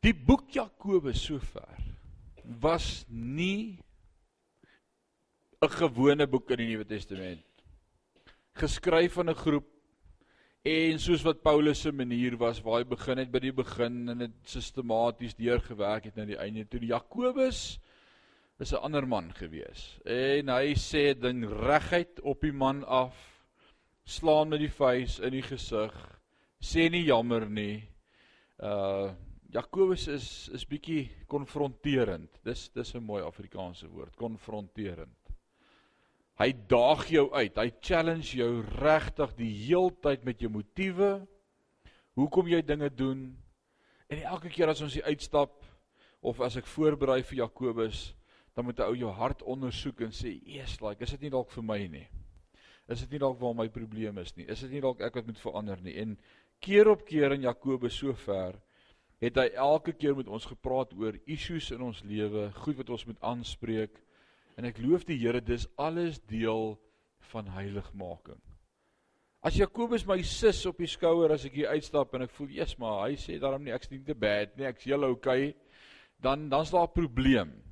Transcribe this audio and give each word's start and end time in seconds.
Die 0.00 0.14
boek 0.16 0.48
Jakobus 0.54 1.20
sover 1.26 1.76
was 2.60 3.04
nie 3.08 3.78
'n 5.60 5.68
gewone 5.68 6.26
boek 6.26 6.50
in 6.50 6.56
die 6.56 6.68
Nuwe 6.70 6.86
Testament. 6.88 7.44
Geskryf 8.56 9.12
van 9.12 9.28
'n 9.28 9.34
groep 9.34 9.68
en 10.64 10.98
soos 10.98 11.22
wat 11.22 11.42
Paulus 11.42 11.82
se 11.82 11.92
manier 11.92 12.36
was 12.36 12.62
waar 12.62 12.78
hy 12.78 12.84
begin 12.84 13.18
het 13.18 13.30
by 13.30 13.40
die 13.40 13.52
begin 13.52 14.08
en 14.08 14.18
dit 14.18 14.32
sistematies 14.44 15.34
deurgewerk 15.34 16.04
het 16.04 16.16
na 16.16 16.24
die 16.24 16.40
einde 16.40 16.64
toe 16.64 16.80
Jakobus 16.80 17.78
is 18.58 18.72
'n 18.72 18.80
ander 18.80 19.06
man 19.06 19.32
gewees. 19.34 20.00
En 20.06 20.48
hy 20.48 20.74
sê 20.74 21.12
ding 21.12 21.44
reguit 21.44 22.20
op 22.20 22.40
die 22.40 22.52
man 22.52 22.84
af, 22.84 23.44
slaan 24.04 24.48
met 24.48 24.60
die 24.60 24.72
vuis 24.72 25.20
in 25.20 25.32
die 25.32 25.42
gesig, 25.42 25.92
sê 26.58 26.88
nie 26.88 27.04
jammer 27.04 27.50
nie. 27.50 27.84
Uh 28.58 29.12
Jakobus 29.50 30.06
is 30.06 30.26
is 30.54 30.62
bietjie 30.68 31.08
konfronterend. 31.26 32.30
Dis 32.44 32.68
dis 32.70 32.94
'n 32.94 33.02
mooi 33.02 33.22
Afrikaanse 33.22 33.88
woord, 33.88 34.14
konfronterend. 34.16 35.16
Hy 36.38 36.52
daag 36.68 37.08
jou 37.10 37.32
uit. 37.32 37.56
Hy 37.56 37.70
challenge 37.80 38.36
jou 38.36 38.62
regtig 38.62 39.34
die 39.36 39.52
heeltyd 39.66 40.24
met 40.24 40.40
jou 40.40 40.50
motiewe. 40.50 41.26
Hoekom 42.14 42.48
jy 42.48 42.62
dinge 42.62 42.88
doen? 42.94 43.36
En 44.08 44.22
elke 44.22 44.48
keer 44.48 44.68
as 44.68 44.80
ons 44.80 44.94
hier 44.94 45.04
uitstap 45.04 45.64
of 46.20 46.40
as 46.40 46.56
ek 46.56 46.66
voorberei 46.66 47.22
vir 47.22 47.42
Jakobus, 47.42 48.14
dan 48.54 48.64
moet 48.64 48.78
'n 48.78 48.82
ou 48.82 48.94
jou 48.94 49.10
hart 49.10 49.42
ondersoek 49.42 50.00
en 50.00 50.12
sê, 50.12 50.40
"Eers, 50.46 50.80
like, 50.80 51.02
is 51.02 51.10
dit 51.10 51.22
nie 51.22 51.30
dalk 51.30 51.50
vir 51.50 51.62
my 51.62 51.86
nie? 51.86 52.08
Is 52.88 53.00
dit 53.00 53.10
nie 53.10 53.18
dalk 53.18 53.38
waar 53.40 53.54
my 53.54 53.68
probleem 53.68 54.18
is 54.18 54.36
nie? 54.36 54.46
Is 54.46 54.60
dit 54.60 54.70
nie 54.70 54.80
dalk 54.80 55.00
ek 55.00 55.14
wat 55.14 55.26
moet 55.26 55.38
verander 55.38 55.80
nie?" 55.82 55.96
En 55.96 56.18
keer 56.60 56.88
op 56.88 57.04
keer 57.04 57.32
in 57.32 57.42
Jakobus 57.42 57.96
sover 57.96 58.60
het 59.20 59.36
hy 59.36 59.48
elke 59.54 59.92
keer 59.92 60.16
met 60.16 60.28
ons 60.28 60.46
gepraat 60.46 60.92
oor 60.96 61.18
issues 61.26 61.70
in 61.70 61.82
ons 61.82 62.02
lewe, 62.04 62.50
goed 62.64 62.76
wat 62.76 62.90
ons 62.90 63.06
moet 63.06 63.20
aanspreek 63.20 64.00
En 64.60 64.68
ek 64.68 64.76
loof 64.84 65.06
die 65.08 65.16
Here, 65.16 65.40
dis 65.40 65.64
alles 65.80 66.18
deel 66.28 66.74
van 67.30 67.46
heiligmaking. 67.54 68.40
As 69.40 69.56
Jakobus 69.56 70.04
my 70.04 70.18
sis 70.26 70.60
op 70.68 70.82
die 70.82 70.90
skouer 70.90 71.32
as 71.32 71.46
ek 71.48 71.54
hier 71.56 71.70
uitstap 71.72 72.12
en 72.14 72.26
ek 72.26 72.34
voel, 72.36 72.50
"Jesus, 72.58 72.76
maar 72.78 73.08
hy 73.08 73.16
sê 73.16 73.38
daarom 73.40 73.64
nie 73.64 73.72
ek's 73.72 73.90
nie 73.90 74.02
te 74.04 74.14
bad 74.14 74.58
nie, 74.58 74.66
ek's 74.66 74.84
heel 74.84 75.04
okay." 75.04 75.54
Dan 76.20 76.50
dan's 76.50 76.70
daar 76.70 76.84
'n 76.84 76.92
probleem. 76.92 77.62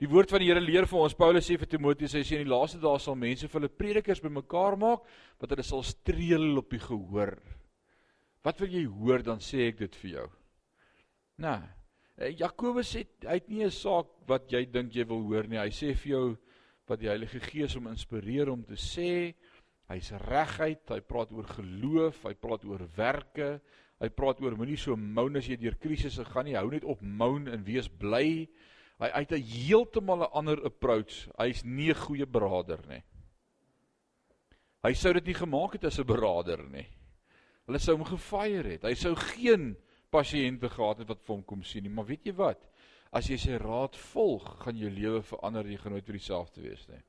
Die 0.00 0.08
woord 0.08 0.30
van 0.30 0.40
die 0.40 0.46
Here 0.46 0.60
leer 0.60 0.86
vir 0.86 0.98
ons, 0.98 1.14
Paulus 1.14 1.46
sê 1.46 1.58
vir 1.58 1.66
Timoteus, 1.66 2.14
hy 2.14 2.22
sê 2.22 2.40
in 2.40 2.48
die 2.48 2.54
laaste 2.54 2.80
dae 2.80 2.98
sal 2.98 3.14
mense 3.14 3.46
vir 3.46 3.60
hulle 3.60 3.68
predikers 3.68 4.20
bymekaar 4.20 4.78
maak 4.78 5.02
wat 5.38 5.50
hulle 5.50 5.62
sal 5.62 5.82
streel 5.82 6.56
op 6.56 6.70
die 6.70 6.78
gehoor. 6.78 7.38
Wat 8.42 8.58
wil 8.60 8.68
jy 8.68 8.86
hoor 8.86 9.22
dan 9.22 9.38
sê 9.40 9.68
ek 9.68 9.78
dit 9.78 9.94
vir 9.96 10.10
jou? 10.10 10.30
Nou, 11.36 11.60
Eh, 12.14 12.30
Jakobus 12.38 12.92
sê 12.94 13.02
hy 13.26 13.40
het 13.40 13.48
nie 13.50 13.64
'n 13.64 13.70
saak 13.74 14.06
wat 14.28 14.46
jy 14.52 14.64
dink 14.70 14.94
jy 14.94 15.04
wil 15.04 15.22
hoor 15.22 15.48
nie. 15.48 15.58
Hy 15.58 15.70
sê 15.70 15.94
vir 15.96 16.10
jou 16.10 16.38
wat 16.86 17.00
die 17.00 17.08
Heilige 17.08 17.40
Gees 17.40 17.74
hom 17.74 17.88
inspireer 17.88 18.50
om 18.50 18.62
te 18.62 18.74
sê. 18.74 19.34
Hy's 19.88 20.12
reguit, 20.12 20.88
hy 20.88 21.00
praat 21.00 21.32
oor 21.32 21.44
geloof, 21.44 22.22
hy 22.24 22.34
praat 22.34 22.64
oor 22.64 22.86
werke, 22.96 23.60
hy 24.00 24.08
praat 24.08 24.40
oor 24.40 24.56
moenie 24.56 24.76
so 24.76 24.96
moun 24.96 25.36
as 25.36 25.48
jy 25.48 25.56
deur 25.56 25.74
krisisse 25.74 26.24
gaan 26.24 26.44
nie. 26.44 26.54
Hou 26.54 26.70
net 26.70 26.84
op 26.84 27.02
moun 27.02 27.48
en 27.48 27.64
wees 27.64 27.88
bly. 27.88 28.48
Hy 29.00 29.08
uit 29.08 29.32
'n 29.32 29.42
heeltemal 29.42 30.22
'n 30.22 30.32
ander 30.32 30.64
approach. 30.64 31.28
Hy's 31.36 31.64
nie 31.64 31.90
'n 31.90 31.94
goeie 31.94 32.26
beraader 32.26 32.78
nie. 32.88 33.02
Hy 34.84 34.92
sou 34.92 35.12
dit 35.12 35.26
nie 35.26 35.34
gemaak 35.34 35.72
het 35.72 35.84
as 35.84 35.98
'n 35.98 36.06
beraader 36.06 36.62
nie. 36.70 36.86
Hulle 37.66 37.78
sou 37.78 37.96
hom 37.96 38.04
gefire 38.04 38.70
het. 38.70 38.84
Hy 38.84 38.94
sou 38.94 39.16
geen 39.16 39.76
pasiënte 40.14 40.70
gehad 40.70 41.02
het 41.02 41.10
wat 41.10 41.22
vir 41.24 41.34
hom 41.34 41.42
kom 41.44 41.64
sien 41.66 41.84
nie, 41.84 41.92
maar 41.92 42.06
weet 42.08 42.28
jy 42.28 42.34
wat? 42.38 42.62
As 43.14 43.28
jy 43.30 43.38
sy 43.38 43.58
raad 43.62 43.96
volg, 44.10 44.46
gaan 44.62 44.78
jou 44.78 44.90
lewe 44.90 45.20
verander, 45.22 45.66
jy 45.70 45.78
gaan 45.82 45.94
nooit 45.94 46.06
weer 46.08 46.18
dieselfde 46.18 46.62
wees 46.64 46.86
nie. 46.90 47.02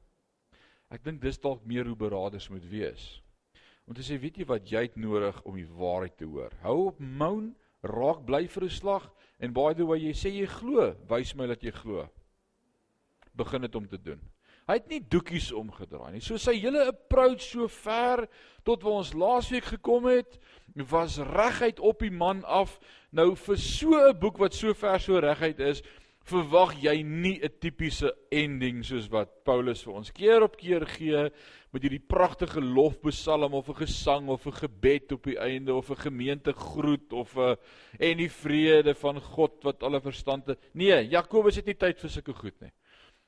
Ek 0.94 1.06
dink 1.06 1.22
dis 1.22 1.40
dalk 1.42 1.64
meer 1.66 1.88
hoe 1.90 1.98
beraders 1.98 2.50
moet 2.54 2.66
wees. 2.70 3.06
Om 3.86 3.98
te 3.98 4.06
sê, 4.06 4.18
weet 4.22 4.38
jy 4.42 4.46
wat 4.50 4.70
jy 4.70 4.84
het 4.88 4.98
nodig 4.98 5.38
om 5.46 5.58
die 5.58 5.70
waarheid 5.78 6.18
te 6.18 6.28
hoor? 6.30 6.54
Hou 6.66 6.78
op 6.90 7.02
moun, 7.02 7.54
raak 7.86 8.24
bly 8.26 8.46
vir 8.50 8.66
'n 8.66 8.78
slag 8.78 9.10
en 9.40 9.54
by 9.54 9.74
the 9.74 9.86
way 9.86 10.00
jy 10.00 10.14
sê 10.14 10.30
jy 10.34 10.46
glo, 10.46 10.94
wys 11.10 11.36
my 11.36 11.48
dat 11.48 11.62
jy 11.64 11.72
glo. 11.72 12.08
Begin 13.36 13.62
dit 13.62 13.76
om 13.76 13.88
te 13.88 13.98
doen. 13.98 14.22
Hy 14.66 14.80
het 14.80 14.88
nie 14.90 15.02
doekies 15.14 15.52
omgedraai 15.54 16.16
nie. 16.16 16.24
So 16.26 16.40
sy 16.42 16.56
hele 16.58 16.88
approach 16.90 17.44
so 17.46 17.68
ver 17.70 18.24
tot 18.66 18.82
waar 18.82 19.04
ons 19.04 19.14
laasweek 19.14 19.68
gekom 19.76 20.08
het, 20.10 20.40
was 20.90 21.20
reguit 21.22 21.80
op 21.80 22.02
die 22.02 22.14
man 22.14 22.42
af. 22.50 22.80
Nou 23.14 23.36
vir 23.36 23.58
so 23.58 23.94
'n 23.94 24.20
boek 24.20 24.38
wat 24.42 24.54
so 24.54 24.74
ver 24.74 25.00
so 25.00 25.20
reguit 25.20 25.60
is, 25.60 25.84
verwag 26.26 26.74
jy 26.82 27.04
nie 27.04 27.40
'n 27.44 27.60
tipiese 27.62 28.12
ending 28.32 28.84
soos 28.84 29.08
wat 29.12 29.44
Paulus 29.46 29.84
vir 29.84 29.94
ons 29.94 30.12
keer 30.12 30.42
op 30.42 30.58
keer 30.58 30.86
gee 30.86 31.30
met 31.72 31.84
hierdie 31.84 32.00
pragtige 32.00 32.62
lofpsalm 32.62 33.54
of 33.54 33.70
'n 33.70 33.86
gesang 33.86 34.30
of 34.30 34.48
'n 34.48 34.52
gebed 34.52 35.12
op 35.12 35.24
die 35.24 35.38
einde 35.38 35.74
of 35.74 35.92
'n 35.92 36.10
gemeente 36.10 36.54
groet 36.54 37.14
of 37.14 37.38
'n 37.38 37.56
en 38.00 38.18
die 38.18 38.32
vrede 38.32 38.96
van 38.96 39.22
God 39.22 39.64
wat 39.64 39.84
alle 39.84 40.02
verstand 40.02 40.48
het. 40.48 40.60
Nee, 40.74 41.08
Jakobus 41.08 41.56
het 41.58 41.66
nie 41.66 41.78
tyd 41.78 42.00
vir 42.00 42.10
sulke 42.10 42.34
goed 42.34 42.60
nie. 42.62 42.72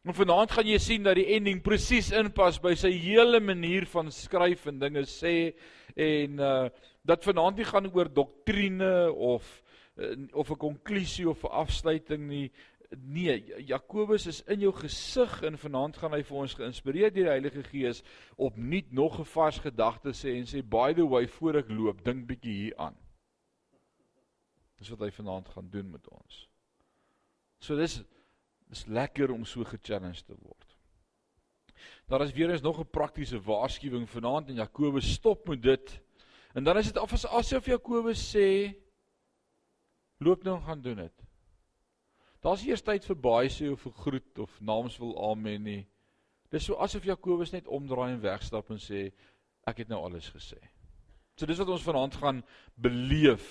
En 0.08 0.16
vanaand 0.16 0.52
gaan 0.56 0.68
jy 0.70 0.78
sien 0.80 1.04
dat 1.04 1.18
die 1.20 1.34
ending 1.36 1.58
presies 1.60 2.14
inpas 2.16 2.62
by 2.64 2.72
sy 2.80 2.94
hele 2.96 3.42
manier 3.44 3.84
van 3.92 4.08
skryf 4.16 4.70
en 4.72 4.80
dinge 4.80 5.04
sê 5.12 5.34
en 5.96 6.40
uh 6.40 6.70
dat 7.08 7.24
vanaand 7.24 7.56
nie 7.56 7.66
gaan 7.68 7.86
oor 7.96 8.10
doktrine 8.12 8.88
of 9.12 9.46
uh, 9.96 10.12
of 10.36 10.50
'n 10.52 10.60
konklusie 10.60 11.28
of 11.30 11.44
'n 11.44 11.52
afsluiting 11.64 12.28
nie. 12.28 12.52
Nee, 12.96 13.44
Jakobus 13.68 14.28
is 14.28 14.42
in 14.48 14.60
jou 14.60 14.74
gesig 14.74 15.42
en 15.44 15.58
vanaand 15.58 15.98
gaan 15.98 16.12
hy 16.12 16.24
vir 16.24 16.38
ons 16.38 16.54
geïnspireer 16.54 17.12
deur 17.12 17.24
die 17.24 17.32
Heilige 17.32 17.64
Gees 17.64 18.04
opnuut 18.36 18.92
nog 18.92 19.20
'n 19.20 19.26
vars 19.26 19.60
gedagte 19.60 20.12
sê 20.12 20.36
en 20.40 20.48
sê 20.48 20.64
by 20.64 20.94
the 20.94 21.08
way 21.08 21.28
voor 21.28 21.56
ek 21.56 21.70
loop, 21.70 22.04
dink 22.04 22.28
bietjie 22.28 22.54
hier 22.54 22.78
aan. 22.78 22.96
Dis 24.78 24.90
wat 24.90 25.00
hy 25.00 25.12
vanaand 25.12 25.50
gaan 25.50 25.70
doen 25.70 25.92
met 25.92 26.08
ons. 26.08 26.48
So 27.60 27.76
dis 27.76 28.04
Dis 28.68 28.86
lekker 28.86 29.32
om 29.32 29.46
so 29.46 29.64
gechallenged 29.64 30.26
te 30.26 30.36
word. 30.40 30.76
Daar 32.08 32.22
is 32.22 32.34
weer 32.34 32.50
eens 32.52 32.62
nog 32.62 32.80
'n 32.80 32.90
praktiese 32.90 33.42
waarskuwing 33.42 34.10
vanaand 34.10 34.50
en 34.50 34.56
Jakobus 34.56 35.14
stop 35.14 35.48
met 35.48 35.62
dit. 35.62 36.02
En 36.54 36.64
dan 36.64 36.78
is 36.78 36.86
dit 36.86 36.98
af 36.98 37.26
asof 37.26 37.66
Jakobus 37.66 38.36
sê 38.36 38.74
loop 40.18 40.44
nou 40.44 40.56
en 40.56 40.64
gaan 40.64 40.82
doen 40.82 40.96
dit. 40.96 41.24
Daar's 42.40 42.66
eers 42.66 42.82
tyd 42.82 43.06
vir 43.06 43.16
baie 43.16 43.50
sê 43.50 43.72
of 43.72 43.82
vir 43.82 43.92
groet 43.92 44.40
of 44.40 44.60
namens 44.62 44.98
wil 44.98 45.32
amen 45.32 45.64
nie. 45.64 45.88
Dis 46.50 46.66
so 46.66 46.76
asof 46.76 47.04
Jakobus 47.04 47.52
net 47.52 47.68
omdraai 47.68 48.14
en 48.14 48.22
wegstap 48.22 48.70
en 48.70 48.80
sê 48.80 49.12
ek 49.68 49.78
het 49.78 49.88
nou 49.88 50.04
alles 50.04 50.30
gesê. 50.30 50.60
So 51.36 51.46
dis 51.46 51.58
wat 51.58 51.68
ons 51.68 51.84
vanaand 51.84 52.16
gaan 52.16 52.44
beleef. 52.76 53.48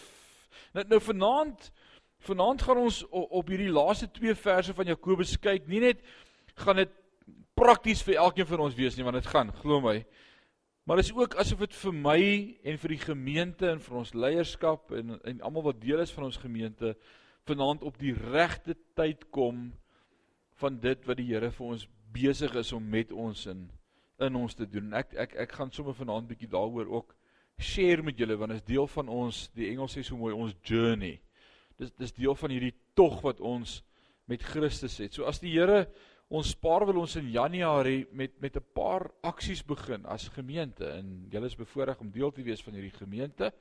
Nou 0.73 0.87
nou 0.89 1.01
vanaand 1.01 1.71
Vanaand 2.25 2.63
gaan 2.63 2.81
ons 2.81 3.03
op 3.11 3.49
hierdie 3.49 3.73
laaste 3.73 4.09
twee 4.11 4.35
verse 4.35 4.75
van 4.75 4.89
Jakobus 4.89 5.37
kyk. 5.43 5.67
Nie 5.69 5.83
net 5.85 6.01
gaan 6.57 6.81
dit 6.81 6.93
prakties 7.57 8.03
vir 8.05 8.21
elkeen 8.21 8.49
van 8.49 8.65
ons 8.67 8.77
wees 8.77 8.97
nie, 8.97 9.05
want 9.07 9.19
dit 9.21 9.29
gaan, 9.31 9.53
glo 9.63 9.81
my. 9.85 10.01
Maar 10.87 11.01
dit 11.01 11.09
is 11.09 11.17
ook 11.17 11.35
asof 11.41 11.65
dit 11.65 11.75
vir 11.75 11.95
my 11.99 12.21
en 12.71 12.79
vir 12.79 12.93
die 12.95 13.03
gemeente 13.03 13.71
en 13.71 13.81
vir 13.83 13.97
ons 14.03 14.13
leierskap 14.15 14.93
en 14.95 15.17
en 15.19 15.41
almal 15.49 15.73
wat 15.73 15.81
deel 15.83 16.03
is 16.05 16.13
van 16.15 16.29
ons 16.29 16.39
gemeente 16.39 16.95
vanaand 17.49 17.83
op 17.83 17.99
die 17.99 18.15
regte 18.15 18.77
tyd 18.95 19.25
kom 19.35 19.73
van 20.63 20.79
dit 20.81 21.03
wat 21.09 21.19
die 21.19 21.27
Here 21.33 21.51
vir 21.51 21.67
ons 21.67 21.89
besig 22.15 22.55
is 22.55 22.73
om 22.73 22.87
met 22.91 23.13
ons 23.13 23.47
in 23.51 23.67
in 24.23 24.37
ons 24.39 24.55
te 24.55 24.65
doen. 24.65 24.95
Ek 24.95 25.13
ek 25.27 25.35
ek 25.47 25.59
gaan 25.59 25.75
sommer 25.75 25.95
vanaand 25.95 26.31
bietjie 26.31 26.49
daaroor 26.55 26.89
ook 27.01 27.17
share 27.59 28.03
met 28.03 28.19
julle 28.19 28.37
want 28.39 28.55
dit 28.55 28.63
is 28.63 28.71
deel 28.71 28.87
van 28.87 29.09
ons 29.09 29.47
die 29.57 29.71
Engels 29.73 29.97
sê 29.97 30.05
so 30.05 30.17
mooi 30.17 30.35
ons 30.35 30.55
journey 30.63 31.19
dis 31.81 31.93
dis 32.01 32.15
deel 32.17 32.37
van 32.39 32.53
hierdie 32.53 32.75
tog 32.97 33.21
wat 33.25 33.41
ons 33.45 33.81
met 34.31 34.43
Christus 34.43 34.97
het. 35.03 35.15
So 35.15 35.27
as 35.29 35.41
die 35.43 35.53
Here 35.55 35.87
ons 36.35 36.57
spaar 36.57 36.83
wil 36.89 37.05
ons 37.05 37.15
in 37.21 37.29
Januarie 37.31 38.07
met 38.11 38.41
met 38.43 38.57
'n 38.57 38.73
paar 38.75 39.11
aksies 39.23 39.63
begin 39.63 40.07
as 40.07 40.29
gemeente 40.29 40.87
en 40.91 41.29
julle 41.31 41.47
is 41.47 41.55
bevoorreg 41.57 42.01
om 42.01 42.11
deel 42.11 42.33
te 42.33 42.43
wees 42.43 42.63
van 42.63 42.75
hierdie 42.75 42.99
gemeente. 42.99 43.53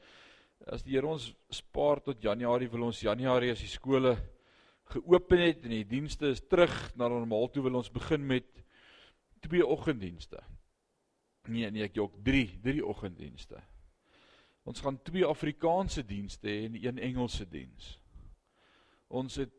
As 0.66 0.84
die 0.84 0.94
Here 0.94 1.08
ons 1.08 1.34
spaar 1.50 2.02
tot 2.02 2.22
Januarie 2.22 2.70
wil 2.70 2.84
ons 2.84 3.02
Januarie 3.02 3.52
as 3.52 3.60
die 3.60 3.68
skole 3.68 4.18
geopen 4.86 5.40
het 5.40 5.64
en 5.64 5.70
die 5.70 5.86
dienste 5.86 6.28
is 6.28 6.42
terug 6.42 6.96
na 6.96 7.08
normaal 7.08 7.50
toe 7.50 7.64
wil 7.64 7.76
ons 7.76 7.92
begin 7.92 8.26
met 8.26 8.46
twee 9.42 9.66
oggenddienste. 9.66 10.42
Nee 11.48 11.70
nee 11.72 11.84
ek 11.84 11.96
jok 11.96 12.24
3, 12.24 12.60
3 12.64 12.86
oggenddienste. 12.86 13.62
Ons 14.64 14.82
gaan 14.82 14.98
twee 15.04 15.26
Afrikaanse 15.26 16.04
dienste 16.04 16.48
hê 16.48 16.66
en 16.66 16.76
een 16.76 16.98
Engelse 16.98 17.46
diens 17.46 18.00
ons 19.16 19.36
het 19.42 19.52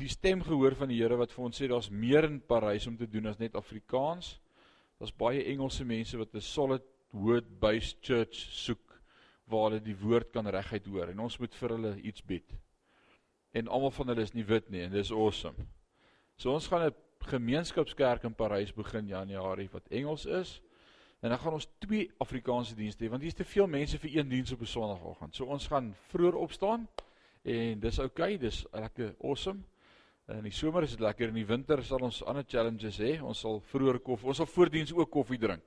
die 0.00 0.08
stem 0.08 0.42
gehoor 0.42 0.74
van 0.74 0.88
die 0.88 0.98
Here 1.02 1.16
wat 1.16 1.32
vir 1.32 1.44
ons 1.44 1.60
sê 1.60 1.68
daar's 1.68 1.90
meer 1.90 2.24
in 2.24 2.40
Parys 2.40 2.86
om 2.86 2.96
te 2.96 3.06
doen 3.06 3.26
as 3.26 3.38
net 3.38 3.54
Afrikaans. 3.54 4.40
Daar's 4.98 5.14
baie 5.14 5.44
Engelse 5.52 5.84
mense 5.84 6.18
wat 6.18 6.34
'n 6.34 6.40
solid 6.40 6.82
word-based 7.12 8.00
church 8.00 8.34
soek 8.34 9.00
waar 9.46 9.70
hulle 9.70 9.80
die 9.84 9.96
woord 9.96 10.32
kan 10.32 10.46
reguit 10.46 10.86
hoor 10.86 11.08
en 11.08 11.20
ons 11.20 11.38
moet 11.38 11.54
vir 11.54 11.68
hulle 11.68 12.00
iets 12.00 12.22
bied. 12.24 12.58
en 13.52 13.68
almal 13.68 13.90
van 13.90 14.08
hulle 14.08 14.22
is 14.22 14.32
nie 14.32 14.44
wit 14.48 14.68
nie 14.72 14.80
en 14.80 14.92
dis 14.92 15.12
awesome. 15.12 15.66
So 16.40 16.52
ons 16.52 16.66
gaan 16.66 16.86
'n 16.88 16.94
gemeenskapskerk 17.28 18.24
in 18.24 18.34
Parys 18.34 18.72
begin 18.72 19.06
Januarie 19.06 19.68
wat 19.72 19.88
Engels 19.90 20.26
is. 20.26 20.62
En 21.20 21.28
dan 21.28 21.38
gaan 21.38 21.52
ons 21.52 21.68
twee 21.78 22.10
Afrikaanse 22.18 22.74
dienste 22.74 23.04
hê 23.04 23.08
want 23.08 23.22
hier's 23.22 23.34
te 23.34 23.44
veel 23.44 23.66
mense 23.66 23.98
vir 23.98 24.16
een 24.16 24.28
diens 24.28 24.52
op 24.52 24.60
'n 24.60 24.66
Sondagoggend. 24.66 25.34
So 25.34 25.44
ons 25.44 25.66
gaan 25.66 25.94
vroeër 26.08 26.34
opstaan 26.34 26.88
en 27.42 27.80
dis 27.82 27.98
oukei, 27.98 28.34
okay, 28.34 28.38
dis 28.38 28.62
lekker 28.72 29.14
awesome. 29.20 29.62
In 30.30 30.44
die 30.46 30.54
somer 30.54 30.86
is 30.86 30.94
dit 30.94 31.02
lekker 31.02 31.32
in 31.32 31.40
die 31.40 31.46
winter 31.46 31.82
sal 31.84 32.04
ons 32.06 32.22
ander 32.30 32.46
challenges 32.48 33.00
hê. 33.02 33.16
Ons 33.20 33.42
sal 33.42 33.60
vroeër 33.72 33.98
koffie, 34.04 34.30
ons 34.30 34.38
sal 34.40 34.48
voordiens 34.48 34.92
ook 34.94 35.10
koffie 35.10 35.40
drink. 35.40 35.64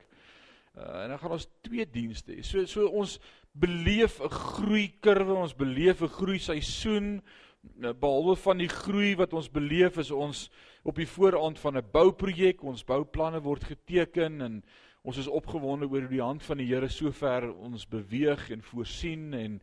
Uh, 0.76 1.04
en 1.04 1.12
dan 1.12 1.20
gaan 1.20 1.36
ons 1.36 1.48
twee 1.64 1.84
dienste. 1.88 2.36
So 2.44 2.64
so 2.68 2.88
ons 2.88 3.18
beleef 3.52 4.20
'n 4.20 4.28
groei 4.28 4.88
kurwe, 5.00 5.34
ons 5.34 5.54
beleef 5.54 6.02
'n 6.02 6.08
groei 6.08 6.38
seisoen. 6.38 7.22
Nou, 7.76 7.92
behalwe 7.92 8.36
van 8.36 8.58
die 8.58 8.68
groei 8.68 9.14
wat 9.16 9.32
ons 9.32 9.48
beleef 9.50 9.98
is 9.98 10.10
ons 10.10 10.50
op 10.84 10.96
die 10.96 11.08
vooraand 11.08 11.58
van 11.58 11.76
'n 11.76 11.90
bouprojek. 11.92 12.62
Ons 12.62 12.84
bouplanne 12.84 13.40
word 13.40 13.64
geteken 13.64 14.40
en 14.40 14.62
Ons 15.06 15.20
is 15.22 15.28
opgewonde 15.30 15.86
oor 15.86 16.02
hoe 16.02 16.10
die 16.10 16.22
hand 16.22 16.42
van 16.42 16.58
die 16.58 16.66
Here 16.66 16.88
so 16.90 17.12
ver 17.14 17.44
ons 17.52 17.84
beweeg 17.86 18.48
en 18.50 18.62
voorsien 18.66 19.36
en 19.38 19.60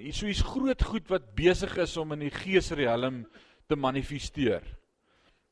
en 0.00 0.14
so 0.16 0.28
iets 0.30 0.44
groot 0.46 0.82
goed 0.82 1.10
wat 1.10 1.34
besig 1.36 1.74
is 1.82 1.96
om 2.00 2.14
in 2.16 2.26
die 2.26 2.34
geesriem 2.34 3.24
te 3.68 3.76
manifesteer. 3.76 4.64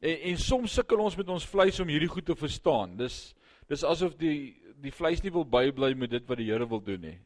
En 0.00 0.24
en 0.32 0.40
soms 0.40 0.74
sukkel 0.78 1.02
ons 1.04 1.16
met 1.16 1.28
ons 1.28 1.46
vleis 1.46 1.80
om 1.80 1.88
hierdie 1.88 2.10
goed 2.10 2.26
te 2.26 2.36
verstaan. 2.36 2.96
Dis 2.96 3.34
dis 3.70 3.84
asof 3.86 4.16
die 4.18 4.56
die 4.80 4.94
vleis 4.96 5.20
nie 5.22 5.32
wil 5.32 5.44
bybly 5.44 5.92
met 5.94 6.10
dit 6.14 6.24
wat 6.28 6.38
die 6.40 6.48
Here 6.48 6.66
wil 6.68 6.80
doen 6.80 7.02
nie. 7.04 7.18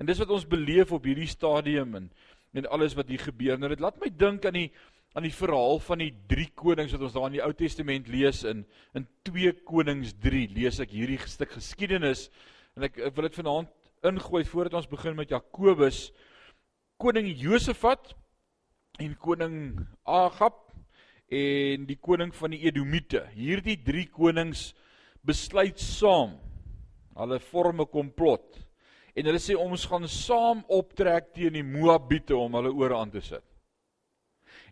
En 0.00 0.08
dis 0.08 0.20
wat 0.20 0.30
ons 0.32 0.46
beleef 0.48 0.92
op 0.92 1.04
hierdie 1.08 1.28
stadium 1.30 1.96
en 1.96 2.10
en 2.52 2.66
alles 2.74 2.96
wat 2.98 3.06
hier 3.06 3.22
gebeur. 3.22 3.58
Nou 3.58 3.68
dit 3.70 3.80
laat 3.80 4.00
my 4.02 4.08
dink 4.10 4.44
aan 4.44 4.56
die 4.58 4.70
aan 5.14 5.26
die 5.26 5.34
verhaal 5.34 5.80
van 5.82 6.02
die 6.02 6.12
drie 6.30 6.48
konings 6.54 6.92
wat 6.94 7.02
ons 7.06 7.14
daar 7.14 7.28
in 7.30 7.36
die 7.38 7.42
Ou 7.42 7.50
Testament 7.56 8.08
lees 8.10 8.44
in 8.46 8.64
in 8.94 9.06
2 9.26 9.52
Konings 9.66 10.14
3 10.22 10.46
lees 10.54 10.78
ek 10.82 10.92
hierdie 10.94 11.18
stuk 11.26 11.50
geskiedenis 11.56 12.28
en 12.76 12.86
ek, 12.86 12.98
ek 13.08 13.16
wil 13.16 13.26
dit 13.26 13.38
vanaand 13.40 13.72
ingooi 14.06 14.44
voordat 14.48 14.78
ons 14.80 14.88
begin 14.88 15.16
met 15.16 15.28
Jakobus 15.28 16.08
koning 17.00 17.28
Josafat 17.36 18.14
en 19.00 19.12
koning 19.20 19.56
Agab 20.08 20.70
en 21.28 21.84
die 21.88 21.98
koning 22.00 22.32
van 22.34 22.54
die 22.54 22.62
Edomite 22.68 23.26
hierdie 23.34 23.76
drie 23.84 24.06
konings 24.08 24.70
besluit 25.26 25.80
saam 25.80 26.38
hulle 27.20 27.40
vorm 27.50 27.80
'n 27.84 27.92
komplot 27.92 28.56
en 29.14 29.26
hulle 29.28 29.42
sê 29.42 29.56
ons 29.56 29.84
gaan 29.84 30.08
saam 30.08 30.64
optrek 30.68 31.34
teen 31.34 31.52
die 31.52 31.66
Moabiete 31.66 32.36
om 32.36 32.54
hulle 32.54 32.72
oor 32.72 32.94
aan 32.94 33.10
te 33.10 33.20
sit. 33.20 33.44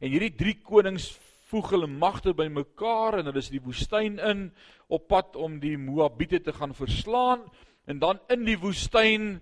En 0.00 0.10
hierdie 0.10 0.36
drie 0.36 0.56
konings 0.62 1.10
voeg 1.50 1.70
hulle 1.70 1.86
magte 1.86 2.32
bymekaar 2.32 3.18
en 3.18 3.26
hulle 3.26 3.38
is 3.38 3.50
in 3.50 3.58
die 3.58 3.66
woestyn 3.66 4.18
in 4.18 4.52
op 4.88 5.08
pad 5.08 5.36
om 5.36 5.58
die 5.60 5.76
Moabiete 5.76 6.40
te 6.40 6.52
gaan 6.52 6.72
verslaan 6.74 7.44
en 7.88 8.00
dan 8.02 8.20
in 8.28 8.44
die 8.44 8.58
woestyn 8.60 9.38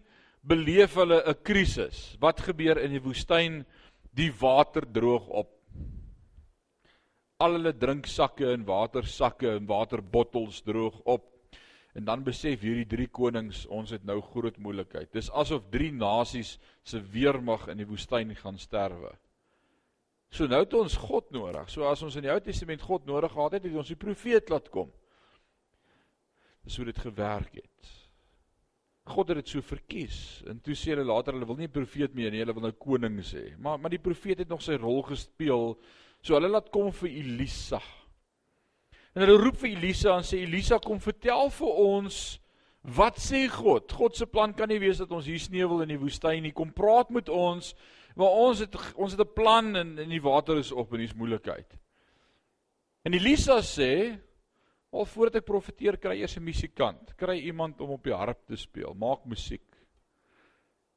beleef 0.46 0.94
hulle 0.94 1.22
'n 1.26 1.43
krisis. 1.43 2.16
Wat 2.20 2.40
gebeur 2.40 2.78
in 2.78 2.93
die 2.94 3.02
woestyn? 3.02 3.64
Die 4.14 4.32
water 4.32 4.87
droog 4.93 5.26
op. 5.28 5.50
Al 7.38 7.52
hulle 7.52 7.72
drinksakke 7.72 8.52
en 8.52 8.64
watersakke 8.64 9.56
en 9.56 9.66
waterbottels 9.66 10.62
droog 10.62 11.00
op. 11.04 11.32
En 11.94 12.04
dan 12.04 12.22
besef 12.22 12.60
hierdie 12.60 12.87
drie 12.87 13.08
konings 13.08 13.66
ons 13.66 13.90
het 13.90 14.04
nou 14.04 14.20
groot 14.20 14.56
moeilikheid. 14.58 15.12
Dis 15.12 15.31
asof 15.31 15.69
drie 15.70 15.93
nasies 15.93 16.58
se 16.84 17.00
weermag 17.00 17.69
in 17.69 17.78
die 17.78 17.88
woestyn 17.88 18.34
gaan 18.37 18.58
sterwe. 18.58 19.12
So 20.31 20.46
nou 20.46 20.60
het 20.60 20.75
ons 20.75 20.96
God 20.96 21.31
nodig. 21.31 21.70
So 21.70 21.88
as 21.88 22.02
ons 22.02 22.16
in 22.16 22.22
die 22.22 22.32
Ou 22.32 22.40
Testament 22.40 22.82
God 22.82 23.06
nodig 23.06 23.32
gehad 23.32 23.52
het, 23.52 23.64
het 23.64 23.76
ons 23.76 23.88
die 23.88 23.96
profeet 23.96 24.48
laat 24.48 24.69
kom. 24.70 24.93
Dis 26.64 26.76
hoe 26.76 26.84
dit 26.84 26.98
gewerk 26.98 27.54
het. 27.54 28.06
God 29.06 29.29
het 29.31 29.38
dit 29.38 29.49
so 29.49 29.62
verkies. 29.62 30.43
En 30.50 30.58
toe 30.61 30.75
sê 30.75 30.91
hulle 30.94 31.06
later 31.06 31.37
hulle 31.37 31.47
wil 31.47 31.56
nie 31.56 31.69
'n 31.69 31.73
profeet 31.73 32.14
meer 32.14 32.31
nie, 32.31 32.41
hulle 32.43 32.55
wil 32.55 32.62
nou 32.62 32.73
koning 32.73 33.20
sê. 33.23 33.56
Maar 33.58 33.79
maar 33.79 33.91
die 33.91 34.03
profeet 34.03 34.38
het 34.38 34.49
nog 34.49 34.62
sy 34.62 34.75
rol 34.75 35.03
gespeel. 35.03 35.79
So 36.23 36.35
hulle 36.35 36.49
laat 36.49 36.70
kom 36.70 36.93
vir 36.93 37.08
Elisa. 37.08 37.81
En 39.14 39.23
hulle 39.23 39.38
roep 39.38 39.56
vir 39.56 39.70
Elisa 39.70 40.17
en 40.17 40.25
sê 40.25 40.43
Elisa 40.43 40.79
kom 40.79 40.99
vertel 41.00 41.50
vir 41.50 41.69
ons 41.69 42.41
wat 42.87 43.19
sê 43.19 43.49
God? 43.49 43.93
God 43.93 44.17
se 44.17 44.26
plan 44.26 44.53
kan 44.55 44.69
nie 44.69 44.79
wees 44.79 44.99
dat 44.99 45.11
ons 45.11 45.26
hier 45.26 45.38
sneeuwel 45.38 45.82
in 45.82 45.88
die 45.88 45.99
woestyn 45.99 46.43
nie. 46.43 46.53
Kom 46.53 46.73
praat 46.73 47.11
met 47.11 47.29
ons. 47.29 47.75
Maar 48.17 48.37
ons 48.47 48.62
het 48.62 48.76
ons 48.94 49.12
het 49.12 49.20
'n 49.20 49.35
plan 49.35 49.76
en 49.76 49.99
in 49.99 50.08
die 50.08 50.23
water 50.23 50.56
is 50.58 50.73
op 50.73 50.93
en 50.93 51.00
hier's 51.00 51.14
moeilikheid. 51.14 51.67
En 53.05 53.14
Elisa 53.14 53.61
sê, 53.61 54.19
al 54.90 55.06
voordat 55.06 55.40
ek 55.40 55.48
profeteer, 55.48 55.98
kry 55.98 56.20
eers 56.20 56.36
'n 56.36 56.44
musikant, 56.44 57.16
kry 57.16 57.38
iemand 57.38 57.80
om 57.80 57.90
op 57.90 58.04
die 58.04 58.14
harp 58.14 58.46
te 58.46 58.56
speel, 58.56 58.94
maak 58.94 59.24
musiek. 59.24 59.64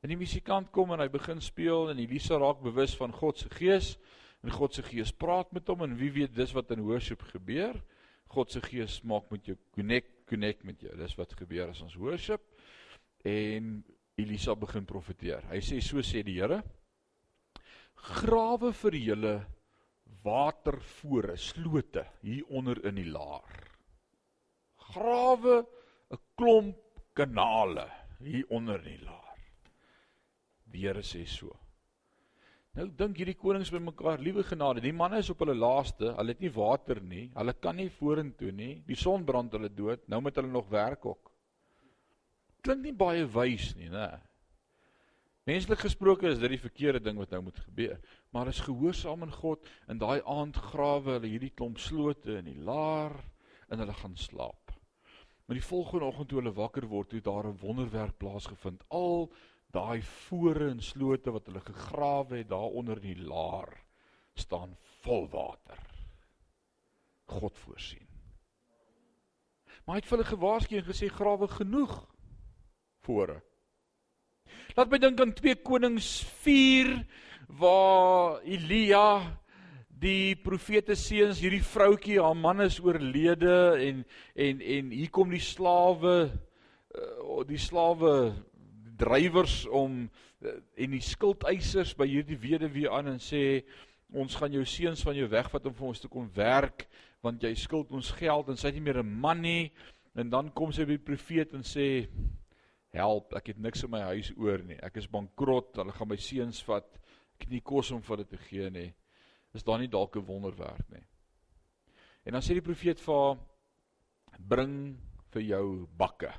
En 0.02 0.10
die 0.10 0.18
musikant 0.18 0.72
kom 0.72 0.92
en 0.92 1.00
hy 1.00 1.10
begin 1.10 1.42
speel 1.42 1.90
en 1.90 2.00
Elisa 2.00 2.38
raak 2.38 2.62
bewus 2.64 2.96
van 2.96 3.12
God 3.12 3.38
se 3.38 3.50
gees 3.50 3.98
en 4.44 4.52
God 4.52 4.74
se 4.74 4.84
gees 4.84 5.12
praat 5.12 5.52
met 5.52 5.68
hom 5.68 5.82
en 5.84 5.98
wie 6.00 6.12
weet 6.12 6.36
dis 6.36 6.54
wat 6.56 6.72
in 6.72 6.82
worship 6.82 7.22
gebeur. 7.22 7.76
God 8.30 8.52
se 8.52 8.62
gees 8.62 9.02
maak 9.04 9.32
met 9.32 9.46
jou 9.46 9.58
connect 9.76 10.26
connect 10.30 10.64
met 10.64 10.80
jou. 10.82 10.96
Dis 10.96 11.16
wat 11.18 11.34
gebeur 11.34 11.70
as 11.70 11.82
ons 11.82 11.96
worship. 11.96 12.42
En 13.26 13.84
Elisa 14.16 14.56
begin 14.56 14.86
profeteer. 14.86 15.44
Hy 15.50 15.60
sê 15.60 15.82
so 15.82 16.04
sê 16.06 16.24
die 16.24 16.38
Here 16.40 16.62
grawe 18.00 18.72
vir 18.72 18.96
julle 18.96 19.34
watervore, 20.24 21.36
slote 21.38 22.06
hier 22.24 22.48
onder 22.48 22.80
in 22.88 23.00
die 23.00 23.10
laar. 23.10 23.69
Grawe 24.94 25.66
'n 26.12 26.20
klomp 26.36 26.78
kanale 27.14 27.88
hier 28.20 28.46
onder 28.50 28.80
in 28.86 28.98
die 28.98 29.06
laar. 29.06 29.38
Die 30.72 30.86
Here 30.88 31.02
sê 31.02 31.26
so. 31.28 31.56
Nou 32.78 32.86
dink 32.88 33.18
hierdie 33.18 33.38
konings 33.38 33.72
by 33.74 33.80
mekaar, 33.82 34.22
liewe 34.22 34.44
genade, 34.46 34.82
die 34.82 34.94
manne 34.94 35.20
is 35.20 35.30
op 35.34 35.42
hulle 35.44 35.56
laaste, 35.58 36.14
hulle 36.16 36.36
het 36.36 36.44
nie 36.44 36.52
water 36.54 37.02
nie, 37.02 37.26
hulle 37.34 37.54
kan 37.54 37.76
nie 37.76 37.90
vorentoe 37.90 38.52
nie. 38.56 38.84
Die 38.88 38.96
son 38.96 39.26
brand 39.26 39.56
hulle 39.58 39.72
dood, 39.74 40.06
nou 40.08 40.22
moet 40.22 40.38
hulle 40.38 40.52
nog 40.54 40.70
werk 40.70 41.06
ook. 41.10 41.32
Klink 42.62 42.84
nie 42.86 42.94
baie 42.94 43.26
wys 43.34 43.74
nie, 43.80 43.90
né? 43.90 44.08
Menslik 45.50 45.82
gesproke 45.82 46.30
is 46.30 46.38
dit 46.38 46.54
die 46.54 46.62
verkeerde 46.62 47.02
ding 47.02 47.18
wat 47.18 47.32
nou 47.34 47.42
moet 47.48 47.60
gebeur. 47.66 47.98
Maar 48.36 48.52
as 48.52 48.62
gehoorsaam 48.62 49.26
aan 49.26 49.34
God 49.34 49.66
in 49.90 49.98
daai 50.02 50.20
aand 50.30 50.60
grawe 50.70 51.16
hulle 51.16 51.32
hierdie 51.32 51.56
klomp 51.56 51.80
slote 51.82 52.38
in 52.38 52.52
die 52.52 52.60
laar 52.68 53.16
en 53.70 53.82
hulle 53.82 53.96
gaan 53.98 54.18
slaap. 54.20 54.59
Maar 55.50 55.58
die 55.58 55.68
volgende 55.68 56.06
oggend 56.06 56.28
toe 56.30 56.38
hulle 56.38 56.52
wakker 56.54 56.86
word, 56.86 57.12
het 57.12 57.24
daar 57.26 57.48
'n 57.50 57.58
wonderwerk 57.58 58.18
plaasgevind. 58.18 58.84
Al 58.88 59.32
daai 59.74 60.02
fore 60.02 60.70
en 60.70 60.82
slote 60.82 61.32
wat 61.32 61.46
hulle 61.46 61.60
gegrawe 61.60 62.38
het 62.38 62.50
daaronder 62.50 63.02
in 63.02 63.16
die 63.16 63.26
laar 63.26 63.84
staan 64.34 64.78
vol 65.02 65.30
water. 65.30 65.80
God 67.26 67.58
voorsien. 67.58 68.08
Maar 69.86 69.96
hy 69.96 70.02
het 70.02 70.06
vir 70.06 70.18
hulle 70.18 70.30
gewaarsku 70.30 70.76
en 70.78 70.86
gesê 70.86 71.08
grawe 71.10 71.48
genoeg 71.48 72.08
fore 73.00 73.42
Laat 74.76 74.90
my 74.90 74.98
dink 74.98 75.20
aan 75.20 75.34
2 75.34 75.56
Konings 75.56 76.22
4 76.44 77.06
waar 77.48 78.40
Elia 78.42 79.39
die 80.00 80.36
profete 80.40 80.96
seuns 80.96 81.42
hierdie 81.44 81.64
vroutjie 81.66 82.20
haar 82.24 82.38
man 82.38 82.64
is 82.64 82.80
oorlede 82.80 83.56
en 83.84 84.06
en 84.36 84.62
en 84.62 84.94
hier 84.96 85.12
kom 85.12 85.32
die 85.34 85.44
slawe 85.44 86.16
uh, 86.30 87.42
die 87.48 87.60
slawe 87.60 88.32
drywers 89.00 89.66
om 89.66 90.02
uh, 90.08 90.56
en 90.80 90.96
die 90.96 91.04
skuldeisers 91.04 91.96
by 92.00 92.08
hierdie 92.08 92.40
weduwee 92.40 92.90
aan 92.92 93.14
en 93.16 93.22
sê 93.24 93.64
ons 94.10 94.40
gaan 94.40 94.56
jou 94.56 94.66
seuns 94.66 95.04
van 95.06 95.18
jou 95.20 95.28
wegvat 95.30 95.68
om 95.70 95.76
vir 95.76 95.92
ons 95.92 96.02
te 96.02 96.12
kom 96.12 96.32
werk 96.36 96.88
want 97.26 97.44
jy 97.44 97.54
skuld 97.60 97.92
ons 97.92 98.14
geld 98.18 98.50
en 98.50 98.58
sy 98.58 98.70
het 98.70 98.80
nie 98.80 98.88
meer 98.88 99.04
'n 99.04 99.20
man 99.22 99.42
nie 99.42 99.72
en 100.16 100.30
dan 100.30 100.52
kom 100.56 100.72
sy 100.72 100.86
by 100.86 100.96
die 100.98 101.10
profeet 101.12 101.54
en 101.54 101.64
sê 101.64 102.08
help, 102.96 103.34
ek 103.38 103.54
het 103.54 103.60
niks 103.62 103.84
in 103.86 103.92
my 103.94 104.02
huis 104.14 104.32
oor 104.38 104.62
nie. 104.66 104.78
Ek 104.86 104.98
is 105.02 105.10
bankrot, 105.12 105.76
hulle 105.78 105.94
gaan 105.96 106.10
my 106.10 106.18
seuns 106.20 106.62
vat. 106.66 106.88
Ek 107.38 107.46
het 107.46 107.54
nie 107.54 107.64
kos 107.66 107.92
om 107.96 108.02
vir 108.02 108.16
hulle 108.18 108.30
te 108.30 108.40
gee 108.50 108.70
nie. 108.74 108.90
Is 109.54 109.64
daar 109.64 109.80
nie 109.80 109.90
dalk 109.90 110.16
'n 110.16 110.26
wonderwerk 110.26 110.90
nie? 110.90 111.06
En 112.24 112.32
dan 112.32 112.42
sê 112.42 112.54
die 112.54 112.62
profeet 112.62 113.00
vir 113.02 113.16
haar 113.16 113.38
bring 114.40 115.00
vir 115.34 115.42
jou 115.42 115.88
bakke. 115.98 116.34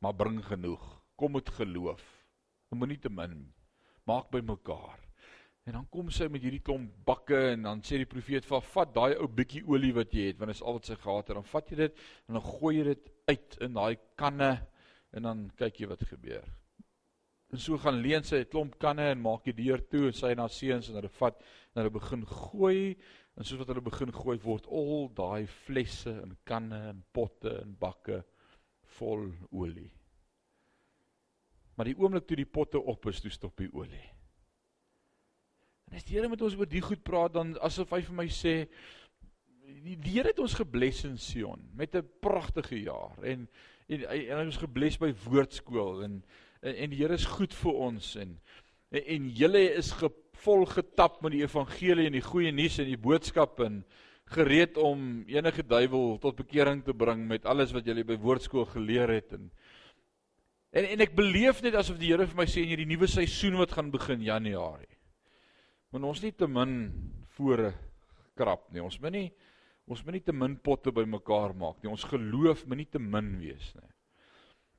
Maar 0.00 0.14
bring 0.14 0.44
genoeg. 0.44 1.02
Kom 1.16 1.32
met 1.32 1.48
geloof. 1.48 2.02
Moenie 2.70 2.98
te 2.98 3.10
min 3.10 3.52
maak 4.06 4.30
by 4.30 4.40
mekaar. 4.40 4.98
En 5.68 5.76
dan 5.76 5.88
kom 5.92 6.08
sy 6.10 6.26
met 6.32 6.42
hierdie 6.42 6.62
klomp 6.64 6.92
bakke 7.06 7.38
en 7.52 7.66
dan 7.68 7.82
sê 7.84 8.00
die 8.00 8.08
profeet 8.08 8.46
vir 8.48 8.64
vat 8.72 8.94
daai 8.94 9.18
ou 9.20 9.28
bietjie 9.28 9.62
olie 9.68 9.92
wat 9.94 10.14
jy 10.16 10.30
het 10.30 10.38
want 10.40 10.50
dit 10.50 10.56
is 10.56 10.62
al 10.64 10.78
wat 10.78 10.88
sy 10.88 10.96
gehad 11.02 11.28
het 11.28 11.36
dan 11.36 11.48
vat 11.52 11.70
jy 11.70 11.76
dit 11.82 12.00
en 12.28 12.38
dan 12.38 12.46
gooi 12.46 12.72
jy 12.78 12.84
dit 12.88 13.10
uit 13.28 13.58
in 13.66 13.76
daai 13.76 13.98
kanne 14.18 14.50
en 15.12 15.28
dan 15.28 15.44
kyk 15.60 15.82
jy 15.82 15.90
wat 15.90 16.06
gebeur. 16.08 16.46
En 17.50 17.58
so 17.58 17.78
gaan 17.82 17.98
leen 17.98 18.22
sy 18.24 18.42
'n 18.44 18.50
klomp 18.50 18.78
kanne 18.78 19.10
en 19.10 19.20
maak 19.20 19.44
die 19.44 19.56
deur 19.64 19.82
toe 19.88 20.06
en 20.06 20.12
sy 20.14 20.30
en 20.30 20.38
haar 20.38 20.54
seuns 20.54 20.88
en 20.88 20.94
hulle 21.00 21.08
vat 21.18 21.40
en 21.40 21.82
hulle 21.82 21.98
begin 21.98 22.26
gooi 22.26 22.96
en 23.36 23.44
soos 23.44 23.58
wat 23.58 23.68
hulle 23.72 23.82
begin 23.82 24.12
gooi 24.12 24.38
word 24.38 24.66
al 24.66 25.08
daai 25.14 25.46
flesse 25.46 26.10
en 26.10 26.36
kanne 26.44 26.78
en 26.90 27.02
potte 27.12 27.50
en 27.62 27.74
bakke 27.80 28.22
vol 28.98 29.32
olie. 29.50 29.90
Maar 31.74 31.90
die 31.90 31.96
oomblik 31.98 32.26
toe 32.28 32.36
die 32.36 32.44
potte 32.44 32.78
op 32.78 33.06
is, 33.06 33.20
toe 33.20 33.30
stop 33.32 33.56
die 33.56 33.70
olie. 33.72 34.06
En 35.88 35.96
as 35.96 36.04
die 36.04 36.18
Here 36.18 36.28
met 36.28 36.42
ons 36.42 36.54
oor 36.58 36.68
die 36.68 36.82
goed 36.84 37.02
praat 37.02 37.32
dan 37.34 37.56
asof 37.66 37.90
hy 37.96 38.02
vir 38.06 38.18
my 38.18 38.26
sê 38.28 38.54
die, 39.82 39.96
Here 40.04 40.28
het 40.28 40.42
ons 40.42 40.58
gebless 40.58 41.06
in 41.08 41.18
Sion 41.18 41.64
met 41.74 41.96
'n 41.96 42.06
pragtige 42.20 42.78
jaar 42.78 43.16
en 43.24 43.48
en, 43.90 44.04
en 44.04 44.08
hy 44.12 44.18
het 44.28 44.46
ons 44.46 44.62
gebless 44.62 45.00
by 45.02 45.10
woordskool 45.24 46.04
en 46.04 46.20
en, 46.62 46.74
en 46.74 46.92
die 46.92 47.00
Here 47.02 47.16
is 47.16 47.28
goed 47.28 47.54
vir 47.62 47.80
ons 47.88 48.14
en 48.20 48.36
en, 48.90 49.02
en 49.02 49.28
julle 49.38 49.64
is 49.78 49.92
vol 50.44 50.64
getap 50.66 51.20
met 51.22 51.36
die 51.36 51.44
evangelie 51.44 52.08
en 52.08 52.16
die 52.16 52.24
goeie 52.24 52.52
nuus 52.52 52.78
en 52.80 52.88
die 52.88 53.00
boodskap 53.00 53.60
en 53.64 53.82
gereed 54.30 54.78
om 54.78 55.24
enige 55.28 55.62
duiwel 55.66 56.16
tot 56.22 56.38
bekering 56.38 56.84
te 56.86 56.94
bring 56.94 57.26
met 57.28 57.46
alles 57.50 57.74
wat 57.74 57.86
julle 57.86 58.06
by 58.06 58.16
woordskool 58.20 58.68
geleer 58.72 59.10
het 59.18 59.34
en 59.36 59.50
en, 60.70 60.86
en 60.86 61.02
ek 61.02 61.16
beleef 61.18 61.62
net 61.64 61.76
asof 61.78 61.98
die 61.98 62.12
Here 62.12 62.26
vir 62.30 62.38
my 62.38 62.46
sê 62.50 62.62
in 62.62 62.72
hierdie 62.72 62.88
nuwe 62.90 63.08
seisoen 63.10 63.58
wat 63.58 63.74
gaan 63.74 63.90
begin 63.90 64.22
Januarie. 64.22 64.90
Maar 65.90 66.10
ons 66.12 66.22
nie 66.22 66.32
te 66.38 66.46
min 66.46 66.74
voor 67.36 67.70
krap 68.38 68.68
nie. 68.70 68.82
Ons 68.82 69.00
moet 69.02 69.16
nie 69.16 69.28
ons 69.90 70.04
moet 70.06 70.14
nie 70.14 70.22
te 70.22 70.34
min 70.36 70.54
potte 70.62 70.92
bymekaar 70.94 71.50
maak 71.58 71.80
nie. 71.82 71.90
Ons 71.90 72.06
geloof 72.06 72.62
moet 72.70 72.84
nie 72.84 72.90
te 72.92 73.00
min 73.02 73.32
wees 73.40 73.72
nie. 73.74 73.90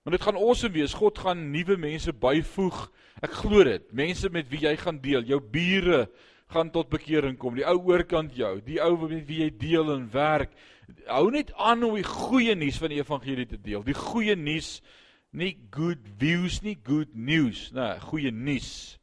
Maar 0.02 0.18
dit 0.18 0.26
gaan 0.26 0.40
awesome 0.40 0.74
wees. 0.74 0.94
God 0.98 1.20
gaan 1.22 1.52
nuwe 1.54 1.78
mense 1.78 2.14
byvoeg. 2.14 2.78
Ek 3.22 3.34
glo 3.44 3.64
dit. 3.68 3.84
Mense 3.94 4.32
met 4.34 4.48
wie 4.50 4.64
jy 4.66 4.74
gaan 4.82 4.98
deel, 5.04 5.26
jou 5.30 5.42
bure 5.42 6.08
gaan 6.52 6.72
tot 6.74 6.90
bekering 6.92 7.38
kom. 7.40 7.56
Die 7.56 7.68
ou 7.68 7.78
oorkant 7.92 8.34
jou, 8.36 8.56
die 8.66 8.80
ou 8.84 8.96
met 9.06 9.28
wie 9.30 9.44
jy 9.46 9.52
deel 9.62 9.94
en 9.94 10.08
werk. 10.12 10.56
Hou 11.08 11.30
net 11.32 11.54
aan 11.56 11.86
om 11.88 11.96
die 11.96 12.08
goeie 12.08 12.56
nuus 12.58 12.80
van 12.82 12.92
die 12.92 13.00
evangelie 13.00 13.48
te 13.48 13.60
deel. 13.62 13.86
Die 13.88 13.96
goeie 13.96 14.36
nuus, 14.36 14.80
nie 15.32 15.54
good 15.72 16.02
views 16.20 16.60
nie, 16.66 16.76
good 16.84 17.14
news, 17.16 17.70
nee, 17.76 17.94
goeie 18.10 18.34
nuus. 18.36 18.98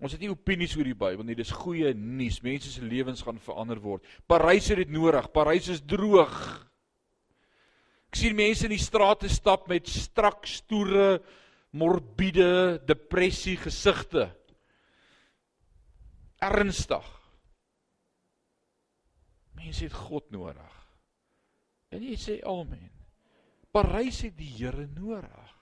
Ons 0.00 0.14
het 0.16 0.22
nie 0.22 0.32
opinies 0.32 0.72
oor 0.78 0.88
die 0.88 0.96
Bybel 0.96 1.26
nie, 1.28 1.36
dis 1.36 1.52
goeie 1.52 1.92
nuus. 1.92 2.40
Mense 2.46 2.72
se 2.72 2.86
lewens 2.86 3.20
gaan 3.26 3.42
verander 3.42 3.82
word. 3.82 4.06
Parys 4.30 4.70
het 4.72 4.80
dit 4.80 4.94
nodig. 4.94 5.28
Parys 5.34 5.68
is 5.74 5.84
droog. 5.84 6.38
Ek 8.10 8.18
sien 8.18 8.34
mense 8.34 8.66
in 8.66 8.74
die 8.74 8.82
strate 8.82 9.28
stap 9.30 9.68
met 9.70 9.86
strak 9.86 10.48
stoere 10.50 11.20
morbiede 11.78 12.80
depressie 12.82 13.54
gesigte. 13.60 14.26
Ernstig. 16.42 17.06
Mense 19.54 19.86
het 19.86 19.94
God 19.94 20.26
nodig. 20.34 20.76
En 21.94 22.02
jy 22.02 22.16
sê 22.18 22.38
amen. 22.46 22.90
Parys 23.70 24.24
het 24.26 24.34
die 24.34 24.50
Here 24.56 24.88
nodig. 24.96 25.54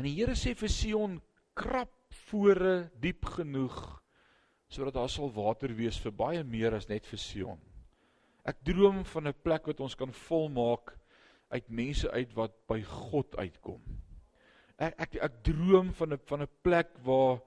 En 0.00 0.08
die 0.08 0.16
Here 0.16 0.34
sê 0.34 0.56
vir 0.58 0.72
Sion 0.74 1.20
krap 1.54 1.94
vore 2.26 2.88
diep 3.00 3.28
genoeg 3.38 3.78
sodat 4.72 4.96
daar 4.96 5.10
sal 5.12 5.28
water 5.36 5.70
wees 5.76 5.98
vir 6.00 6.14
baie 6.16 6.42
meer 6.48 6.72
as 6.74 6.88
net 6.88 7.04
vir 7.06 7.20
Sion. 7.20 7.58
Ek 8.48 8.64
droom 8.64 9.04
van 9.04 9.28
'n 9.28 9.36
plek 9.44 9.68
wat 9.68 9.80
ons 9.84 9.94
kan 9.94 10.10
volmaak 10.10 10.96
uit 11.52 11.68
mense 11.68 12.10
uit 12.10 12.32
wat 12.36 12.54
by 12.70 12.80
God 12.88 13.36
uitkom. 13.36 13.82
Ek 14.82 14.96
ek 15.04 15.16
ek 15.28 15.42
droom 15.46 15.92
van 15.98 16.14
'n 16.14 16.20
van 16.30 16.42
'n 16.42 16.54
plek 16.62 16.96
waar 17.04 17.40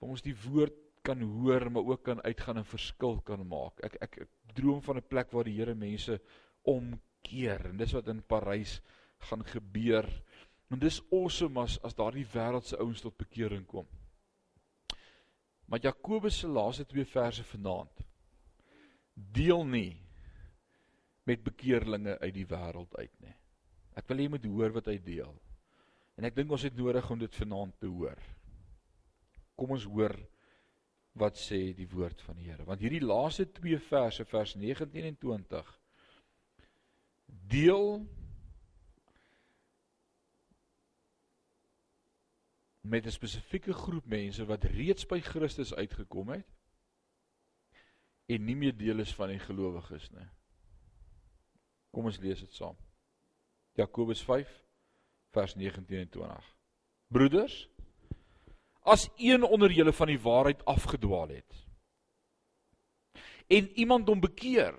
waar 0.00 0.10
ons 0.10 0.22
die 0.22 0.36
woord 0.46 0.76
kan 1.02 1.20
hoor 1.20 1.70
maar 1.70 1.84
ook 1.84 2.02
kan 2.04 2.22
uitgaan 2.22 2.56
en 2.56 2.64
verskil 2.64 3.20
kan 3.20 3.46
maak. 3.46 3.80
Ek 3.84 3.96
ek 4.00 4.18
ek 4.18 4.28
droom 4.54 4.82
van 4.82 4.96
'n 4.96 5.08
plek 5.08 5.32
waar 5.32 5.44
die 5.44 5.56
Here 5.56 5.74
mense 5.74 6.20
omkeer 6.62 7.66
en 7.70 7.76
dis 7.76 7.92
wat 7.92 8.08
in 8.08 8.22
Parys 8.22 8.80
gaan 9.18 9.44
gebeur. 9.44 10.06
En 10.70 10.78
dis 10.78 11.02
awesome 11.12 11.60
as 11.60 11.78
as 11.82 11.94
daardie 11.94 12.26
wêreldse 12.26 12.78
ouens 12.78 13.00
tot 13.00 13.16
bekering 13.16 13.66
kom. 13.66 13.86
Maar 15.66 15.80
Jakobus 15.80 16.38
se 16.38 16.46
laaste 16.46 16.86
twee 16.86 17.04
verse 17.04 17.44
vanaand 17.44 18.04
deel 19.14 19.64
nie 19.66 20.00
met 21.28 21.44
bekeerlinge 21.44 22.18
uit 22.18 22.34
die 22.34 22.46
wêreld 22.48 22.96
uit 22.96 23.14
nie. 23.20 23.34
Ek 23.98 24.08
wil 24.08 24.20
hê 24.20 24.26
jy 24.26 24.32
moet 24.32 24.46
hoor 24.48 24.76
wat 24.78 24.90
hy 24.90 24.98
deel. 25.04 25.34
En 26.16 26.28
ek 26.28 26.36
dink 26.36 26.52
ons 26.52 26.64
het 26.66 26.76
nodig 26.76 27.10
om 27.10 27.18
dit 27.20 27.40
vanaand 27.42 27.76
te 27.80 27.88
hoor. 27.90 28.20
Kom 29.56 29.74
ons 29.76 29.84
hoor 29.88 30.16
wat 31.20 31.36
sê 31.40 31.74
die 31.76 31.88
woord 31.90 32.20
van 32.22 32.38
die 32.38 32.48
Here. 32.48 32.64
Want 32.64 32.82
hierdie 32.84 33.02
laaste 33.02 33.48
twee 33.52 33.78
verse, 33.90 34.24
vers 34.24 34.54
19 34.56 35.04
en 35.10 35.18
20 35.20 35.76
deel 37.50 38.06
met 42.80 43.06
'n 43.06 43.10
spesifieke 43.10 43.72
groep 43.72 44.06
mense 44.06 44.44
wat 44.44 44.64
reeds 44.64 45.06
by 45.06 45.20
Christus 45.20 45.74
uitgekom 45.74 46.28
het 46.28 46.46
en 48.26 48.44
nie 48.44 48.56
meer 48.56 48.76
deel 48.76 48.98
is 48.98 49.14
van 49.14 49.28
die 49.28 49.38
gelowiges 49.38 50.10
nie. 50.10 50.26
Kom 51.90 52.06
ons 52.06 52.20
lees 52.22 52.40
dit 52.40 52.54
saam. 52.54 52.76
Jakobus 53.78 54.22
5 54.26 54.50
vers 55.34 55.54
19 55.58 55.98
en 55.98 56.08
20. 56.10 56.54
Broeders, 57.10 57.56
as 58.86 59.08
een 59.18 59.42
onder 59.42 59.72
julle 59.72 59.92
van 59.92 60.10
die 60.10 60.20
waarheid 60.20 60.64
afgedwaal 60.64 61.34
het 61.34 61.66
en 63.50 63.66
iemand 63.82 64.06
hom 64.06 64.20
bekeer, 64.22 64.76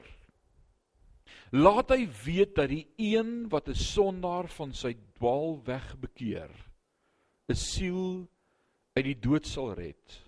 laat 1.52 1.90
hy 1.92 2.06
weet 2.24 2.54
dat 2.56 2.70
die 2.72 2.86
een 2.96 3.50
wat 3.52 3.68
'n 3.68 3.76
sondaar 3.76 4.48
van 4.48 4.72
sy 4.74 4.94
dwaalweg 5.20 6.00
bekeer, 6.00 6.52
'n 7.52 7.56
siel 7.56 8.28
uit 8.96 9.06
die 9.06 9.20
dood 9.20 9.46
sal 9.46 9.74
red 9.74 10.22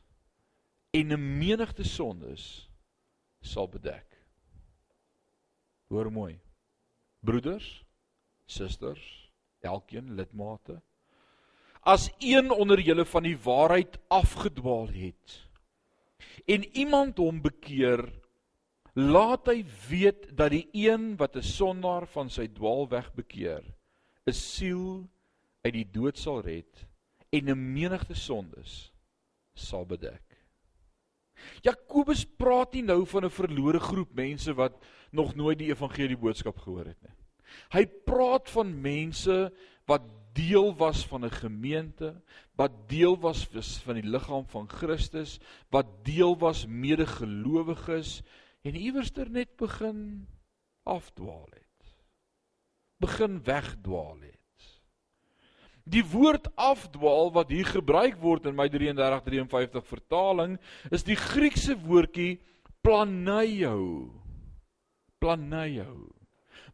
en 0.92 1.14
'n 1.14 1.38
menigte 1.40 1.84
sondes 1.84 2.70
sal 3.42 3.68
bedek. 3.68 4.08
Hoor 5.88 6.12
mooi 6.12 6.40
broeders, 7.24 7.84
susters, 8.46 9.04
elkeen 9.64 10.14
lidmate. 10.18 10.82
As 11.84 12.10
een 12.20 12.52
onder 12.52 12.80
julle 12.80 13.06
van 13.06 13.24
die 13.28 13.38
waarheid 13.38 13.98
afgedwaal 14.08 14.88
het 14.92 15.40
en 16.50 16.64
iemand 16.76 17.20
hom 17.22 17.42
bekeer, 17.44 18.02
laat 18.96 19.48
hy 19.48 19.64
weet 19.90 20.28
dat 20.38 20.52
die 20.54 20.68
een 20.72 21.16
wat 21.18 21.36
'n 21.36 21.44
sondaar 21.44 22.08
van 22.08 22.30
sy 22.30 22.48
dwaalweg 22.48 23.14
bekeer, 23.14 23.64
'n 24.28 24.34
siel 24.34 25.08
uit 25.64 25.74
die 25.74 25.90
dood 25.92 26.18
sal 26.18 26.42
red 26.42 26.88
en 27.32 27.50
'n 27.50 27.74
menigte 27.74 28.16
sondes 28.16 28.94
sal 29.54 29.86
bedek. 29.86 30.24
Jakobus 31.64 32.26
praat 32.26 32.74
nie 32.74 32.84
nou 32.84 33.06
van 33.06 33.26
'n 33.26 33.30
verlore 33.30 33.80
groep 33.80 34.14
mense 34.14 34.54
wat 34.54 34.80
nog 35.14 35.36
nooit 35.36 35.60
die 35.62 35.70
evangelie 35.72 36.18
boodskap 36.18 36.58
gehoor 36.64 36.90
het 36.92 37.02
nie. 37.02 37.16
Hy 37.74 37.86
praat 38.08 38.50
van 38.50 38.74
mense 38.82 39.52
wat 39.90 40.06
deel 40.34 40.72
was 40.78 41.06
van 41.06 41.26
'n 41.26 41.32
gemeente, 41.32 42.22
wat 42.56 42.90
deel 42.90 43.20
was 43.20 43.46
van 43.86 43.94
die 43.94 44.10
liggaam 44.10 44.48
van 44.48 44.70
Christus, 44.70 45.40
wat 45.70 46.06
deel 46.06 46.38
was 46.38 46.66
medegelowiges 46.66 48.22
en 48.62 48.76
iewerster 48.76 49.30
net 49.30 49.56
begin 49.56 50.28
afdwaal 50.84 51.48
het. 51.52 51.98
Begin 52.98 53.44
wegdwaal 53.44 54.18
het. 54.22 54.40
Die 55.84 56.06
woord 56.06 56.48
afdwaal 56.56 57.32
wat 57.32 57.50
hier 57.50 57.66
gebruik 57.66 58.16
word 58.22 58.46
in 58.46 58.56
my 58.56 58.70
3353 58.70 59.88
vertaling 59.88 60.60
is 60.90 61.04
die 61.04 61.16
Griekse 61.20 61.76
woordjie 61.76 62.40
planeio. 65.24 65.88
Planeio. 65.88 66.24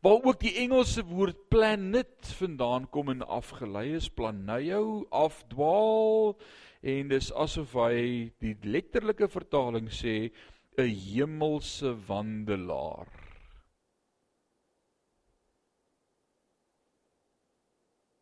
Waar 0.02 0.24
ook 0.24 0.40
die 0.40 0.54
Engelse 0.62 1.04
woord 1.06 1.50
planet 1.52 2.28
vandaan 2.38 2.86
kom 2.90 3.10
en 3.12 3.26
afgelei 3.28 3.96
is, 3.98 4.08
planeio, 4.10 5.04
afdwaal 5.12 6.38
en 6.80 7.10
dis 7.12 7.28
asof 7.36 7.74
hy 7.76 8.30
die 8.40 8.56
letterlike 8.64 9.28
vertaling 9.28 9.90
sê 9.92 10.32
'n 10.80 10.88
hemelse 10.88 11.92
wandelaar. 12.08 13.12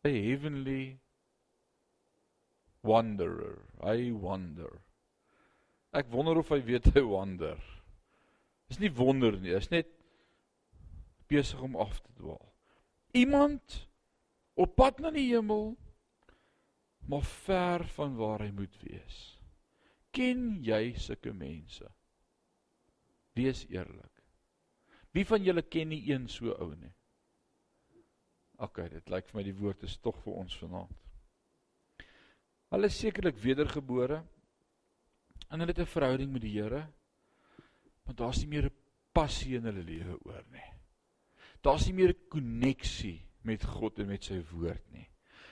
a 0.04 0.08
heavenly 0.08 0.98
wanderer. 2.82 3.58
I 3.82 4.10
wonder. 4.12 4.80
Ek 5.92 6.06
wonder 6.10 6.38
of 6.38 6.48
hy 6.48 6.60
weet 6.64 6.86
hy 6.94 7.02
wander. 7.02 7.58
Dis 8.68 8.78
nie 8.80 8.90
wonder 8.94 9.36
nie, 9.36 9.52
is 9.56 9.70
net 9.70 9.97
besig 11.28 11.60
om 11.60 11.76
af 11.76 12.00
te 12.00 12.12
dwaal. 12.16 12.54
Iemand 13.16 13.88
op 14.58 14.74
pad 14.76 14.98
na 15.00 15.12
die 15.14 15.28
hemel 15.30 15.76
maar 17.08 17.24
ver 17.24 17.86
van 17.96 18.16
waar 18.16 18.42
hy 18.44 18.50
moet 18.52 18.74
wees. 18.84 19.16
Ken 20.12 20.58
jy 20.64 20.92
sulke 21.00 21.32
mense? 21.32 21.86
Wees 23.38 23.64
eerlik. 23.72 24.12
Wie 25.16 25.24
van 25.24 25.44
julle 25.44 25.64
ken 25.64 25.88
nie 25.88 26.02
een 26.10 26.28
so 26.28 26.52
ou 26.52 26.74
nie? 26.76 26.92
OK, 28.60 28.82
dit 28.92 29.12
lyk 29.12 29.28
vir 29.30 29.38
my 29.38 29.44
die 29.46 29.56
woord 29.56 29.84
is 29.88 29.96
tog 30.02 30.18
vir 30.24 30.40
ons 30.42 30.56
vanaand. 30.60 30.96
Hulle 32.68 32.90
is 32.90 32.98
sekerlik 33.00 33.38
wedergebore 33.40 34.20
en 35.48 35.60
hulle 35.62 35.72
het 35.72 35.80
'n 35.80 35.94
verhouding 35.94 36.32
met 36.32 36.42
die 36.42 36.56
Here. 36.60 36.88
Maar 38.04 38.14
daar's 38.14 38.38
nie 38.42 38.48
meer 38.48 38.66
'n 38.66 38.76
passie 39.12 39.56
in 39.56 39.64
hulle 39.64 39.82
lewe 39.82 40.18
oor 40.24 40.44
nie. 40.50 40.77
Daar's 41.60 41.86
nie 41.86 41.94
meer 41.94 42.14
'n 42.14 42.28
koneksie 42.28 43.26
met 43.42 43.64
God 43.64 43.98
en 43.98 44.06
met 44.06 44.24
sy 44.24 44.42
woord 44.52 44.90
nie. 44.90 45.08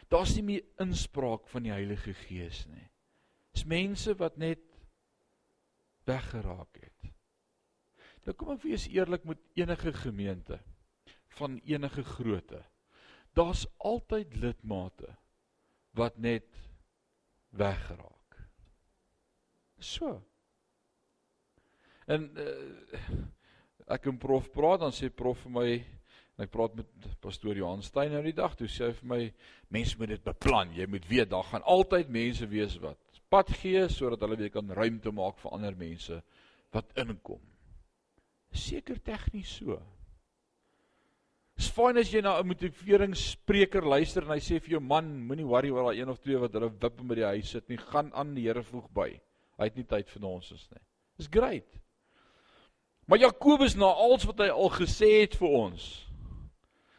Daar's 0.09 0.35
nie 0.35 0.43
meer 0.43 0.65
inspraak 0.79 1.49
van 1.49 1.63
die 1.63 1.73
Heilige 1.73 2.15
Gees 2.15 2.67
nie. 2.67 2.91
Dis 3.53 3.65
mense 3.65 4.15
wat 4.15 4.37
net 4.37 4.63
weggeraak 6.05 6.79
het. 6.81 7.13
Nou 8.27 8.35
kom 8.35 8.51
ek 8.57 8.63
wees 8.63 8.89
eerlik 8.91 9.25
met 9.25 9.39
enige 9.55 9.93
gemeente 9.93 10.61
van 11.39 11.59
enige 11.65 12.03
grootte. 12.03 12.63
Daar's 13.33 13.67
altyd 13.77 14.35
lidmate 14.37 15.17
wat 15.97 16.19
net 16.19 16.57
weggeraak. 17.49 18.39
So. 19.79 20.23
En 22.07 22.31
uh, 22.39 23.27
ek 23.87 24.09
en 24.11 24.19
prof 24.19 24.49
praat 24.55 24.83
dan 24.83 24.95
sê 24.95 25.11
prof 25.11 25.39
vir 25.45 25.55
my 25.55 25.69
en 26.37 26.45
ek 26.45 26.53
praat 26.53 26.75
met 26.77 27.11
pastoor 27.25 27.57
Johan 27.57 27.85
Steyn 27.85 28.13
nou 28.13 28.23
die 28.25 28.37
dag 28.37 28.57
toe 28.59 28.69
sê 28.69 28.91
hy 28.91 28.97
vir 28.99 29.11
my 29.13 29.21
mense 29.73 29.97
moet 29.99 30.13
dit 30.13 30.25
beplan. 30.25 30.75
Jy 30.77 30.87
moet 30.91 31.07
weet 31.09 31.31
daar 31.33 31.47
gaan 31.49 31.65
altyd 31.65 32.13
mense 32.13 32.47
wees 32.51 32.77
wat 32.83 33.01
pad 33.33 33.51
gee 33.61 33.87
sodat 33.91 34.23
hulle 34.23 34.39
weer 34.39 34.53
kan 34.55 34.71
ruimte 34.71 35.13
maak 35.15 35.39
vir 35.43 35.55
ander 35.57 35.77
mense 35.79 36.21
wat 36.75 36.93
inkom. 37.01 37.41
Seker 38.53 39.01
tegnies 39.03 39.57
so. 39.61 39.81
Dis 41.57 41.71
fyn 41.73 41.97
as 41.97 42.11
jy 42.13 42.21
na 42.21 42.37
'n 42.39 42.47
motiveringsspreker 42.47 43.83
luister 43.83 44.23
en 44.23 44.35
hy 44.35 44.41
sê 44.45 44.61
vir 44.61 44.77
jou 44.77 44.81
man, 44.81 45.09
moenie 45.27 45.47
worry 45.47 45.71
oor 45.71 45.89
daai 45.89 46.03
een 46.03 46.13
of 46.13 46.21
twee 46.21 46.37
wat 46.37 46.53
hulle 46.53 46.69
wip 46.69 47.01
by 47.01 47.15
die 47.15 47.31
huis 47.33 47.51
sit 47.51 47.69
nie, 47.69 47.79
gaan 47.79 48.13
aan 48.13 48.35
die 48.35 48.45
Here 48.45 48.63
voeg 48.63 48.91
by. 48.93 49.09
Hy 49.59 49.65
het 49.65 49.77
nie 49.77 49.85
tyd 49.85 50.09
vir 50.09 50.25
ons 50.29 50.53
is 50.53 50.69
nie. 50.71 50.83
Dis 51.17 51.29
great. 51.33 51.81
Maar 53.07 53.19
Jakobus 53.19 53.77
na 53.79 53.87
alles 53.87 54.27
wat 54.27 54.43
hy 54.43 54.49
al 54.51 54.71
gesê 54.75 55.11
het 55.23 55.37
vir 55.39 55.53
ons, 55.55 55.85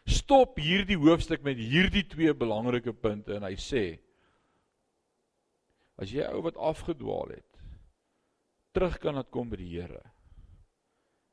stop 0.07 0.59
hierdie 0.63 0.97
hoofstuk 0.99 1.43
met 1.43 1.59
hierdie 1.59 2.05
twee 2.07 2.31
belangrike 2.31 2.93
punte 2.95 3.35
en 3.35 3.43
hy 3.43 3.57
sê 3.59 3.85
as 5.99 6.13
jy 6.13 6.23
ou 6.31 6.43
wat 6.45 6.59
afgedwaal 6.61 7.33
het, 7.33 7.59
terug 8.71 8.99
kan 9.03 9.17
laat 9.17 9.31
kom 9.33 9.49
by 9.51 9.59
die 9.59 9.71
Here, 9.73 10.03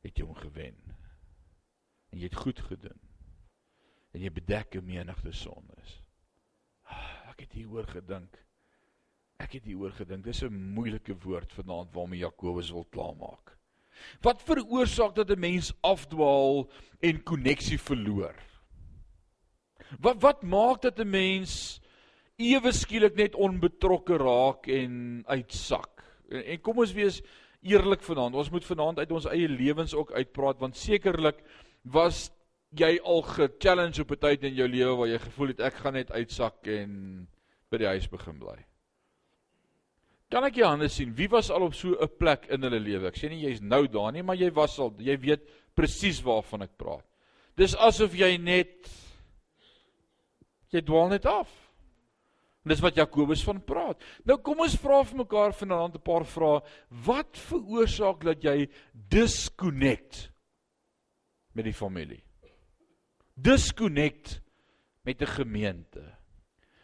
het 0.02 0.19
jy 0.19 0.26
hom 0.26 0.37
gewen. 0.40 0.76
En 2.11 2.19
jy 2.19 2.31
het 2.31 2.43
goed 2.43 2.61
gedoen 2.66 3.00
en 4.14 4.23
jy 4.23 4.31
bedek 4.31 4.76
'n 4.78 4.87
menigte 4.87 5.33
sondes. 5.33 6.00
Ah, 6.87 7.31
ek 7.31 7.40
het 7.40 7.52
hieroor 7.52 7.87
gedink. 7.87 8.38
Ek 9.38 9.52
het 9.52 9.64
hieroor 9.64 9.90
gedink. 9.90 10.25
Dis 10.25 10.43
'n 10.43 10.54
moeilike 10.75 11.14
woord 11.19 11.52
vanaand 11.52 11.93
waarmee 11.93 12.21
Jakobus 12.21 12.71
wil 12.71 12.85
klaarmaak. 12.85 13.59
Wat 14.23 14.43
veroorsaak 14.43 15.15
dat 15.15 15.31
'n 15.31 15.41
mens 15.41 15.73
afdwaal 15.81 16.71
en 17.01 17.23
koneksie 17.23 17.79
verloor? 17.79 18.35
Wat 20.01 20.21
wat 20.21 20.43
maak 20.43 20.83
dat 20.83 20.99
'n 20.99 21.11
mens 21.11 21.81
ewe 22.37 22.73
skielik 22.73 23.15
net 23.15 23.35
onbetrokke 23.35 24.17
raak 24.17 24.67
en 24.67 25.23
uitsak? 25.27 26.05
En, 26.29 26.45
en 26.45 26.61
kom 26.61 26.79
ons 26.79 26.93
wees 26.93 27.23
eerlik 27.63 28.03
vanaand. 28.03 28.35
Ons 28.35 28.51
moet 28.51 28.65
vanaand 28.65 28.99
uit 28.99 29.11
ons 29.11 29.27
eie 29.27 29.49
lewens 29.49 29.95
ook 29.95 30.13
uitpraat 30.13 30.59
want 30.59 30.77
sekerlik 30.77 31.41
was 31.83 32.30
jy 32.75 32.99
al 33.02 33.23
ge-challenge 33.23 34.02
op 34.02 34.11
'n 34.11 34.19
tyd 34.19 34.43
in 34.43 34.54
jou 34.54 34.69
lewe 34.69 34.97
waar 34.97 35.09
jy 35.09 35.19
gevoel 35.19 35.47
het 35.49 35.61
ek 35.61 35.75
gaan 35.75 35.93
net 35.93 36.11
uitsak 36.11 36.67
en 36.67 37.28
by 37.71 37.78
die 37.78 37.87
huis 37.87 38.09
begin 38.09 38.39
bly. 38.39 38.59
Kan 40.30 40.45
ek 40.45 40.58
jou 40.58 40.69
hande 40.69 40.89
sien? 40.89 41.13
Wie 41.15 41.28
was 41.30 41.50
al 41.50 41.67
op 41.67 41.75
so 41.75 41.95
'n 41.95 42.08
plek 42.19 42.47
in 42.50 42.63
hulle 42.63 42.80
lewe? 42.80 43.08
Ek 43.08 43.17
sê 43.17 43.28
nie 43.28 43.45
jy's 43.45 43.60
nou 43.60 43.87
daar 43.87 44.13
nie, 44.13 44.23
maar 44.23 44.37
jy 44.37 44.50
was 44.50 44.78
al, 44.78 44.95
jy 44.99 45.17
weet 45.17 45.49
presies 45.75 46.23
waarvan 46.23 46.63
ek 46.63 46.76
praat. 46.76 47.04
Dis 47.56 47.76
asof 47.76 48.15
jy 48.15 48.37
net 48.39 48.91
jy 50.71 50.80
dwaal 50.80 51.08
net 51.08 51.26
af. 51.26 51.49
En 52.65 52.71
dis 52.71 52.80
wat 52.80 52.97
Jakobus 52.97 53.45
van 53.45 53.60
praat. 53.60 54.02
Nou 54.25 54.39
kom 54.39 54.60
ons 54.60 54.76
vra 54.76 55.04
vir 55.04 55.19
mekaar 55.19 55.52
vanaand 55.52 55.95
'n 55.95 56.02
paar 56.02 56.25
vrae. 56.25 56.63
Wat 56.89 57.37
veroorsaak 57.37 58.25
dat 58.25 58.43
jy 58.43 58.69
disconnect 58.93 60.30
met 61.54 61.65
die 61.65 61.73
familie? 61.73 62.25
disconnect 63.34 64.41
met 65.00 65.21
'n 65.21 65.26
gemeente. 65.26 66.15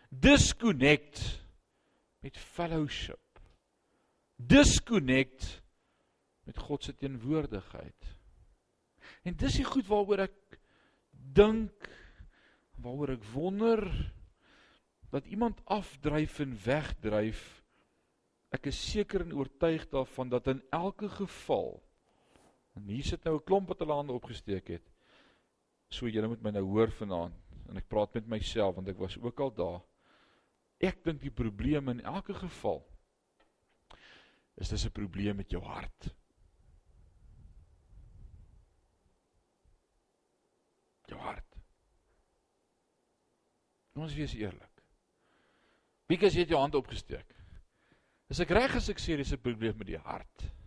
Disconnect 0.08 1.44
met 2.18 2.38
fellowship. 2.38 3.29
Disconnect 4.48 5.62
met 6.48 6.58
God 6.58 6.84
se 6.84 6.94
teenwoordigheid. 6.96 8.16
En 9.22 9.36
dis 9.36 9.58
die 9.60 9.66
goed 9.66 9.86
waaroor 9.90 10.24
ek 10.24 10.58
dink, 11.10 11.88
waaroor 12.80 13.14
ek 13.18 13.26
wonder 13.34 13.84
dat 15.10 15.26
iemand 15.26 15.60
afdryf 15.68 16.38
en 16.40 16.54
wegdryf. 16.64 17.42
Ek 18.54 18.70
is 18.70 18.78
seker 18.80 19.26
en 19.26 19.36
oortuig 19.36 19.86
daarvan 19.90 20.30
dat 20.32 20.48
in 20.50 20.62
elke 20.74 21.10
geval 21.20 21.76
en 22.78 22.86
hier 22.88 23.04
sit 23.04 23.24
nou 23.24 23.36
'n 23.36 23.44
klomp 23.44 23.68
wat 23.68 23.78
hulle 23.82 23.98
hande 23.98 24.12
opgesteek 24.12 24.68
het. 24.68 24.86
So 25.90 26.06
julle 26.06 26.28
moet 26.28 26.42
my 26.42 26.50
nou 26.50 26.64
hoor 26.64 26.90
vanaand 26.90 27.34
en 27.68 27.76
ek 27.76 27.88
praat 27.88 28.14
met 28.14 28.26
myself 28.26 28.74
want 28.74 28.88
ek 28.88 28.98
was 28.98 29.18
ook 29.18 29.40
al 29.40 29.50
daar. 29.54 29.80
Ek 30.80 31.04
dink 31.04 31.20
die 31.20 31.34
probleem 31.34 31.88
in 31.88 32.00
elke 32.00 32.34
geval 32.34 32.86
is 34.60 34.68
dis 34.68 34.84
'n 34.86 34.92
probleem 34.92 35.36
met 35.36 35.50
jou 35.50 35.62
hart. 35.64 36.14
Jou 41.08 41.20
hart. 41.20 41.56
Ons 43.94 44.14
wees 44.14 44.34
eerlik. 44.34 44.84
Wie 46.06 46.18
kies 46.18 46.34
jy 46.34 46.46
jou 46.48 46.60
hand 46.60 46.74
opgesteek? 46.74 47.34
Is 48.28 48.40
ek 48.40 48.50
reg 48.50 48.76
as 48.76 48.88
ek 48.88 48.98
sê 48.98 49.16
dis 49.16 49.32
'n 49.32 49.42
probleem 49.42 49.76
met 49.76 49.86
die 49.86 49.98
hart? 49.98 50.59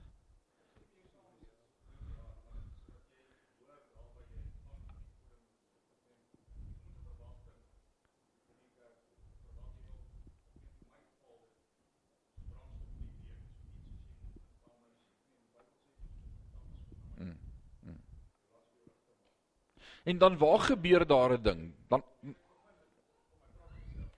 En 20.04 20.18
dan 20.18 20.38
waar 20.38 20.60
gebeur 20.60 21.06
daar 21.08 21.38
'n 21.38 21.42
ding? 21.42 21.74
Dan 21.88 22.04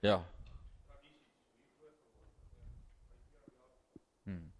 Ja. 0.00 0.24
Hmm. 4.22 4.52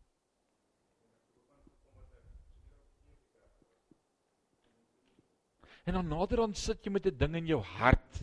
En 5.84 5.92
dan 5.92 6.08
nader 6.08 6.40
aan 6.42 6.54
sit 6.54 6.84
jy 6.84 6.90
met 6.90 7.06
'n 7.06 7.16
ding 7.16 7.34
in 7.34 7.46
jou 7.46 7.62
hart, 7.62 8.22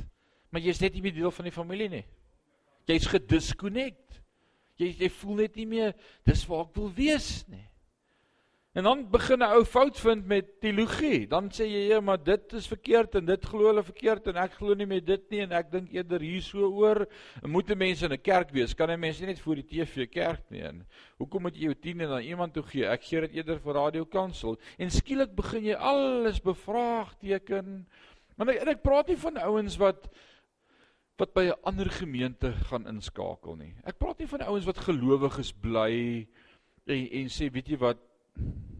maar 0.50 0.62
jy's 0.62 0.80
net 0.80 0.94
nie 0.94 1.02
meer 1.02 1.14
deel 1.14 1.32
van 1.32 1.44
die 1.44 1.52
familie 1.52 1.90
nie. 1.90 2.06
Jy's 2.86 3.06
gedisconnect. 3.08 4.22
Jy 4.76 4.96
jy 5.00 5.10
voel 5.10 5.36
net 5.36 5.56
nie 5.56 5.68
meer 5.68 5.94
dis 6.26 6.46
waar 6.46 6.66
ek 6.66 6.76
wil 6.76 6.92
wees 6.94 7.48
nie. 7.48 7.68
En 8.74 8.84
dan 8.84 9.10
begin 9.10 9.38
'n 9.38 9.54
ou 9.54 9.66
fout 9.66 10.00
vind 10.00 10.26
met 10.26 10.46
teologie. 10.60 11.28
Dan 11.28 11.52
sê 11.54 11.66
jy 11.70 11.82
ja, 11.94 12.00
maar 12.02 12.24
dit 12.24 12.54
is 12.54 12.68
verkeerd 12.68 13.16
en 13.16 13.26
dit 13.26 13.46
glo 13.46 13.68
hulle 13.68 13.84
verkeerd 13.84 14.28
en 14.28 14.36
ek 14.36 14.54
glo 14.54 14.74
nie 14.74 14.86
meer 14.86 15.06
dit 15.06 15.30
nie 15.30 15.42
en 15.42 15.52
ek 15.52 15.72
dink 15.72 15.92
eerder 15.94 16.20
hier 16.20 16.42
so 16.42 16.72
oor. 16.72 17.06
Moet 17.46 17.76
mense 17.78 18.06
in 18.06 18.14
'n 18.14 18.22
kerk 18.22 18.50
wees? 18.50 18.74
Kan 18.74 18.90
'n 18.90 19.00
mens 19.00 19.20
nie 19.20 19.28
net 19.28 19.40
voor 19.40 19.56
die 19.56 19.68
TV 19.68 20.10
kerk 20.10 20.50
nie? 20.50 20.62
En 20.62 20.88
hoekom 21.18 21.42
moet 21.42 21.56
jy 21.56 21.64
jou 21.64 21.76
10 21.76 22.02
en 22.02 22.08
dan 22.08 22.22
iemand 22.22 22.54
toe 22.54 22.64
gee? 22.64 22.86
Ek 22.86 23.04
gee 23.04 23.22
dit 23.22 23.34
eerder 23.34 23.60
vir 23.60 23.74
radio 23.74 24.06
kansel. 24.06 24.58
En 24.78 24.90
skielik 24.90 25.36
begin 25.36 25.64
jy 25.64 25.76
alles 25.76 26.42
bevraagteken. 26.42 27.88
Maar 28.38 28.50
ek, 28.50 28.68
ek 28.68 28.82
praat 28.82 29.08
nie 29.08 29.18
van 29.18 29.38
ouens 29.38 29.78
wat 29.78 30.10
wat 31.18 31.34
by 31.34 31.44
'n 31.44 31.62
ander 31.64 31.90
gemeente 31.90 32.52
gaan 32.54 32.88
inskakel 32.88 33.56
nie. 33.56 33.76
Ek 33.86 34.00
praat 34.00 34.18
nie 34.18 34.28
van 34.28 34.42
ouens 34.42 34.66
wat 34.66 34.78
gelowiges 34.78 35.54
bly 35.54 36.28
en 36.86 37.08
en 37.12 37.30
sê 37.30 37.52
weet 37.52 37.68
jy 37.68 37.78
wat 37.78 37.98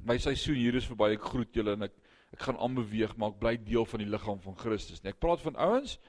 my 0.04 0.18
seisoen 0.20 0.60
hier 0.60 0.76
is 0.76 0.88
verby. 0.90 1.14
Ek 1.18 1.30
groet 1.32 1.56
julle 1.56 1.78
en 1.78 1.88
ek 1.90 2.00
ek 2.34 2.48
gaan 2.48 2.58
aanbeweeg, 2.66 3.12
maar 3.22 3.30
ek 3.30 3.42
bly 3.44 3.52
deel 3.62 3.86
van 3.86 4.02
die 4.02 4.10
liggaam 4.10 4.40
van 4.42 4.56
Christus. 4.58 5.04
Nee, 5.04 5.14
ek 5.14 5.20
praat 5.22 5.44
van 5.44 5.58
ouens 5.62 6.00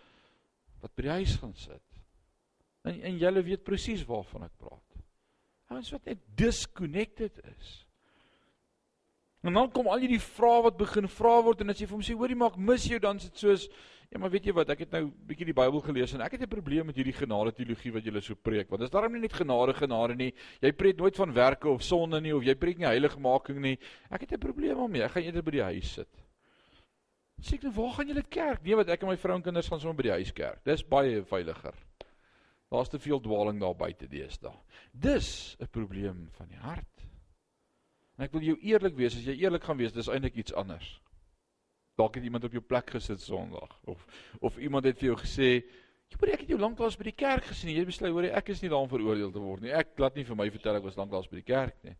wat 0.80 0.94
by 0.96 1.04
die 1.04 1.16
huis 1.18 1.34
gaan 1.42 1.52
sit. 1.60 1.98
En 2.88 2.96
en 3.10 3.18
julle 3.20 3.42
weet 3.44 3.64
presies 3.64 4.06
waarvan 4.08 4.46
ek 4.48 4.54
praat. 4.56 4.96
Ouens 5.68 5.90
wat 5.92 6.08
net 6.08 6.22
disconnected 6.40 7.40
is. 7.52 7.83
En 9.44 9.52
dan 9.52 9.68
kom 9.70 9.90
al 9.92 10.00
hierdie 10.00 10.22
vrae 10.22 10.62
wat 10.64 10.76
begin 10.80 11.04
vra 11.12 11.34
word 11.44 11.60
en 11.60 11.72
as 11.74 11.80
jy 11.80 11.86
vir 11.88 11.98
hom 11.98 12.04
sê 12.06 12.14
hoorie 12.16 12.38
maak 12.40 12.56
mis 12.56 12.86
jou 12.88 12.96
dan 13.02 13.20
is 13.20 13.28
dit 13.28 13.42
soos 13.42 13.66
ja 14.08 14.20
maar 14.20 14.30
weet 14.32 14.46
jy 14.48 14.54
wat 14.56 14.70
ek 14.72 14.84
het 14.86 14.94
nou 14.94 15.02
bietjie 15.28 15.50
die 15.50 15.56
Bybel 15.56 15.82
gelees 15.84 16.14
en 16.16 16.22
ek 16.24 16.36
het 16.36 16.46
'n 16.46 16.48
probleem 16.48 16.86
met 16.86 16.96
hierdie 16.96 17.12
genade 17.12 17.52
teologie 17.52 17.92
wat 17.92 18.04
julle 18.08 18.22
so 18.24 18.34
preek 18.34 18.70
want 18.70 18.80
dit 18.80 18.88
is 18.88 18.94
daarom 18.94 19.12
nie 19.12 19.20
net 19.20 19.36
genade 19.36 19.74
genade 19.74 20.16
nie. 20.16 20.32
Jy 20.62 20.72
preek 20.72 20.96
nooit 20.96 21.16
van 21.16 21.32
werke 21.32 21.68
of 21.68 21.82
sonde 21.82 22.20
nie 22.20 22.32
of 22.32 22.42
jy 22.42 22.54
preek 22.54 22.78
nie 22.78 22.86
heiligmaking 22.86 23.60
nie. 23.60 23.78
Ek 24.10 24.20
het 24.20 24.32
'n 24.32 24.38
probleem 24.38 24.76
daarmee. 24.76 25.02
Ek 25.02 25.10
gaan 25.10 25.22
eerder 25.22 25.42
by 25.42 25.50
die 25.50 25.62
huis 25.62 25.92
sit. 25.92 26.08
Sê 27.42 27.54
ek 27.54 27.62
nou 27.64 27.72
waar 27.72 27.92
gaan 27.92 28.08
julle 28.08 28.22
kerk? 28.22 28.62
Nee 28.64 28.76
wat 28.76 28.88
ek 28.88 29.02
en 29.02 29.08
my 29.08 29.16
vrou 29.16 29.36
en 29.36 29.42
kinders 29.42 29.68
gaan 29.68 29.80
sommer 29.80 29.96
by 29.96 30.02
die 30.02 30.18
huis 30.24 30.32
kerk 30.32 30.64
dis 30.64 30.82
baie 30.82 31.22
veiliger. 31.22 31.74
Daar's 32.70 32.88
te 32.88 32.98
veel 32.98 33.20
dwaaling 33.20 33.60
daar 33.60 33.76
buite 33.76 34.08
deesdae. 34.08 34.56
Dis 34.92 35.56
'n 35.60 35.66
probleem 35.66 36.28
van 36.32 36.48
die 36.48 36.58
hart 36.58 36.93
En 38.14 38.26
ek 38.26 38.34
wil 38.36 38.44
jou 38.46 38.58
eerlik 38.62 38.94
wees, 38.98 39.16
as 39.18 39.26
jy 39.26 39.34
eerlik 39.42 39.64
gaan 39.66 39.78
wees, 39.80 39.94
dis 39.94 40.10
eintlik 40.10 40.36
iets 40.38 40.54
anders. 40.54 40.86
Dalk 41.98 42.18
het 42.18 42.26
iemand 42.26 42.46
op 42.46 42.54
jou 42.54 42.62
plek 42.62 42.92
gesit 42.94 43.22
Sondag 43.22 43.74
of 43.90 44.02
of 44.42 44.58
iemand 44.58 44.86
het 44.86 44.98
vir 44.98 45.12
jou 45.12 45.18
gesê, 45.18 45.50
"Jy 46.10 46.18
moet 46.20 46.30
ek 46.30 46.40
het 46.40 46.48
jou 46.48 46.58
lanklaas 46.58 46.96
by 46.96 47.04
die 47.04 47.18
kerk 47.18 47.44
gesien. 47.44 47.74
Jy 47.74 47.84
besluit 47.84 48.12
hoor 48.12 48.24
ek 48.24 48.48
is 48.48 48.62
nie 48.62 48.70
daarom 48.70 48.88
veroordeel 48.88 49.32
te 49.32 49.38
word 49.38 49.62
nie. 49.62 49.72
Ek 49.72 49.98
laat 49.98 50.16
nie 50.16 50.24
vir 50.24 50.36
my 50.36 50.50
vertel 50.50 50.76
ek 50.76 50.82
was 50.82 50.96
lanklaas 50.96 51.30
by 51.30 51.36
die 51.36 51.52
kerk 51.52 51.84
nie." 51.84 51.96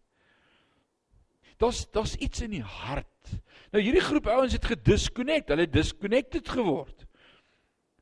Daar's 1.59 1.91
daar's 1.91 2.17
iets 2.17 2.41
in 2.41 2.51
die 2.51 2.63
hart. 2.63 3.43
Nou 3.73 3.83
hierdie 3.83 4.01
groep 4.01 4.27
ouens 4.27 4.53
het 4.53 4.65
gedisconnect. 4.65 5.49
Hulle 5.49 5.63
het 5.63 5.73
disconnected 5.73 6.49
geword. 6.49 7.07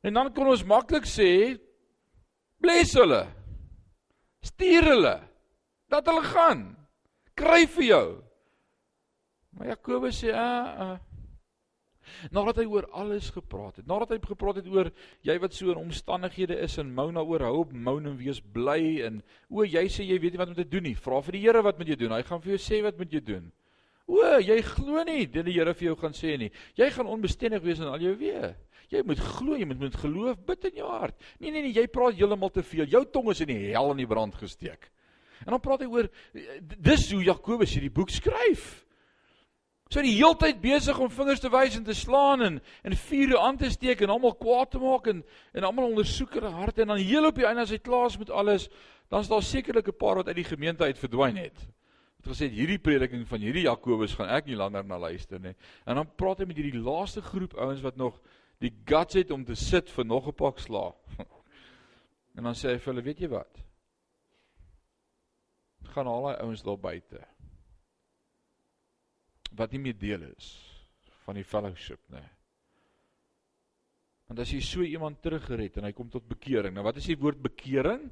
En 0.02 0.14
dan 0.14 0.32
kon 0.32 0.46
ons 0.46 0.64
maklik 0.64 1.04
sê, 1.04 1.58
"Bless 2.58 2.94
hulle. 2.94 3.26
Stuur 4.40 4.82
hulle. 4.82 5.28
Dat 5.88 6.06
hulle 6.06 6.22
gaan." 6.22 6.81
Kry 7.34 7.66
vir 7.66 7.84
jou. 7.84 8.06
Maar 9.52 9.74
Jakobus 9.74 10.22
sê, 10.22 10.32
"Ah, 10.32 10.80
uh, 10.80 10.98
nadat 12.30 12.56
hy 12.56 12.66
oor 12.70 12.86
alles 12.92 13.30
gepraat 13.30 13.76
het, 13.76 13.86
nadat 13.86 14.14
hy 14.14 14.18
gepraat 14.26 14.60
het 14.60 14.68
oor 14.70 14.90
jy 15.26 15.38
wat 15.42 15.54
so 15.54 15.72
in 15.72 15.80
omstandighede 15.80 16.58
is 16.64 16.78
en 16.78 16.92
mou 16.94 17.10
na 17.14 17.22
oor 17.22 17.44
hou 17.46 17.62
op 17.64 17.72
mou 17.72 17.98
en 18.00 18.16
wees 18.18 18.40
bly 18.40 19.02
en 19.06 19.22
o, 19.48 19.64
jy 19.64 19.84
sê 19.92 20.06
jy 20.06 20.18
weet 20.22 20.32
nie 20.32 20.42
wat 20.42 20.52
om 20.52 20.58
te 20.58 20.68
doen 20.68 20.82
nie. 20.82 20.94
Vra 20.98 21.20
vir 21.22 21.38
die 21.38 21.42
Here 21.46 21.62
wat 21.62 21.78
moet 21.78 21.88
jy 21.88 21.96
doen? 21.96 22.16
Hy 22.16 22.22
gaan 22.22 22.42
vir 22.44 22.56
jou 22.56 22.62
sê 22.62 22.82
wat 22.82 22.98
moet 22.98 23.12
jy 23.12 23.22
doen. 23.32 23.50
O, 24.06 24.18
jy 24.42 24.58
glo 24.66 25.04
nie 25.08 25.26
dit 25.26 25.46
die 25.46 25.56
Here 25.56 25.74
vir 25.74 25.92
jou 25.92 25.96
gaan 26.02 26.16
sê 26.16 26.36
nie. 26.38 26.50
Jy 26.78 26.90
gaan 26.90 27.10
onbestendig 27.10 27.64
wees 27.64 27.82
in 27.82 27.90
al 27.90 28.02
jou 28.02 28.14
weë. 28.18 28.54
Jy 28.92 29.00
moet 29.08 29.20
glo, 29.24 29.56
jy 29.56 29.66
moet 29.68 29.80
met 29.80 29.94
geloof 29.96 30.40
bid 30.46 30.66
in 30.68 30.82
jou 30.82 30.88
hart. 30.90 31.16
Nee 31.40 31.52
nee 31.52 31.64
nee, 31.64 31.76
jy 31.78 31.86
praat 31.88 32.18
heeltemal 32.18 32.52
te 32.52 32.64
veel. 32.66 32.84
Jou 32.92 33.06
tong 33.08 33.30
is 33.32 33.40
in 33.40 33.54
die 33.54 33.70
hel 33.70 33.94
in 33.94 34.02
die 34.02 34.08
brand 34.10 34.36
gesteek. 34.36 34.90
En 35.44 35.54
dan 35.54 35.60
praat 35.60 35.84
hy 35.84 35.90
oor 35.90 36.08
dis 36.78 37.10
hoe 37.12 37.22
Jakobus 37.24 37.74
hierdie 37.76 37.92
boek 37.92 38.10
skryf. 38.10 38.82
So 39.92 40.00
die 40.00 40.14
heeltyd 40.14 40.62
besig 40.62 40.96
om 40.96 41.10
vingers 41.12 41.42
te 41.42 41.50
wys 41.52 41.74
en 41.76 41.84
te 41.84 41.94
slaan 41.96 42.40
en 42.46 42.54
en 42.82 42.96
vuur 42.96 43.34
aan 43.38 43.58
te 43.60 43.68
steek 43.70 44.00
en 44.00 44.14
almal 44.14 44.32
kwaad 44.40 44.70
te 44.72 44.80
maak 44.80 45.10
en 45.12 45.20
en 45.52 45.66
almal 45.68 45.90
ondersoek 45.90 46.38
hulle 46.38 46.52
harte 46.54 46.82
en 46.82 46.94
dan 46.94 47.02
heel 47.02 47.28
op 47.28 47.36
die 47.36 47.44
einde 47.44 47.66
as 47.66 47.74
hy 47.74 47.78
klaar 47.78 48.08
is 48.08 48.16
met 48.18 48.30
alles, 48.30 48.70
dan 49.12 49.20
is 49.20 49.28
daar 49.28 49.44
sekerlik 49.44 49.88
'n 49.88 49.98
paar 50.00 50.16
wat 50.16 50.28
uit 50.28 50.40
die 50.40 50.48
gemeente 50.48 50.84
uit 50.84 50.98
verdwyn 50.98 51.36
het. 51.36 51.58
Het 52.22 52.30
gesê 52.32 52.48
hierdie 52.48 52.78
prediking 52.78 53.26
van 53.28 53.40
hierdie 53.40 53.66
Jakobus 53.66 54.14
gaan 54.14 54.28
ek 54.28 54.46
nie 54.46 54.56
langer 54.56 54.84
na 54.84 54.98
luister 54.98 55.40
nie. 55.40 55.54
En 55.84 55.96
dan 55.96 56.08
praat 56.16 56.38
hy 56.38 56.44
met 56.46 56.56
hierdie 56.56 56.80
laaste 56.80 57.20
groep 57.20 57.54
ouens 57.54 57.82
wat 57.82 57.96
nog 57.96 58.20
die 58.60 58.72
guts 58.84 59.14
het 59.14 59.30
om 59.30 59.44
te 59.44 59.54
sit 59.54 59.90
vir 59.90 60.06
nog 60.06 60.28
'n 60.28 60.34
pak 60.34 60.58
slaag. 60.58 60.94
En 62.34 62.44
dan 62.44 62.54
sê 62.54 62.70
hy 62.70 62.78
vir 62.78 62.94
hulle, 62.94 63.02
weet 63.04 63.18
jy 63.20 63.28
wat? 63.28 63.58
Gaan 65.92 66.10
al 66.10 66.28
daai 66.28 66.42
ouens 66.42 66.64
daar 66.66 66.80
buite 66.80 67.20
wat 69.56 69.72
nie 69.72 69.82
meer 69.84 69.98
deel 69.98 70.22
is 70.30 70.54
van 71.26 71.36
die 71.36 71.46
fellowship 71.46 72.00
nê. 72.12 72.22
Want 74.30 74.40
as 74.40 74.52
jy 74.54 74.62
so 74.64 74.84
iemand 74.86 75.20
teruggered 75.20 75.76
en 75.76 75.84
hy 75.84 75.92
kom 75.92 76.08
tot 76.08 76.24
bekering. 76.24 76.72
Nou 76.72 76.86
wat 76.86 76.96
is 76.96 77.10
die 77.10 77.18
woord 77.20 77.42
bekering? 77.44 78.06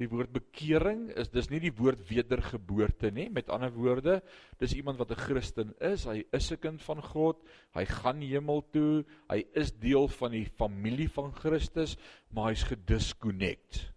Die 0.00 0.08
woord 0.08 0.32
bekering 0.32 1.10
is 1.20 1.28
dis 1.28 1.50
nie 1.52 1.60
die 1.60 1.74
woord 1.76 2.00
wedergeboorte 2.08 3.10
nie. 3.12 3.26
Met 3.28 3.50
ander 3.52 3.72
woorde, 3.74 4.22
dis 4.62 4.72
iemand 4.78 4.96
wat 4.96 5.12
'n 5.12 5.20
Christen 5.20 5.74
is, 5.76 6.06
hy 6.08 6.24
is 6.32 6.50
'n 6.50 6.56
kind 6.56 6.80
van 6.82 7.02
God, 7.02 7.36
hy 7.76 7.84
gaan 7.84 8.22
hemel 8.22 8.64
toe, 8.72 9.04
hy 9.28 9.44
is 9.52 9.72
deel 9.72 10.08
van 10.08 10.32
die 10.32 10.46
familie 10.46 11.08
van 11.08 11.32
Christus, 11.32 11.98
maar 12.32 12.48
hy's 12.48 12.64
gedisconnect. 12.64 13.89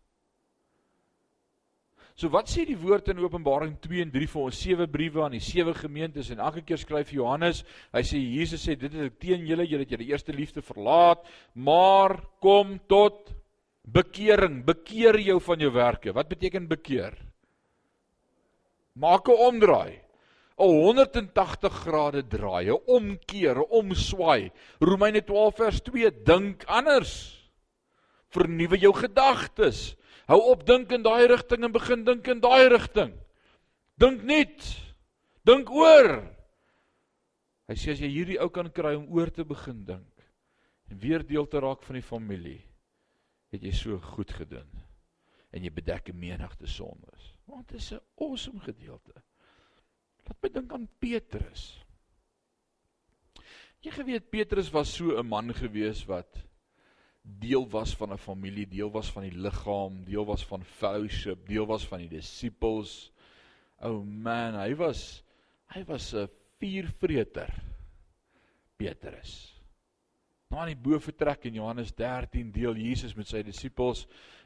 So 2.15 2.29
wat 2.29 2.49
sê 2.51 2.61
die 2.67 2.77
woord 2.77 3.07
in 3.09 3.21
Openbaring 3.23 3.73
2 3.81 4.03
en 4.05 4.11
3 4.13 4.27
vir 4.29 4.41
ons 4.43 4.57
sewe 4.65 4.85
briewe 4.89 5.23
aan 5.25 5.33
die 5.33 5.41
sewe 5.41 5.73
gemeentes 5.73 6.29
en 6.29 6.43
elke 6.45 6.61
keer 6.61 6.77
skryf 6.77 7.13
Johannes, 7.15 7.63
hy 7.93 8.03
sê 8.05 8.21
Jesus 8.21 8.61
sê 8.61 8.75
dit 8.77 8.93
is 8.93 9.15
teen 9.21 9.47
julle, 9.49 9.65
julle 9.65 9.87
het 9.87 9.95
julle 9.95 10.11
eerste 10.11 10.35
liefde 10.35 10.61
verlaat, 10.61 11.25
maar 11.55 12.19
kom 12.43 12.77
tot 12.91 13.33
bekering, 13.83 14.61
bekeer 14.65 15.17
jou 15.25 15.39
van 15.41 15.65
jou 15.65 15.71
werke. 15.73 16.13
Wat 16.13 16.29
beteken 16.29 16.69
bekeer? 16.69 17.17
Maak 18.93 19.27
'n 19.27 19.41
omdraai. 19.49 20.03
'n 20.57 20.69
180 20.69 21.73
grade 21.73 22.27
draai, 22.29 22.69
'n 22.69 22.81
omkeer, 22.85 23.57
'n 23.57 23.69
omswaai. 23.69 24.51
Romeine 24.79 25.21
12 25.25 25.55
vers 25.55 25.81
2 25.81 26.11
dink 26.23 26.63
anders. 26.65 27.41
Vernuwe 28.29 28.77
jou 28.77 28.93
gedagtes. 28.93 29.95
Hou 30.27 30.39
op 30.53 30.63
dink 30.67 30.91
in 30.95 31.03
daai 31.03 31.27
rigting 31.27 31.65
en 31.65 31.73
begin 31.75 32.05
dink 32.07 32.27
in 32.31 32.41
daai 32.43 32.69
rigting. 32.71 33.11
Dink 33.99 34.23
net. 34.23 34.69
Dink 35.43 35.71
oor. 35.71 36.15
Hy 37.67 37.75
sê 37.79 37.95
as 37.95 38.01
jy 38.03 38.09
hierdie 38.11 38.39
ou 38.43 38.49
kan 38.53 38.69
kry 38.71 38.95
om 38.97 39.07
oor 39.15 39.31
te 39.31 39.45
begin 39.47 39.83
dink 39.87 40.09
en 40.91 40.99
weer 40.99 41.23
deel 41.25 41.47
te 41.49 41.61
raak 41.63 41.81
van 41.87 41.97
die 41.97 42.05
familie, 42.05 42.59
het 43.53 43.63
jy 43.63 43.71
so 43.73 43.97
goed 44.13 44.29
gedoen. 44.35 44.67
En 45.53 45.63
jy 45.63 45.71
bedek 45.73 46.09
'n 46.09 46.19
menigte 46.19 46.67
sondes. 46.67 47.33
Want 47.45 47.67
dit 47.67 47.79
is 47.79 47.93
'n 47.93 48.01
awesome 48.17 48.59
gedeelte. 48.59 49.13
Laat 50.25 50.37
my 50.41 50.49
dink 50.49 50.73
aan 50.73 50.87
Petrus. 50.99 51.83
Jy 53.81 53.91
geweet 53.91 54.29
Petrus 54.29 54.71
was 54.71 54.93
so 54.95 55.17
'n 55.17 55.27
man 55.27 55.53
gewees 55.53 56.05
wat 56.05 56.43
deel 57.23 57.69
was 57.69 57.95
van 57.95 58.11
'n 58.11 58.17
familie, 58.17 58.67
deel 58.67 58.91
was 58.91 59.11
van 59.11 59.23
die 59.23 59.37
liggaam, 59.37 60.03
deel 60.03 60.25
was 60.25 60.45
van 60.45 60.63
fellowship, 60.63 61.47
deel 61.47 61.65
was 61.65 61.87
van 61.87 61.99
die 61.99 62.09
disippels. 62.09 63.11
O 63.79 63.89
oh 63.89 64.05
man, 64.05 64.55
hy 64.55 64.75
was 64.75 65.23
hy 65.73 65.83
was 65.87 66.13
'n 66.13 66.29
vuurvreter. 66.59 67.53
Petrus. 68.75 69.52
Aan 70.53 70.69
die 70.69 70.77
bo 70.77 70.99
vertrek 71.01 71.47
in 71.49 71.55
Johannes 71.57 71.89
13 71.97 72.51
deel 72.53 72.77
Jesus 72.77 73.15
met 73.17 73.25
sy 73.25 73.39
disippels 73.41 74.03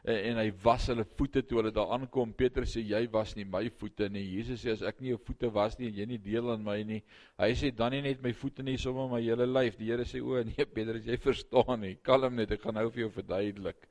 eh, 0.08 0.30
en 0.30 0.38
hy 0.40 0.46
was 0.64 0.86
hulle 0.88 1.04
voete 1.20 1.42
toe 1.44 1.60
hulle 1.60 1.74
daar 1.76 1.92
aankom. 1.98 2.32
Petrus 2.38 2.78
sê 2.78 2.84
jy 2.86 3.02
was 3.12 3.34
nie 3.36 3.44
my 3.44 3.66
voete 3.82 4.08
nie. 4.14 4.24
Jesus 4.38 4.64
sê 4.64 4.72
as 4.72 4.86
ek 4.88 5.02
nie 5.04 5.12
jou 5.12 5.20
voete 5.28 5.52
was 5.52 5.76
nie 5.76 5.90
en 5.90 6.00
jy 6.00 6.08
nie 6.14 6.22
deel 6.24 6.48
aan 6.54 6.64
my 6.64 6.78
nie. 6.88 7.02
Hy 7.44 7.52
sê 7.60 7.74
dan 7.76 7.92
nie 7.92 8.06
net 8.06 8.24
my 8.24 8.32
voete 8.40 8.64
nie, 8.64 8.78
sommer 8.80 9.12
my 9.12 9.20
hele 9.26 9.50
lyf. 9.52 9.76
Die 9.76 9.92
Here 9.92 10.08
sê 10.08 10.24
o 10.24 10.40
nee 10.48 10.70
Petrus, 10.78 11.04
jy 11.12 11.20
verstaan 11.28 11.84
nie. 11.84 11.98
Kalm 12.08 12.40
net, 12.40 12.56
ek 12.56 12.64
gaan 12.64 12.80
nou 12.80 12.88
vir 12.88 13.04
jou 13.04 13.14
verduidelik. 13.20 13.90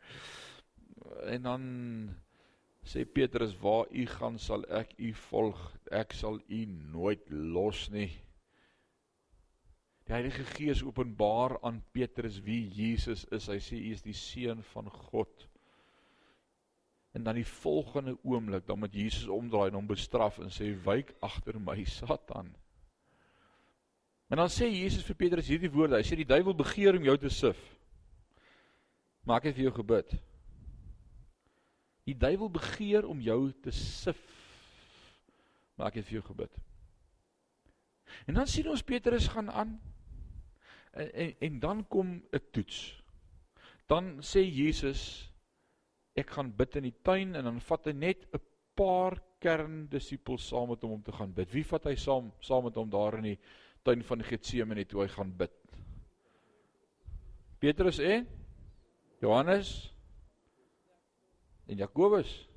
En 1.37 1.51
dan 1.51 1.71
sê 2.87 3.05
Petrus 3.05 3.53
waar 3.61 3.93
u 3.93 4.09
gaan 4.17 4.41
sal 4.41 4.65
ek 4.73 4.97
u 4.97 5.13
volg. 5.29 5.61
Ek 5.93 6.17
sal 6.17 6.41
u 6.49 6.65
nooit 6.97 7.29
los 7.29 7.91
nie. 7.93 8.09
Die 10.07 10.13
Heilige 10.13 10.45
Gees 10.45 10.85
openbaar 10.87 11.59
aan 11.67 11.83
Petrus 11.93 12.39
wie 12.47 12.69
Jesus 12.71 13.25
is. 13.35 13.49
Hy 13.51 13.59
sê 13.59 13.79
hy 13.81 13.95
is 13.97 14.05
die 14.05 14.15
seun 14.15 14.63
van 14.71 14.87
God. 15.11 15.47
En 17.17 17.25
dan 17.27 17.35
die 17.35 17.47
volgende 17.49 18.15
oomblik 18.23 18.69
dan 18.69 18.79
moet 18.79 18.95
Jesus 18.95 19.27
omdraai 19.33 19.73
en 19.73 19.81
hom 19.81 19.89
bestraf 19.91 20.39
en 20.39 20.53
sê 20.55 20.69
wyk 20.85 21.11
agter 21.27 21.59
my 21.59 21.81
Satan. 21.91 22.53
En 24.31 24.39
dan 24.39 24.53
sê 24.53 24.69
Jesus 24.71 25.03
vir 25.07 25.19
Petrus 25.19 25.51
hierdie 25.51 25.73
woorde. 25.75 25.99
Hy 25.99 26.07
sê 26.07 26.19
die 26.19 26.29
duiwel 26.29 26.55
begeer 26.55 26.99
om 26.99 27.09
jou 27.09 27.17
te 27.19 27.33
sif. 27.33 27.59
Maar 29.27 29.41
ek 29.41 29.51
het 29.51 29.59
vir 29.59 29.67
jou 29.67 29.75
gebid. 29.81 30.15
Die 32.07 32.15
duiwel 32.15 32.53
begeer 32.55 33.11
om 33.11 33.19
jou 33.27 33.41
te 33.65 33.75
sif. 33.75 34.23
Maar 35.75 35.91
ek 35.91 35.99
het 35.99 36.09
vir 36.13 36.21
jou 36.21 36.25
gebid. 36.31 36.63
En 38.31 38.39
dan 38.39 38.47
sien 38.47 38.71
ons 38.71 38.87
Petrus 38.87 39.27
gaan 39.35 39.51
aan 39.51 39.75
En, 40.97 41.13
en 41.13 41.35
en 41.39 41.59
dan 41.61 41.85
kom 41.89 42.23
'n 42.33 42.43
toets. 42.53 43.03
Dan 43.87 44.19
sê 44.23 44.43
Jesus 44.43 45.33
ek 46.17 46.31
gaan 46.31 46.53
bid 46.57 46.77
in 46.77 46.89
die 46.89 46.99
tuin 47.03 47.35
en 47.37 47.45
dan 47.45 47.61
vat 47.61 47.87
hy 47.87 47.93
net 47.93 48.27
'n 48.33 48.41
paar 48.75 49.21
kern 49.41 49.87
disippels 49.89 50.49
saam 50.49 50.69
met 50.69 50.83
hom 50.83 50.97
om 50.97 51.03
te 51.03 51.13
gaan 51.13 51.33
bid. 51.33 51.53
Wie 51.53 51.65
vat 51.65 51.85
hy 51.85 51.95
saam 51.95 52.33
saam 52.41 52.65
met 52.65 52.75
hom 52.75 52.91
daar 52.91 53.19
in 53.19 53.23
die 53.35 53.39
tuin 53.85 54.03
van 54.03 54.23
Getsemane 54.23 54.85
toe 54.85 55.03
hy 55.03 55.09
gaan 55.09 55.37
bid? 55.37 55.53
Petrus 57.59 57.99
en 57.99 58.27
Johannes 59.21 59.93
en 61.67 61.77
Jakobus. 61.77 62.49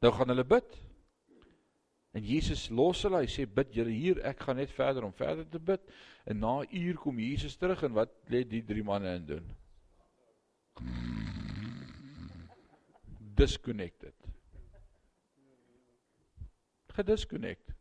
Nou 0.00 0.12
gaan 0.12 0.28
hulle 0.28 0.44
bid. 0.44 0.83
En 2.14 2.22
Jesus 2.22 2.68
los 2.70 3.02
hulle. 3.02 3.24
Hy 3.24 3.30
sê 3.30 3.44
bid 3.50 3.74
julle 3.74 3.92
hier, 3.94 4.20
ek 4.26 4.44
gaan 4.46 4.60
net 4.60 4.72
verder 4.74 5.06
om 5.06 5.14
verder 5.18 5.46
te 5.50 5.58
bid. 5.58 5.82
En 6.30 6.38
na 6.38 6.60
'n 6.62 6.70
uur 6.70 6.96
kom 6.96 7.18
Jesus 7.18 7.56
terug 7.56 7.82
en 7.82 7.92
wat 7.92 8.12
lê 8.30 8.44
die 8.46 8.62
drie 8.62 8.84
manne 8.84 9.16
in 9.18 9.26
doen? 9.26 9.46
Disconnected. 13.34 14.14
Gedisconnect. 16.94 17.74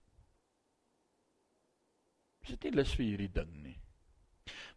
Sit 2.44 2.64
nie 2.64 2.72
lus 2.72 2.96
vir 2.96 3.06
hierdie 3.06 3.32
ding 3.32 3.54
nie. 3.64 3.78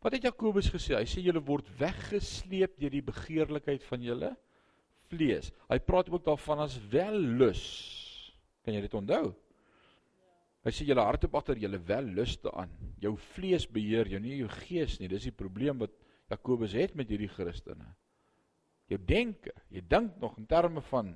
Wat 0.05 0.13
het 0.13 0.23
Jakobus 0.23 0.69
gesê? 0.71 0.95
Hy 0.95 1.09
sê 1.09 1.25
julle 1.25 1.41
word 1.41 1.67
weggesleep 1.81 2.77
deur 2.79 2.91
die 2.91 3.03
begeerlikheid 3.03 3.83
van 3.83 4.03
julle 4.03 4.37
vlees. 5.09 5.51
Hy 5.71 5.79
praat 5.79 6.11
ook 6.13 6.25
daarvan 6.25 6.59
as 6.59 6.77
wellus. 6.93 7.65
Kan 8.63 8.75
jy 8.75 8.85
dit 8.85 8.95
onthou? 8.95 9.33
Hy 10.67 10.73
sê 10.75 10.85
julle 10.89 11.05
harte 11.07 11.31
agter 11.31 11.61
julle 11.63 11.79
welluste 11.79 12.51
aan. 12.51 12.73
Jou 12.99 13.15
vlees 13.37 13.69
beheer 13.71 14.09
jou, 14.11 14.19
nie 14.19 14.41
jou 14.41 14.49
gees 14.67 14.99
nie. 14.99 15.09
Dis 15.09 15.29
die 15.29 15.35
probleem 15.35 15.79
wat 15.79 15.95
Jakobus 16.33 16.75
het 16.75 16.97
met 16.99 17.09
hierdie 17.09 17.31
Christene. 17.31 17.87
Jou 18.91 18.99
denke, 18.99 19.55
jy 19.71 19.83
dink 19.87 20.19
nog 20.19 20.35
in 20.39 20.47
terme 20.47 20.83
van 20.91 21.15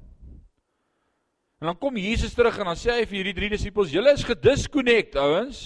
En 1.61 1.67
dan 1.67 1.77
kom 1.79 1.97
Jesus 1.97 2.33
terug 2.33 2.57
en 2.57 2.71
dan 2.71 2.79
sê 2.79 2.95
hy 2.97 3.03
vir 3.05 3.19
hierdie 3.19 3.37
drie 3.37 3.51
disippels, 3.53 3.91
julle 3.93 4.15
is 4.17 4.25
gedisconnect, 4.25 5.19
ouens. 5.21 5.59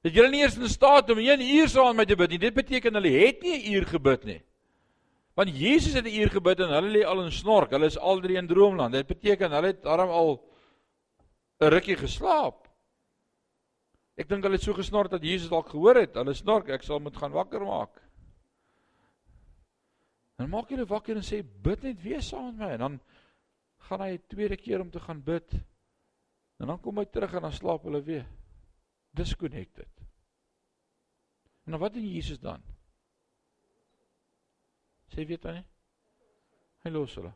Dat 0.00 0.14
julle 0.16 0.30
nie 0.32 0.40
eens 0.40 0.56
in 0.56 0.70
staat 0.72 1.10
om 1.12 1.18
1 1.20 1.42
uur 1.44 1.68
saam 1.68 1.90
met 1.92 2.06
my 2.06 2.06
te 2.08 2.16
bid 2.16 2.32
nie. 2.32 2.38
Dit 2.40 2.54
beteken 2.56 2.96
hulle 2.96 3.12
het 3.12 3.42
nie 3.42 3.58
'n 3.58 3.74
uur 3.74 3.86
gebid 3.86 4.24
nie. 4.24 4.40
Want 5.36 5.50
Jesus 5.52 5.92
het 5.92 6.06
'n 6.06 6.20
uur 6.20 6.30
gebid 6.30 6.60
en 6.60 6.72
hulle 6.72 6.88
lê 6.88 7.04
al 7.04 7.24
in 7.24 7.32
snork. 7.32 7.70
Hulle 7.70 7.86
is 7.86 7.98
al 7.98 8.20
drie 8.20 8.36
in 8.36 8.46
droomland. 8.46 8.92
Dit 8.92 9.06
beteken 9.06 9.52
hulle 9.52 9.66
het 9.66 9.82
darm 9.82 10.08
al 10.08 10.40
'n 11.60 11.68
rukkie 11.68 11.96
geslaap. 11.96 12.67
Ek 14.18 14.26
dink 14.26 14.42
hulle 14.42 14.58
het 14.58 14.66
so 14.66 14.74
gesnor 14.74 15.08
dat 15.10 15.22
Jesus 15.22 15.50
dalk 15.52 15.70
gehoor 15.70 16.00
het. 16.00 16.16
Hulle 16.18 16.34
snork, 16.34 16.72
ek 16.74 16.82
sal 16.86 16.98
moet 17.02 17.16
gaan 17.16 17.34
wakker 17.34 17.62
maak. 17.62 18.00
Dan 20.38 20.50
maak 20.50 20.70
hulle 20.74 20.86
wakker 20.86 21.18
en 21.18 21.26
sê 21.26 21.40
bid 21.42 21.86
net 21.86 22.02
weer 22.02 22.22
saam 22.22 22.50
met 22.50 22.58
my 22.58 22.72
en 22.74 22.82
dan 22.84 22.98
gaan 23.88 24.02
hy 24.02 24.10
'n 24.16 24.26
tweede 24.26 24.56
keer 24.56 24.80
om 24.80 24.90
te 24.90 25.00
gaan 25.00 25.22
bid. 25.22 25.54
En 26.58 26.66
dan 26.66 26.80
kom 26.80 26.98
hy 26.98 27.04
terug 27.04 27.34
en 27.34 27.42
dan 27.42 27.52
slaap 27.52 27.82
hulle 27.82 28.02
weer. 28.02 28.26
Disconnected. 29.14 29.90
En 31.64 31.72
dan 31.72 31.80
wat 31.80 31.94
doen 31.94 32.06
Jesus 32.06 32.38
dan? 32.38 32.62
Sê 35.08 35.26
weet 35.26 35.44
hy 35.44 35.52
nie? 35.52 35.66
Hy 36.84 36.90
los 36.90 37.14
hulle. 37.14 37.32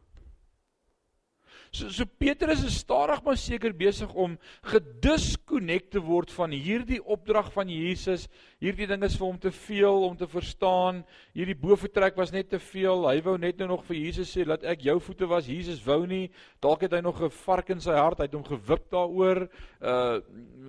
So 1.73 1.89
so 1.89 2.05
Petrus 2.05 2.65
is 2.65 2.79
stadig 2.83 3.23
maar 3.25 3.37
seker 3.37 3.73
besig 3.73 4.11
om 4.15 4.35
gedisconnect 4.69 5.93
te 5.95 6.01
word 6.05 6.33
van 6.35 6.53
hierdie 6.53 7.01
opdrag 7.01 7.49
van 7.55 7.71
Jesus. 7.73 8.27
Hierdie 8.63 8.87
ding 8.87 9.03
is 9.07 9.17
vir 9.17 9.27
hom 9.27 9.39
te 9.41 9.51
veel 9.51 10.05
om 10.07 10.17
te 10.17 10.29
verstaan. 10.29 11.01
Hierdie 11.33 11.57
boefretrek 11.59 12.17
was 12.21 12.31
net 12.35 12.51
te 12.53 12.61
veel. 12.61 13.07
Hy 13.09 13.23
wou 13.25 13.39
net 13.41 13.59
nou 13.59 13.71
nog 13.73 13.87
vir 13.89 13.97
Jesus 13.97 14.31
sê 14.37 14.45
dat 14.47 14.67
ek 14.69 14.85
jou 14.85 14.99
voete 15.01 15.27
was. 15.31 15.49
Jesus 15.49 15.81
wou 15.87 16.03
nie. 16.07 16.27
Dalk 16.63 16.85
het 16.85 16.93
hy 16.93 17.01
nog 17.01 17.23
'n 17.23 17.31
vark 17.31 17.71
in 17.71 17.81
sy 17.81 17.97
hart. 17.97 18.19
Hy 18.19 18.29
het 18.29 18.35
hom 18.35 18.45
gewip 18.45 18.91
daaroor. 18.91 19.49
Uh 19.81 20.21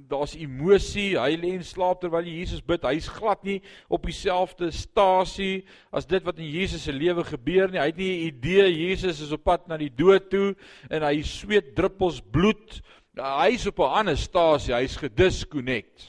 daar's 0.09 0.35
emosie. 0.35 1.19
Hy 1.19 1.35
lê 1.37 1.53
en 1.55 1.63
slaap 1.63 2.01
terwyl 2.01 2.25
Jesus 2.25 2.61
bid. 2.61 2.83
Hy's 2.83 3.07
glad 3.07 3.43
nie 3.43 3.61
op 3.89 4.03
dieselfde 4.03 4.71
stasie 4.71 5.65
as 5.91 6.05
dit 6.05 6.23
wat 6.23 6.39
in 6.39 6.49
Jesus 6.49 6.83
se 6.83 6.91
lewe 6.91 7.23
gebeur 7.23 7.71
nie. 7.71 7.79
Hy 7.79 7.85
het 7.91 7.97
nie 7.97 8.11
'n 8.17 8.27
idee 8.27 8.87
Jesus 8.87 9.21
is 9.21 9.31
op 9.31 9.43
pad 9.43 9.67
na 9.67 9.77
die 9.77 9.91
dood 9.91 10.29
toe 10.29 10.55
en 10.89 11.03
hy 11.03 11.21
sweet 11.21 11.75
druppels 11.75 12.21
bloed. 12.21 12.81
Hy's 13.17 13.67
op 13.67 13.79
'n 13.79 13.95
ander 13.99 14.17
stasie, 14.17 14.73
hy's 14.73 14.97
gedisconnect. 14.97 16.07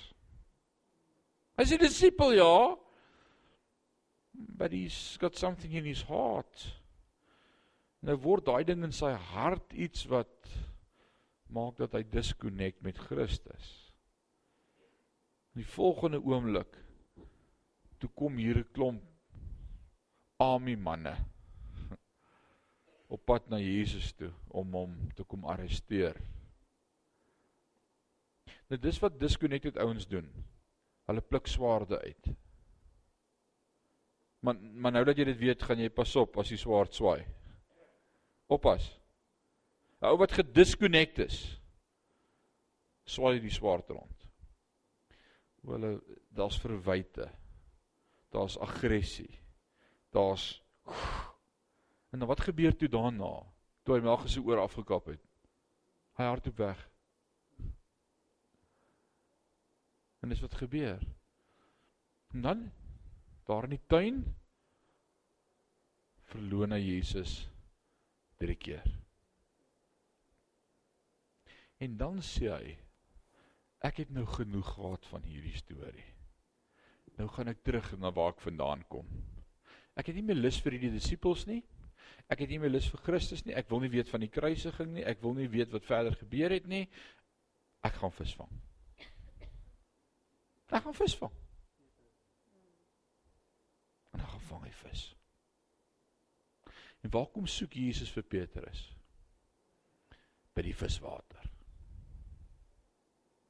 Hy's 1.58 1.72
'n 1.72 1.78
disipel, 1.78 2.32
ja. 2.32 2.76
But 4.34 4.72
he's 4.72 5.16
got 5.20 5.36
something 5.36 5.72
in 5.72 5.84
his 5.84 6.02
heart. 6.02 6.80
Nou 8.02 8.16
word 8.16 8.44
daai 8.44 8.64
ding 8.64 8.84
in 8.84 8.92
sy 8.92 9.12
hart 9.12 9.72
iets 9.72 10.04
wat 10.10 10.50
maak 11.48 11.76
dat 11.76 11.92
hy 11.92 12.02
disconnect 12.02 12.82
met 12.82 12.98
Christus. 12.98 13.92
In 15.54 15.62
die 15.62 15.70
volgende 15.70 16.20
oomblik 16.20 16.76
toe 17.98 18.10
kom 18.14 18.36
hier 18.36 18.58
'n 18.58 18.72
klomp 18.72 19.02
army 20.38 20.74
manne 20.76 21.14
op 23.14 23.24
pad 23.28 23.46
na 23.50 23.60
Jesus 23.62 24.12
toe 24.18 24.32
om 24.54 24.72
hom 24.74 24.94
te 25.14 25.24
kom 25.28 25.44
arresteer. 25.46 26.18
Nou 28.70 28.80
dis 28.80 28.98
wat 29.02 29.20
disconnected 29.20 29.78
ouens 29.78 30.06
doen. 30.10 30.26
Hulle 31.08 31.22
pluk 31.22 31.46
swaarde 31.50 32.00
uit. 32.00 32.32
Maar 34.44 34.58
maar 34.60 34.92
nou 34.92 35.04
dat 35.08 35.18
jy 35.18 35.28
dit 35.30 35.40
weet, 35.40 35.62
gaan 35.62 35.80
jy 35.80 35.90
pas 35.92 36.16
op 36.20 36.36
as 36.40 36.50
die 36.52 36.60
swaard 36.60 36.94
swaai. 36.96 37.24
Oppas. 38.52 38.90
'n 40.00 40.10
Ou 40.10 40.18
wat 40.20 40.36
gedisconnect 40.36 41.18
is, 41.24 41.38
swaai 43.08 43.40
die 43.40 43.52
swaard 43.52 43.88
rond. 43.88 44.26
Hulle 45.64 45.94
daar's 46.28 46.58
verwyte. 46.60 47.30
Daar's 48.34 48.58
aggressie. 48.58 49.38
Daar's 50.12 50.60
En 52.14 52.20
dan 52.20 52.28
wat 52.28 52.40
gebeur 52.40 52.76
toe 52.76 52.88
daarna? 52.88 53.32
Toe 53.82 53.96
hy 53.96 54.02
Melchus 54.06 54.36
se 54.36 54.42
oor 54.46 54.60
afgekap 54.62 55.08
het. 55.10 55.22
Hy 56.14 56.28
hardloop 56.28 56.60
weg. 56.62 56.84
En 60.22 60.30
dis 60.30 60.44
wat 60.44 60.54
gebeur. 60.54 61.02
En 62.30 62.46
dan 62.46 62.62
daar 63.50 63.66
in 63.66 63.74
die 63.74 63.82
tuin 63.90 64.22
verloon 66.30 66.78
hy 66.78 66.80
Jesus 66.84 67.34
drie 68.38 68.60
keer. 68.62 68.86
En 71.82 71.98
dan 71.98 72.22
sê 72.22 72.46
hy 72.54 72.78
ek 73.90 74.04
het 74.04 74.14
nou 74.14 74.28
genoeg 74.38 74.70
gehad 74.78 75.10
van 75.10 75.26
hierdie 75.26 75.58
storie. 75.58 76.10
Nou 77.18 77.26
gaan 77.34 77.50
ek 77.50 77.66
terug 77.66 77.90
na 77.98 78.14
waar 78.14 78.38
ek 78.38 78.46
vandaan 78.46 78.86
kom. 78.86 79.10
Ek 79.98 80.06
het 80.06 80.14
nie 80.14 80.28
meer 80.30 80.38
lus 80.38 80.62
vir 80.62 80.78
die 80.78 80.94
disippels 80.94 81.50
nie. 81.50 81.64
Ek 82.32 82.40
het 82.40 82.50
nie 82.50 82.58
meer 82.62 82.72
lus 82.72 82.88
vir 82.92 83.02
Christus 83.04 83.44
nie. 83.44 83.54
Ek 83.56 83.68
wil 83.70 83.82
nie 83.84 83.92
weet 83.92 84.08
van 84.08 84.24
die 84.24 84.32
kruisiging 84.32 84.94
nie. 84.94 85.04
Ek 85.04 85.20
wil 85.22 85.36
nie 85.36 85.48
weet 85.52 85.72
wat 85.74 85.88
verder 85.88 86.16
gebeur 86.16 86.54
het 86.54 86.68
nie. 86.70 86.86
Ek 87.84 87.98
gaan 88.00 88.14
visvang. 88.16 88.52
Ek 90.72 90.86
gaan 90.86 90.96
visvang. 90.96 91.34
En 94.14 94.22
dan 94.22 94.30
gaan 94.30 94.46
vang 94.48 94.64
hy 94.64 94.72
vis. 94.80 95.04
En 97.04 97.12
waar 97.12 97.28
kom 97.34 97.46
soek 97.50 97.76
Jesus 97.76 98.12
vir 98.14 98.24
Petrus? 98.24 98.86
By 100.56 100.64
die 100.64 100.76
viswater. 100.76 101.50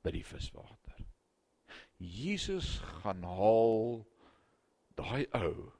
By 0.02 0.10
die 0.16 0.24
viswater. 0.26 1.04
Jesus 2.02 2.80
gaan 3.00 3.22
haal 3.22 4.02
daai 4.98 5.26
ou 5.38 5.70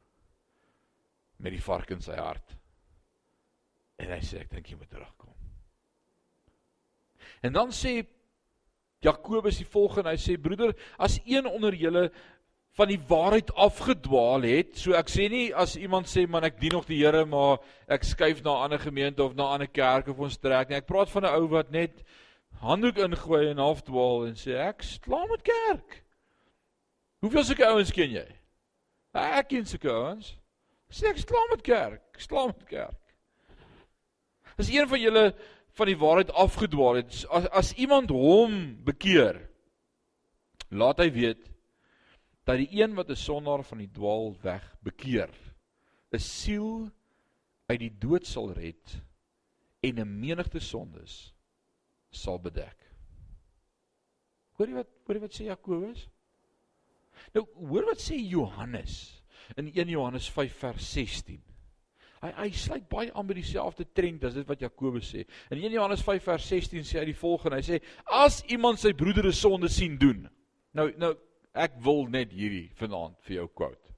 met 1.43 1.53
die 1.53 1.65
vark 1.65 1.91
in 1.91 2.05
sy 2.05 2.15
hart. 2.17 2.55
En 4.03 4.11
hy 4.11 4.21
sê 4.27 4.43
ek 4.43 4.51
dink 4.51 4.71
jy 4.71 4.77
moet 4.79 4.91
terugkom. 4.91 5.33
En 7.45 7.53
dan 7.53 7.73
sê 7.73 8.03
Jakobus 9.05 9.59
die 9.61 9.69
volgende, 9.69 10.15
hy 10.15 10.21
sê 10.21 10.39
broeder, 10.41 10.73
as 10.97 11.19
een 11.29 11.47
onder 11.47 11.75
julle 11.77 12.09
van 12.75 12.89
die 12.91 12.99
waarheid 13.09 13.53
afgedwaal 13.61 14.47
het, 14.49 14.73
so 14.81 14.97
ek 14.99 15.11
sê 15.13 15.29
nie 15.31 15.45
as 15.55 15.77
iemand 15.79 16.09
sê 16.11 16.25
man 16.27 16.47
ek 16.49 16.57
dien 16.59 16.75
nog 16.75 16.89
die 16.89 17.03
Here 17.03 17.23
maar 17.29 17.61
ek 17.87 18.07
skuif 18.09 18.43
na 18.43 18.57
'n 18.57 18.65
ander 18.67 18.81
gemeente 18.83 19.23
of 19.23 19.35
na 19.35 19.45
'n 19.45 19.55
ander 19.55 19.69
kerk 19.69 20.09
of 20.09 20.19
ons 20.19 20.39
trek 20.39 20.69
nie. 20.69 20.77
Ek 20.77 20.87
praat 20.87 21.11
van 21.11 21.25
'n 21.25 21.35
ou 21.37 21.47
wat 21.49 21.71
net 21.71 22.03
handdoek 22.61 22.99
ingooi 22.99 23.51
en 23.51 23.59
halfdwaal 23.59 24.27
en 24.27 24.35
sê 24.35 24.57
ek 24.57 24.83
slaam 24.83 25.29
met 25.29 25.43
kerk. 25.43 26.03
Hoeveel 27.21 27.45
sulke 27.45 27.67
ouens 27.67 27.93
ken 27.93 28.11
jy? 28.11 28.29
Ek 29.15 29.49
ken 29.49 29.67
sulke 29.67 29.91
ouens. 29.91 30.37
Sê 30.91 31.07
ek 31.11 31.19
slaam 31.19 31.49
met 31.51 31.63
kerk, 31.63 32.03
slaam 32.19 32.47
met 32.47 32.67
kerk. 32.67 33.04
As 34.59 34.71
een 34.71 34.89
van 34.89 35.01
julle 35.01 35.25
van 35.75 35.91
die 35.91 35.99
waarheid 35.99 36.31
afgedwaal 36.31 37.01
het, 37.01 37.25
as 37.35 37.49
as 37.51 37.73
iemand 37.75 38.13
hom 38.15 38.77
bekeer, 38.87 39.41
laat 40.71 41.03
hy 41.03 41.11
weet 41.15 41.43
dat 42.47 42.61
die 42.61 42.71
een 42.83 42.95
wat 42.95 43.11
'n 43.11 43.19
sondaar 43.19 43.65
van 43.65 43.79
die 43.79 43.91
dwaal 43.91 44.37
weg 44.43 44.65
bekeer, 44.83 45.31
'n 46.13 46.19
siel 46.19 46.91
uit 47.67 47.81
die 47.81 47.95
dood 47.99 48.27
sal 48.27 48.53
red 48.53 49.03
en 49.83 49.99
'n 50.01 50.21
menigte 50.21 50.61
sondes 50.61 51.35
sal 52.11 52.39
bedek. 52.39 52.79
Hoor 54.55 54.69
jy 54.69 54.75
wat 54.75 54.91
hoor 55.07 55.17
jy 55.17 55.21
wat 55.21 55.35
sê 55.35 55.45
Jakobus? 55.45 56.09
Nou 57.35 57.47
hoor 57.55 57.85
wat 57.85 58.03
sê 58.03 58.17
Johannes 58.17 59.23
in 59.57 59.73
1 59.75 59.89
Johannes 59.89 60.31
5 60.31 60.55
vers 60.59 60.93
16. 60.93 61.43
Hy 62.25 62.31
hy 62.39 62.51
sluit 62.57 62.87
baie 62.89 63.13
aan 63.13 63.27
by 63.29 63.37
dieselfde 63.37 63.85
trend 63.93 64.23
as 64.25 64.37
dit 64.39 64.49
wat 64.49 64.63
Jakobus 64.65 65.11
sê. 65.13 65.27
In 65.53 65.61
1 65.61 65.75
Johannes 65.77 66.05
5 66.07 66.25
vers 66.31 66.47
16 66.49 66.87
sê 66.89 67.03
hy 67.03 67.09
die 67.11 67.19
volgende. 67.19 67.59
Hy 67.61 67.67
sê 67.67 67.81
as 68.17 68.41
iemand 68.49 68.81
sy 68.81 68.95
broeder 68.97 69.29
se 69.29 69.43
sonde 69.43 69.69
sien 69.69 69.99
doen. 70.01 70.25
Nou 70.73 70.89
nou 70.97 71.13
ek 71.53 71.77
wil 71.85 72.07
net 72.11 72.33
hierdie 72.33 72.71
vanaand 72.81 73.21
vir 73.27 73.43
jou 73.43 73.49
quote. 73.53 73.93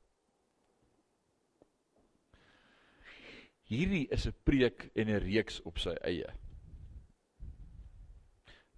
Hierdie 3.70 4.06
is 4.10 4.26
'n 4.26 4.34
preek 4.44 4.90
en 4.94 5.08
'n 5.08 5.22
reeks 5.22 5.60
op 5.64 5.78
sy 5.78 5.94
eie. 6.02 6.26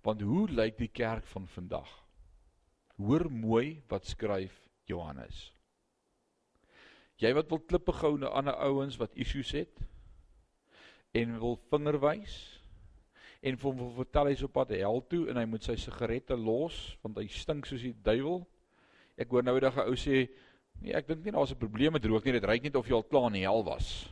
Want 0.03 0.21
hoe 0.21 0.49
lyk 0.49 0.79
die 0.79 0.93
kerk 0.93 1.27
van 1.27 1.49
vandag? 1.49 1.89
Hoor 2.97 3.31
mooi 3.31 3.83
wat 3.89 4.07
skryf 4.07 4.69
Johannes. 4.85 5.53
Jy 7.19 7.33
wat 7.35 7.51
wil 7.51 7.63
klippe 7.67 7.93
gou 7.99 8.13
na 8.19 8.31
ander 8.39 8.55
ouens 8.69 8.99
wat 9.01 9.17
issues 9.19 9.51
het 9.57 9.81
en 11.19 11.39
wil 11.43 11.57
vinger 11.73 11.99
wys 12.03 12.37
en 13.43 13.57
vir 13.59 13.67
hom 13.71 13.81
wil 13.81 13.91
vertel 13.97 14.31
hy's 14.31 14.45
op 14.47 14.53
pad 14.55 14.71
hel 14.77 15.01
toe 15.11 15.25
en 15.31 15.39
hy 15.41 15.45
moet 15.51 15.67
sy 15.67 15.75
sigarette 15.79 16.37
los 16.39 16.77
want 17.03 17.19
hy 17.19 17.27
stink 17.31 17.67
soos 17.67 17.83
die 17.83 17.95
duiwel. 18.07 18.45
Ek 19.19 19.35
hoor 19.35 19.43
nou 19.47 19.57
eendag 19.59 19.79
'n 19.79 19.91
ou 19.91 19.99
sê, 19.99 20.29
nee, 20.83 20.95
ek 20.95 21.09
dink 21.09 21.25
nie 21.25 21.35
daar's 21.35 21.51
'n 21.51 21.59
probleem 21.59 21.93
met 21.93 22.05
rook 22.05 22.25
nie, 22.25 22.33
dit 22.39 22.45
ryk 22.45 22.63
net 22.63 22.77
of 22.77 22.87
jy 22.87 22.95
al 22.95 23.03
klaar 23.03 23.27
in 23.27 23.41
die 23.43 23.47
hel 23.47 23.65
was. 23.65 24.09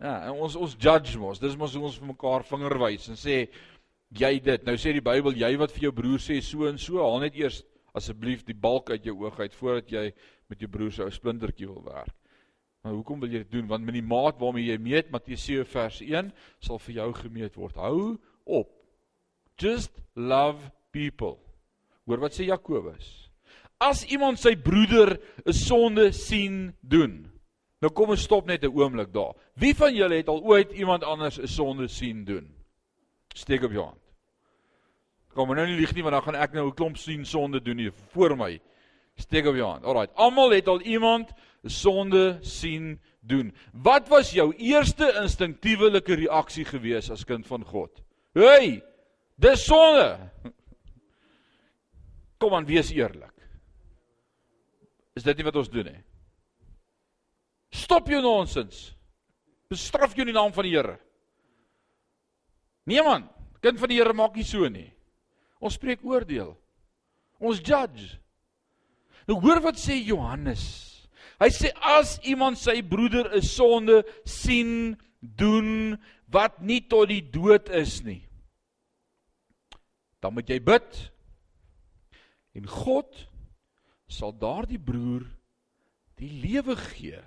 Ja, 0.00 0.26
en 0.26 0.40
ons 0.42 0.56
ons 0.56 0.76
judge 0.78 1.18
mos, 1.18 1.38
dis 1.38 1.56
mos 1.56 1.74
hoe 1.74 1.84
ons 1.84 1.98
vir 1.98 2.08
mekaar 2.08 2.42
vinger 2.42 2.78
wys 2.78 3.08
en 3.08 3.14
sê 3.14 3.48
jy 4.10 4.40
dit. 4.40 4.64
Nou 4.66 4.74
sê 4.74 4.92
die 4.92 5.00
Bybel, 5.00 5.34
jy 5.38 5.56
wat 5.56 5.70
vir 5.70 5.82
jou 5.82 5.92
broer 5.92 6.18
sê 6.18 6.40
so 6.42 6.66
en 6.66 6.78
so, 6.78 6.98
haal 6.98 7.20
net 7.20 7.36
eers 7.36 7.62
asseblief 7.94 8.44
die 8.44 8.58
balk 8.58 8.90
uit 8.90 9.04
jou 9.04 9.14
oog 9.22 9.38
uit 9.38 9.54
voordat 9.54 9.90
jy 9.90 10.12
met 10.48 10.60
jou 10.60 10.68
broer 10.68 10.92
se 10.92 11.02
ou 11.02 11.10
splintertjie 11.10 11.66
wil 11.66 11.82
werk. 11.82 12.23
Maar 12.84 12.92
hoekom 12.92 13.22
wil 13.24 13.32
jy 13.32 13.40
dit 13.46 13.52
doen? 13.56 13.66
Want 13.66 13.86
met 13.86 13.96
die 13.96 14.04
maat 14.04 14.36
waarmee 14.36 14.66
jy 14.68 14.76
meet, 14.76 15.12
Matteus 15.12 15.46
7 15.48 15.64
vers 15.72 16.02
1, 16.04 16.26
sal 16.60 16.80
vir 16.84 16.98
jou 16.98 17.06
gemeet 17.16 17.54
word. 17.56 17.78
Hou 17.80 18.18
op. 18.44 18.74
Just 19.56 19.94
love 20.12 20.68
people. 20.92 21.38
Hoor 22.04 22.20
wat 22.26 22.36
sê 22.36 22.44
Jakobus? 22.50 23.08
As 23.80 24.04
iemand 24.12 24.38
sy 24.42 24.52
broeder 24.60 25.16
'n 25.46 25.52
sonde 25.52 26.12
sien 26.12 26.74
doen. 26.80 27.24
Nou 27.80 27.90
kom 27.92 28.10
ons 28.10 28.22
stop 28.22 28.46
net 28.46 28.64
'n 28.64 28.76
oomblik 28.76 29.12
daar. 29.12 29.32
Wie 29.56 29.74
van 29.74 29.94
julle 29.94 30.16
het 30.16 30.28
al 30.28 30.42
ooit 30.42 30.72
iemand 30.72 31.04
anders 31.04 31.38
'n 31.40 31.46
sonde 31.46 31.88
sien 31.88 32.24
doen? 32.24 32.52
Steek 33.34 33.62
op 33.62 33.72
jou 33.72 33.84
hand. 33.84 34.00
Kom 35.32 35.54
nou 35.54 35.66
nie 35.66 35.80
lieg 35.80 35.94
nie 35.94 36.02
want 36.02 36.14
dan 36.14 36.22
gaan 36.22 36.42
ek 36.42 36.52
nou 36.52 36.66
'n 36.68 36.74
klomp 36.74 36.96
sien 36.96 37.24
sonde 37.24 37.62
doen 37.62 37.78
hier 37.78 37.92
voor 38.12 38.36
my. 38.36 38.60
Steek 39.16 39.46
op 39.46 39.54
jou 39.54 39.70
hand. 39.70 39.84
Alraai. 39.84 40.08
Almal 40.14 40.50
het 40.50 40.68
al 40.68 40.80
iemand 40.80 41.32
sonde 41.70 42.38
sien 42.42 43.00
doen. 43.20 43.52
Wat 43.72 44.08
was 44.08 44.32
jou 44.32 44.52
eerste 44.56 45.08
instinktiewe 45.22 45.90
reaksie 46.04 46.64
gewees 46.64 47.10
as 47.10 47.24
kind 47.24 47.46
van 47.46 47.64
God? 47.64 48.02
Hey, 48.34 48.82
dis 49.36 49.64
sonde. 49.64 50.18
Kom 52.38 52.54
aan, 52.54 52.66
wees 52.66 52.90
eerlik. 52.92 53.32
Is 55.14 55.22
dit 55.22 55.36
nie 55.38 55.46
wat 55.46 55.56
ons 55.56 55.70
doen 55.70 55.86
nie? 55.86 56.00
Stop 57.74 58.08
jou 58.10 58.20
nonsens. 58.22 58.94
Bestraf 59.70 60.14
jou 60.14 60.26
in 60.26 60.32
die 60.32 60.36
naam 60.36 60.52
van 60.54 60.66
die 60.66 60.74
Here. 60.74 60.98
Nee 62.84 63.02
man, 63.02 63.28
kind 63.64 63.78
van 63.80 63.90
die 63.90 63.98
Here 63.98 64.12
maak 64.12 64.36
nie 64.36 64.46
so 64.46 64.68
nie. 64.68 64.90
Ons 65.62 65.78
spreek 65.78 66.04
oordeel. 66.04 66.52
Ons 67.40 67.62
judge. 67.64 68.18
Nou 69.28 69.38
hoor 69.40 69.62
wat 69.64 69.78
sê 69.80 69.96
Johannes. 70.04 70.93
Hy 71.42 71.50
sê 71.50 71.72
as 71.82 72.18
iemand 72.22 72.58
sy 72.58 72.80
broeder 72.82 73.34
'n 73.34 73.42
sonde 73.42 74.04
sien 74.24 74.96
doen 75.20 75.98
wat 76.30 76.60
nie 76.62 76.80
tot 76.80 77.08
die 77.08 77.22
dood 77.22 77.68
is 77.70 78.02
nie, 78.04 78.22
dan 80.20 80.34
moet 80.34 80.48
jy 80.48 80.58
bid 80.58 81.10
en 82.54 82.66
God 82.66 83.10
sal 84.06 84.32
daardie 84.32 84.78
broer 84.78 85.26
die 86.20 86.30
lewe 86.30 86.76
gee. 86.76 87.18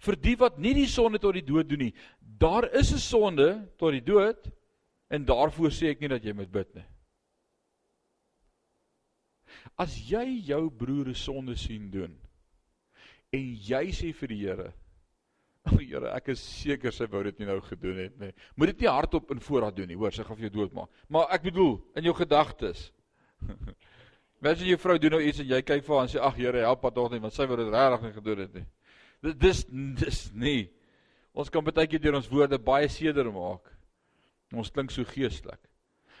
Vir 0.00 0.16
die 0.16 0.36
wat 0.40 0.56
nie 0.58 0.72
die 0.74 0.88
sonde 0.88 1.20
tot 1.20 1.36
die 1.36 1.44
dood 1.44 1.68
doen 1.68 1.90
nie, 1.90 1.94
daar 2.20 2.64
is 2.72 2.92
'n 2.92 2.98
sonde 2.98 3.68
tot 3.76 3.92
die 3.92 4.04
dood 4.04 4.50
en 5.10 5.26
daarvoor 5.26 5.70
sê 5.70 5.90
ek 5.90 6.00
nie 6.00 6.08
dat 6.08 6.24
jy 6.24 6.32
moet 6.32 6.50
bid 6.50 6.74
nie. 6.74 6.88
As 9.76 9.92
jy 10.10 10.40
jou 10.48 10.70
broer 10.70 11.08
'n 11.08 11.14
sonde 11.14 11.56
sien 11.56 11.90
doen 11.90 12.16
en 13.32 13.50
jy 13.68 13.82
sê 13.94 14.12
vir 14.16 14.32
die 14.32 14.40
Here, 14.40 14.72
"O 15.66 15.74
oh, 15.74 15.78
Here, 15.78 16.14
ek 16.16 16.28
is 16.28 16.40
seker 16.40 16.92
sy 16.92 17.06
wou 17.06 17.22
dit 17.22 17.38
nie 17.38 17.46
nou 17.46 17.60
gedoen 17.60 17.98
het 17.98 18.18
nie." 18.18 18.32
Moet 18.56 18.72
dit 18.72 18.80
nie 18.80 18.88
hardop 18.88 19.30
in 19.30 19.40
voorraad 19.40 19.76
doen 19.76 19.88
nie, 19.88 19.96
hoor, 19.96 20.12
sy 20.12 20.24
gaan 20.24 20.36
vir 20.36 20.48
jou 20.48 20.56
doodmaak. 20.60 20.88
Maar 21.08 21.26
ek 21.30 21.42
bedoel, 21.42 21.80
in 21.96 22.04
jou 22.04 22.14
gedagtes. 22.14 22.90
Mens 24.42 24.60
en 24.60 24.66
jou 24.66 24.78
vrou 24.78 24.98
doen 24.98 25.10
nou 25.10 25.22
iets 25.22 25.40
en 25.40 25.46
jy 25.46 25.62
kyk 25.62 25.84
vir 25.84 25.96
haar 25.96 26.06
en 26.06 26.12
sê, 26.12 26.20
"Ag 26.20 26.36
Here, 26.36 26.58
help 26.64 26.82
haar 26.82 26.92
tog 26.92 27.10
nie, 27.12 27.20
want 27.20 27.32
sy 27.32 27.46
wou 27.46 27.56
dit 27.56 27.68
regtig 27.68 28.02
nie 28.02 28.12
gedoen 28.12 28.38
het 28.38 28.54
nie." 28.54 28.66
Dis 29.20 29.64
dis 29.68 30.32
nie. 30.32 30.70
Ons 31.36 31.50
kan 31.50 31.62
baie 31.62 31.86
keer 31.86 32.00
deur 32.00 32.16
ons 32.16 32.28
woorde 32.28 32.58
baie 32.58 32.88
seer 32.88 33.14
maak. 33.30 33.68
Ons 34.52 34.70
klink 34.70 34.90
so 34.90 35.04
geestelik. 35.04 35.60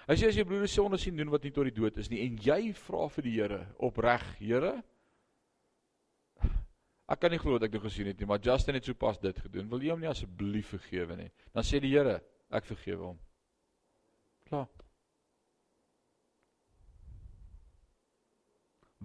Hy 0.06 0.16
sê 0.18 0.28
as 0.28 0.36
jy 0.36 0.44
broer 0.44 0.66
se 0.68 0.74
sonde 0.74 0.98
sien 0.98 1.16
doen 1.16 1.30
wat 1.30 1.44
nie 1.44 1.52
tot 1.54 1.66
die 1.68 1.74
dood 1.74 1.98
is 1.98 2.10
nie 2.10 2.22
en 2.24 2.38
jy 2.42 2.72
vra 2.74 3.08
vir 3.08 3.26
die 3.26 3.34
Here 3.36 3.60
opreg, 3.78 4.24
Here. 4.38 4.82
Ek 7.10 7.18
kan 7.18 7.32
nie 7.34 7.40
glo 7.42 7.58
dat 7.58 7.66
ek 7.66 7.74
dit 7.74 7.82
gesien 7.82 8.10
het 8.10 8.20
nie, 8.20 8.28
maar 8.30 8.42
Justin 8.44 8.76
het 8.78 8.86
sopas 8.86 9.18
dit 9.18 9.38
gedoen. 9.42 9.66
Wil 9.72 9.82
jy 9.82 9.94
hom 9.94 10.04
nie 10.04 10.10
asseblief 10.10 10.70
vergewe 10.76 11.16
nie? 11.18 11.30
Dan 11.56 11.66
sê 11.66 11.80
die 11.82 11.90
Here, 11.90 12.20
ek 12.54 12.68
vergewe 12.68 13.10
hom. 13.10 13.18
Klaar. 14.46 14.68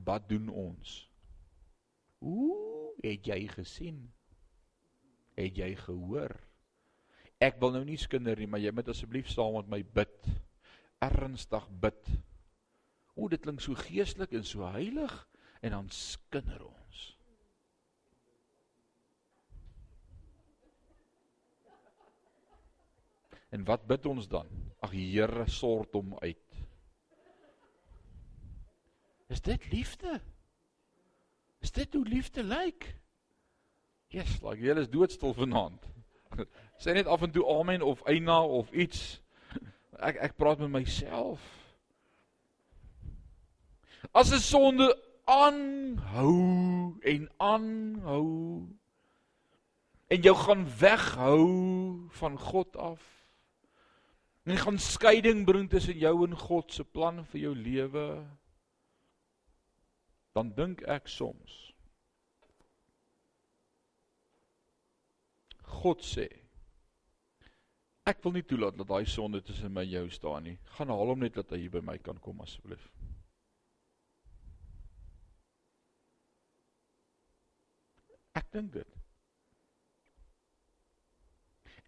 Wat 0.06 0.30
doen 0.30 0.52
ons? 0.52 1.00
Ooh, 2.22 2.94
het 3.02 3.26
jy 3.26 3.46
gesien? 3.56 4.04
Het 5.40 5.58
jy 5.64 5.72
gehoor? 5.80 6.36
Ek 7.44 7.58
wil 7.60 7.74
nou 7.76 7.84
nie 7.88 7.98
skinder 8.00 8.38
nie, 8.40 8.48
maar 8.48 8.62
jy 8.64 8.72
moet 8.76 8.92
asseblief 8.94 9.32
saam 9.32 9.58
met 9.58 9.72
my 9.72 9.82
bid 9.98 10.30
ernstig 11.04 11.68
bid. 11.82 12.14
O, 13.16 13.28
dit 13.32 13.42
klink 13.42 13.62
so 13.64 13.78
geestelik 13.80 14.34
en 14.36 14.46
so 14.48 14.66
heilig 14.76 15.14
en 15.66 15.76
dan 15.76 15.92
skinder 15.94 16.68
ons. 16.68 16.85
En 23.56 23.64
wat 23.64 23.86
bid 23.88 24.06
ons 24.06 24.28
dan? 24.28 24.48
Ag 24.84 24.92
Here, 24.92 25.48
sort 25.48 25.94
hom 25.96 26.18
uit. 26.20 26.58
Is 29.32 29.42
dit 29.42 29.72
liefde? 29.72 30.20
Is 31.64 31.72
dit 31.72 31.94
hoe 31.94 32.04
liefde 32.06 32.44
lyk? 32.44 32.90
Jesus, 34.12 34.42
like 34.44 34.62
jy 34.62 34.76
is 34.80 34.92
doodstil 34.92 35.34
vanaand. 35.38 35.88
Sê 36.84 36.94
net 36.94 37.08
af 37.08 37.24
en 37.24 37.32
toe 37.32 37.46
amen 37.56 37.82
of 37.82 38.04
eina 38.12 38.42
of 38.44 38.70
iets. 38.76 39.22
Ek 40.04 40.20
ek 40.28 40.36
praat 40.38 40.60
met 40.60 40.74
myself. 40.76 41.42
As 44.12 44.36
'n 44.36 44.44
sonde 44.44 44.92
aanhou 45.26 47.00
en 47.02 47.30
aanhou 47.40 48.68
en 50.08 50.22
jou 50.22 50.36
gaan 50.36 50.68
weghou 50.80 51.50
van 52.20 52.40
God 52.40 52.78
af. 52.78 53.15
En 54.46 54.58
gaan 54.58 54.78
skeiding 54.78 55.46
bring 55.46 55.70
tussen 55.70 55.98
jou 55.98 56.28
en 56.28 56.38
God 56.38 56.74
se 56.74 56.84
plan 56.84 57.24
vir 57.26 57.42
jou 57.42 57.56
lewe. 57.56 58.06
Dan 60.38 60.52
dink 60.54 60.84
ek 60.86 61.08
soms 61.10 61.62
God 65.82 66.04
sê 66.06 66.28
Ek 68.06 68.20
wil 68.22 68.36
nie 68.36 68.46
toelaat 68.46 68.76
dat 68.78 68.86
daai 68.92 69.08
sonde 69.10 69.40
tussen 69.42 69.74
my 69.74 69.82
en 69.82 69.90
jou 69.90 70.10
staan 70.14 70.44
nie. 70.46 70.60
Gaan 70.78 70.92
haal 70.94 71.10
hom 71.10 71.24
net 71.26 71.40
dat 71.40 71.50
hy 71.50 71.64
hier 71.64 71.72
by 71.74 71.82
my 71.82 71.96
kan 71.98 72.20
kom 72.22 72.44
asseblief. 72.44 72.84
Ek 78.38 78.52
dink 78.54 78.76
dit. 78.76 78.92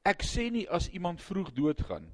Ek 0.09 0.25
sê 0.25 0.47
nie 0.49 0.65
as 0.73 0.89
iemand 0.89 1.21
vroeg 1.21 1.53
doodgaan 1.53 2.07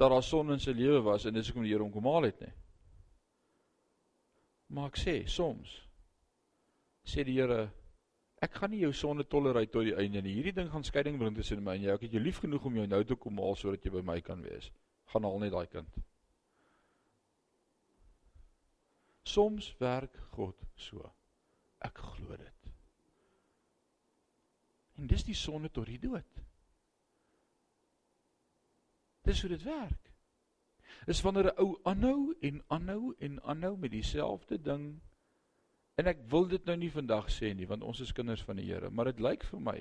dat 0.00 0.10
daar 0.10 0.24
sonde 0.24 0.56
in 0.56 0.62
sy 0.62 0.72
lewe 0.72 1.02
was 1.04 1.26
en 1.28 1.36
dis 1.36 1.50
hoekom 1.50 1.66
die 1.66 1.74
Here 1.74 1.84
hom 1.84 1.92
kom 1.92 2.08
haal 2.08 2.30
het 2.30 2.40
nie. 2.40 2.52
Maar 4.72 4.88
ek 4.88 5.00
sê 5.02 5.16
soms 5.28 5.76
sê 7.04 7.24
die 7.26 7.36
Here 7.40 7.68
Ek 8.40 8.54
gaan 8.56 8.70
nie 8.72 8.80
jou 8.80 8.92
sonde 8.96 9.26
tolereer 9.28 9.68
tot 9.68 9.84
die 9.84 9.92
einde 10.00 10.22
nie. 10.24 10.32
Hierdie 10.38 10.54
ding 10.56 10.70
gaan 10.72 10.84
skeiding 10.86 11.18
bring 11.20 11.34
tussen 11.36 11.60
my 11.60 11.74
en 11.76 11.82
jou. 11.84 11.96
Ek 11.98 12.06
het 12.06 12.14
jou 12.16 12.22
lief 12.24 12.38
genoeg 12.40 12.64
om 12.70 12.78
jou 12.78 12.86
nou 12.88 13.00
te 13.04 13.16
kom 13.20 13.36
haal 13.44 13.58
sodat 13.60 13.84
jy 13.84 13.92
by 13.92 14.00
my 14.08 14.16
kan 14.24 14.40
wees. 14.40 14.70
Gaan 15.12 15.26
haal 15.28 15.42
net 15.42 15.52
daai 15.52 15.68
kind. 15.68 15.98
Soms 19.28 19.68
werk 19.82 20.16
God 20.32 20.64
so. 20.80 21.04
Ek 21.84 22.00
glo 22.00 22.40
dit. 22.40 22.72
En 24.96 25.12
dis 25.12 25.26
die 25.28 25.36
sonde 25.36 25.68
tot 25.68 25.92
die 25.92 26.00
dood. 26.00 26.40
Dis 29.30 29.40
hoe 29.44 29.50
dit 29.52 29.62
werk. 29.62 30.08
Is 31.06 31.22
wanneer 31.22 31.52
'n 31.52 31.58
ou 31.62 31.78
aanhou 31.82 32.34
en 32.40 32.62
aanhou 32.66 33.14
en 33.18 33.42
aanhou 33.42 33.76
met 33.78 33.90
dieselfde 33.90 34.58
ding 34.60 35.00
en 35.94 36.06
ek 36.06 36.24
wil 36.32 36.48
dit 36.48 36.64
nou 36.64 36.76
nie 36.76 36.90
vandag 36.90 37.30
sê 37.30 37.54
nie 37.54 37.66
want 37.66 37.82
ons 37.82 38.00
is 38.00 38.12
kinders 38.12 38.42
van 38.42 38.56
die 38.56 38.66
Here, 38.66 38.90
maar 38.90 39.04
dit 39.04 39.20
lyk 39.20 39.44
vir 39.44 39.60
my 39.60 39.78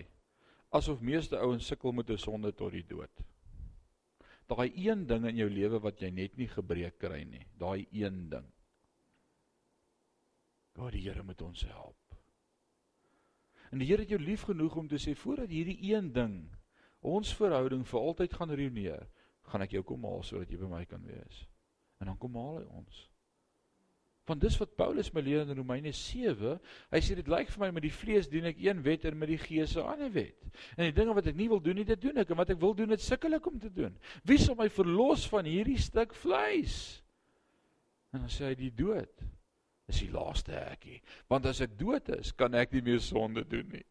asof 0.69 1.01
meeste 1.01 1.37
ouens 1.37 1.65
sukkel 1.65 1.91
met 1.91 2.09
'n 2.09 2.17
sonde 2.17 2.51
tot 2.53 2.71
die 2.71 2.85
dood. 2.85 3.25
Daai 4.47 4.71
een 4.75 5.07
ding 5.07 5.25
in 5.25 5.35
jou 5.35 5.49
lewe 5.49 5.79
wat 5.79 6.01
jy 6.01 6.09
net 6.09 6.37
nie 6.37 6.47
gebreek 6.47 6.99
kry 6.99 7.23
nie, 7.23 7.45
daai 7.57 7.87
een 7.91 8.29
ding. 8.29 8.45
God 10.75 10.91
die 10.91 11.01
Here 11.01 11.23
moet 11.23 11.41
ons 11.41 11.61
help. 11.61 12.15
En 13.71 13.79
die 13.79 13.87
Here 13.87 14.01
het 14.01 14.09
jou 14.09 14.21
lief 14.21 14.41
genoeg 14.41 14.75
om 14.75 14.87
te 14.87 14.97
sê 14.97 15.15
voordat 15.15 15.49
hierdie 15.49 15.93
een 15.93 16.11
ding 16.11 16.49
ons 16.99 17.35
verhouding 17.35 17.87
vir 17.87 17.99
altyd 17.99 18.33
gaan 18.33 18.49
ruïneer, 18.49 19.07
gaan 19.49 19.65
ek 19.65 19.77
jou 19.77 19.83
kom 19.85 20.03
haal 20.07 20.23
sodat 20.23 20.51
jy 20.51 20.59
by 20.61 20.69
my 20.71 20.83
kan 20.89 21.01
wees. 21.05 21.45
En 21.99 22.11
dan 22.11 22.17
kom 22.17 22.37
haal 22.39 22.61
hy 22.61 22.67
ons. 22.79 22.99
Want 24.29 24.43
dis 24.43 24.57
wat 24.61 24.75
Paulus 24.77 25.09
my 25.15 25.23
leer 25.25 25.41
in 25.41 25.57
Romeine 25.57 25.91
7. 25.95 26.59
Hy 26.93 26.99
sê 27.01 27.15
dit 27.17 27.29
lyk 27.31 27.49
vir 27.49 27.63
my 27.63 27.69
met 27.73 27.85
die 27.87 27.93
vlees 27.93 28.29
doen 28.29 28.45
ek 28.51 28.59
een 28.61 28.83
wet 28.85 29.07
en 29.09 29.17
met 29.17 29.31
die 29.31 29.39
gees 29.41 29.73
'n 29.75 29.87
ander 29.89 30.11
wet. 30.13 30.45
En 30.77 30.85
die 30.85 30.93
dinge 30.93 31.15
wat 31.17 31.27
ek 31.27 31.35
nie 31.35 31.49
wil 31.49 31.59
doen 31.59 31.75
nie, 31.81 31.85
dit 31.85 32.01
doen 32.01 32.17
ek 32.21 32.29
en 32.29 32.37
wat 32.37 32.49
ek 32.53 32.61
wil 32.61 32.75
doen, 32.75 32.89
dit 32.89 33.01
sukkel 33.01 33.33
ek 33.33 33.47
om 33.47 33.59
te 33.59 33.73
doen. 33.73 33.97
Wie 34.23 34.37
sal 34.37 34.55
my 34.55 34.69
verlos 34.69 35.25
van 35.27 35.45
hierdie 35.45 35.79
stuk 35.79 36.13
vleis? 36.13 37.01
En 38.13 38.19
dan 38.19 38.29
sê 38.29 38.51
hy 38.51 38.55
die 38.55 38.73
dood 38.73 39.25
is 39.87 39.99
die 39.99 40.11
laaste 40.11 40.51
hekkie. 40.51 41.01
Want 41.27 41.45
as 41.45 41.61
ek 41.61 41.77
dood 41.77 42.09
is, 42.09 42.31
kan 42.31 42.53
ek 42.53 42.71
nie 42.71 42.81
meer 42.81 42.99
sonde 42.99 43.43
doen 43.47 43.67
nie. 43.73 43.85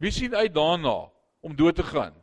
Wie 0.00 0.10
sien 0.10 0.34
uit 0.34 0.54
daarna 0.54 1.10
om 1.40 1.56
dood 1.56 1.76
te 1.76 1.82
gaan? 1.82 2.14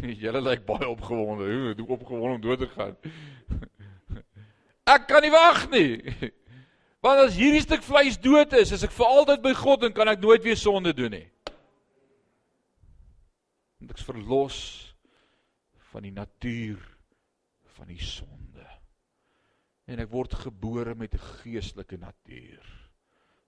Julle 0.22 0.40
lyk 0.42 0.66
baie 0.66 0.88
opgewonde. 0.88 1.44
Hoe, 1.44 1.74
hoe 1.78 1.96
opgewonde 1.96 2.34
om 2.34 2.40
dood 2.40 2.58
te 2.58 2.68
gaan. 2.68 2.96
Ek 4.94 5.06
kan 5.06 5.22
nie 5.22 5.32
wag 5.32 5.66
nie. 5.70 5.90
Want 7.04 7.22
as 7.22 7.36
hierdie 7.38 7.62
stuk 7.64 7.84
vleis 7.86 8.18
dood 8.20 8.52
is, 8.58 8.74
is 8.76 8.82
ek 8.84 8.92
vir 8.92 9.08
altyd 9.08 9.40
by 9.40 9.54
God 9.56 9.86
en 9.86 9.94
kan 9.96 10.10
ek 10.12 10.20
nooit 10.20 10.42
weer 10.44 10.58
sonde 10.60 10.92
doen 10.92 11.14
nie. 11.14 11.28
Want 13.80 13.94
ek's 13.94 14.04
verlos 14.04 14.58
van 15.94 16.04
die 16.04 16.12
natuur 16.12 16.82
van 17.78 17.88
die 17.88 18.02
sonde. 18.04 18.66
En 19.88 20.04
ek 20.04 20.12
word 20.12 20.36
gebore 20.42 20.92
met 20.92 21.16
'n 21.16 21.24
geestelike 21.40 21.96
natuur, 21.96 22.68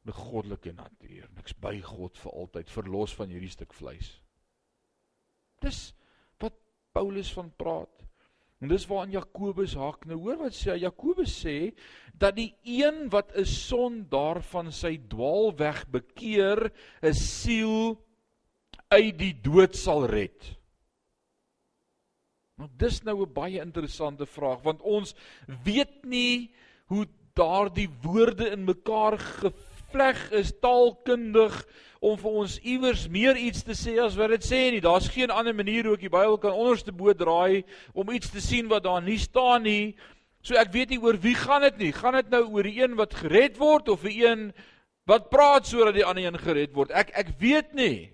'n 0.06 0.16
goddelike 0.16 0.72
natuur. 0.72 1.28
Ek's 1.44 1.52
by 1.52 1.76
God 1.84 2.16
vir 2.16 2.32
altyd, 2.32 2.70
verlos 2.70 3.12
van 3.12 3.28
hierdie 3.28 3.52
stuk 3.52 3.76
vleis. 3.76 4.16
Dis 5.60 5.92
Paulus 6.92 7.32
van 7.32 7.50
praat. 7.56 8.02
En 8.62 8.70
dis 8.70 8.84
waar 8.86 9.08
in 9.08 9.16
Jakobus 9.16 9.74
haak 9.74 10.04
nou 10.06 10.20
hoor 10.22 10.38
wat 10.44 10.54
sê 10.54 10.76
Jakobus 10.78 11.34
sê 11.42 11.72
dat 12.14 12.36
die 12.36 12.52
een 12.62 13.08
wat 13.10 13.34
'n 13.34 13.44
son 13.44 14.06
daarvan 14.08 14.70
sy 14.70 15.00
dwaalweg 15.10 15.82
bekeer 15.90 16.70
'n 17.02 17.14
siel 17.14 17.98
uit 18.88 19.18
die 19.18 19.34
dood 19.34 19.74
sal 19.74 20.06
red. 20.06 20.56
Nou 22.58 22.68
dis 22.78 23.02
nou 23.02 23.22
'n 23.22 23.32
baie 23.34 23.60
interessante 23.60 24.26
vraag 24.26 24.62
want 24.62 24.82
ons 24.82 25.14
weet 25.64 26.04
nie 26.04 26.54
hoe 26.86 27.06
daardie 27.34 27.88
woorde 28.02 28.50
in 28.52 28.64
mekaar 28.64 29.18
gevleg 29.92 30.30
is 30.32 30.52
taalkundig 30.60 31.52
om 32.00 32.16
vir 32.18 32.30
ons 32.40 32.56
iewers 32.64 33.04
meer 33.12 33.36
iets 33.36 33.62
te 33.62 33.74
sê 33.76 33.98
as 34.02 34.16
wat 34.16 34.32
dit 34.34 34.44
sê 34.44 34.70
nie. 34.72 34.80
Daar's 34.80 35.08
geen 35.12 35.30
ander 35.30 35.54
manier 35.54 35.84
hoe 35.84 35.94
ek 35.94 36.06
die 36.06 36.12
Bybel 36.12 36.38
kan 36.40 36.56
onderste 36.56 36.92
bo 36.92 37.12
draai 37.12 37.64
om 37.94 38.10
iets 38.10 38.30
te 38.32 38.40
sien 38.40 38.68
wat 38.68 38.84
daar 38.84 39.02
nie 39.02 39.18
staan 39.18 39.62
nie. 39.62 39.94
So 40.42 40.56
ek 40.58 40.72
weet 40.72 40.90
nie 40.90 41.00
oor 41.02 41.18
wie 41.20 41.36
gaan 41.36 41.62
dit 41.62 41.78
nie. 41.78 41.92
Gaan 41.92 42.16
dit 42.18 42.30
nou 42.30 42.46
oor 42.48 42.66
die 42.66 42.80
een 42.80 42.96
wat 42.96 43.14
gered 43.14 43.58
word 43.60 43.88
of 43.92 44.02
die 44.02 44.24
een 44.24 44.50
wat 45.06 45.30
praat 45.30 45.66
sodat 45.66 45.94
die 45.94 46.06
ander 46.06 46.24
een 46.24 46.40
gered 46.40 46.74
word? 46.74 46.90
Ek 46.90 47.12
ek 47.14 47.36
weet 47.38 47.74
nie. 47.78 48.10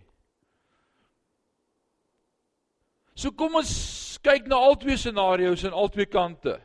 So 3.14 3.30
kom 3.30 3.56
ons 3.58 4.18
kyk 4.22 4.50
na 4.50 4.58
albei 4.60 4.98
scenario's 4.98 5.64
aan 5.64 5.76
albei 5.76 6.06
kante. 6.10 6.58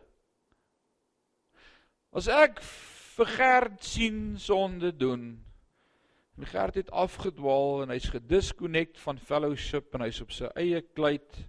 As 2.14 2.28
ek 2.28 2.60
vir 3.14 3.34
Gert 3.38 3.84
sien 3.86 4.36
sonde 4.42 4.92
doen, 4.98 5.44
En 6.38 6.46
Gert 6.46 6.76
het 6.76 6.92
afgedwaal 6.92 7.84
en 7.84 7.92
hy's 7.94 8.10
gedisconnect 8.10 8.98
van 9.04 9.20
fellowship 9.22 9.94
en 9.94 10.06
hy's 10.08 10.22
op 10.24 10.32
sy 10.34 10.50
eie 10.58 10.82
kluit. 10.98 11.44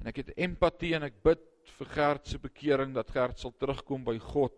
En 0.00 0.08
ek 0.08 0.22
het 0.22 0.30
empatie 0.40 0.94
en 0.96 1.04
ek 1.04 1.18
bid 1.24 1.42
vir 1.76 1.90
Gert 1.92 2.30
se 2.30 2.40
bekering 2.40 2.94
dat 2.96 3.12
Gert 3.12 3.42
sal 3.42 3.52
terugkom 3.60 4.06
by 4.06 4.16
God. 4.30 4.56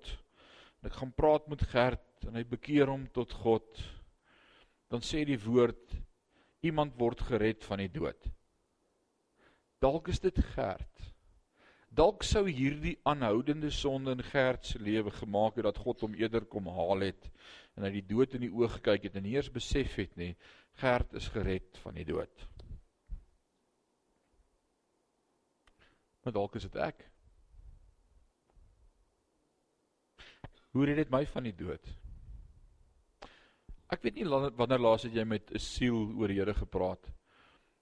En 0.80 0.90
ek 0.92 1.00
gaan 1.00 1.14
praat 1.18 1.50
met 1.50 1.64
Gert 1.72 2.28
en 2.28 2.38
hy 2.38 2.44
bekeer 2.46 2.90
hom 2.90 3.08
tot 3.10 3.34
God. 3.42 3.82
Dan 4.92 5.02
sê 5.02 5.24
die 5.26 5.40
woord 5.42 5.98
iemand 6.62 6.94
word 7.00 7.24
gered 7.26 7.66
van 7.66 7.82
die 7.82 7.90
dood. 7.90 8.30
Dalk 9.82 10.12
is 10.12 10.22
dit 10.22 10.38
Gert. 10.54 11.08
Dalk 11.92 12.24
sou 12.24 12.46
hierdie 12.48 12.94
aanhoudende 13.04 13.68
sonde 13.70 14.14
in 14.16 14.22
Gert 14.24 14.64
se 14.64 14.78
lewe 14.80 15.10
gemaak 15.12 15.58
het 15.58 15.66
dat 15.66 15.80
God 15.84 16.00
hom 16.06 16.14
eerder 16.16 16.46
kom 16.48 16.70
haal 16.72 17.04
het 17.04 17.28
en 17.76 17.84
hy 17.84 17.90
die 17.98 18.06
dood 18.14 18.32
in 18.38 18.46
die 18.46 18.52
oë 18.52 18.70
gekyk 18.78 19.10
het 19.10 19.18
en 19.20 19.26
nie 19.26 19.34
eers 19.36 19.50
besef 19.52 19.98
het 20.00 20.16
nie 20.16 20.32
Gert 20.80 21.12
is 21.20 21.28
gered 21.34 21.76
van 21.84 21.98
die 22.00 22.06
dood. 22.08 22.46
Maar 26.24 26.32
dalk 26.32 26.56
is 26.56 26.64
dit 26.64 26.80
ek. 26.80 27.04
Hoe 30.72 30.86
red 30.88 31.02
dit 31.02 31.12
my 31.12 31.26
van 31.28 31.44
die 31.44 31.56
dood? 31.56 31.92
Ek 33.92 34.00
weet 34.00 34.16
nie 34.16 34.28
wanneer 34.32 34.80
laas 34.80 35.04
het 35.04 35.12
jy 35.12 35.26
met 35.28 35.52
'n 35.52 35.60
siel 35.60 36.14
oor 36.16 36.32
die 36.32 36.40
Here 36.40 36.54
gepraat 36.54 37.12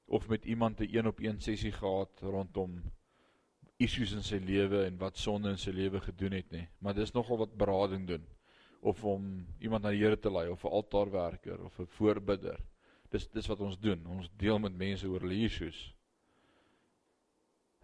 of 0.07 0.27
met 0.27 0.45
iemand 0.45 0.81
'n 0.81 0.91
een 0.91 1.07
op 1.07 1.21
een 1.21 1.39
sessie 1.39 1.71
gehad 1.71 2.19
rondom 2.23 2.83
issues 3.81 4.13
in 4.13 4.25
sy 4.27 4.39
lewe 4.45 4.85
en 4.87 4.99
wat 5.01 5.19
sonde 5.19 5.53
in 5.55 5.61
sy 5.61 5.73
lewe 5.73 6.01
gedoen 6.05 6.37
het 6.37 6.51
nie, 6.53 6.67
maar 6.81 6.95
dis 6.95 7.15
nogal 7.17 7.41
wat 7.45 7.57
berading 7.59 8.07
doen 8.09 8.27
of 8.81 9.05
om 9.05 9.47
iemand 9.61 9.85
na 9.85 9.93
die 9.93 10.01
Here 10.01 10.17
te 10.17 10.31
lei 10.33 10.49
of 10.49 10.65
'n 10.65 10.73
altaarwerker 10.73 11.65
of 11.65 11.79
'n 11.81 11.87
voorbidder. 11.87 12.61
Dis 13.11 13.29
dis 13.29 13.47
wat 13.47 13.61
ons 13.61 13.79
doen. 13.79 14.07
Ons 14.07 14.31
deel 14.37 14.59
met 14.59 14.77
mense 14.77 15.07
oor 15.07 15.21
hulle 15.21 15.45
issues. 15.45 15.95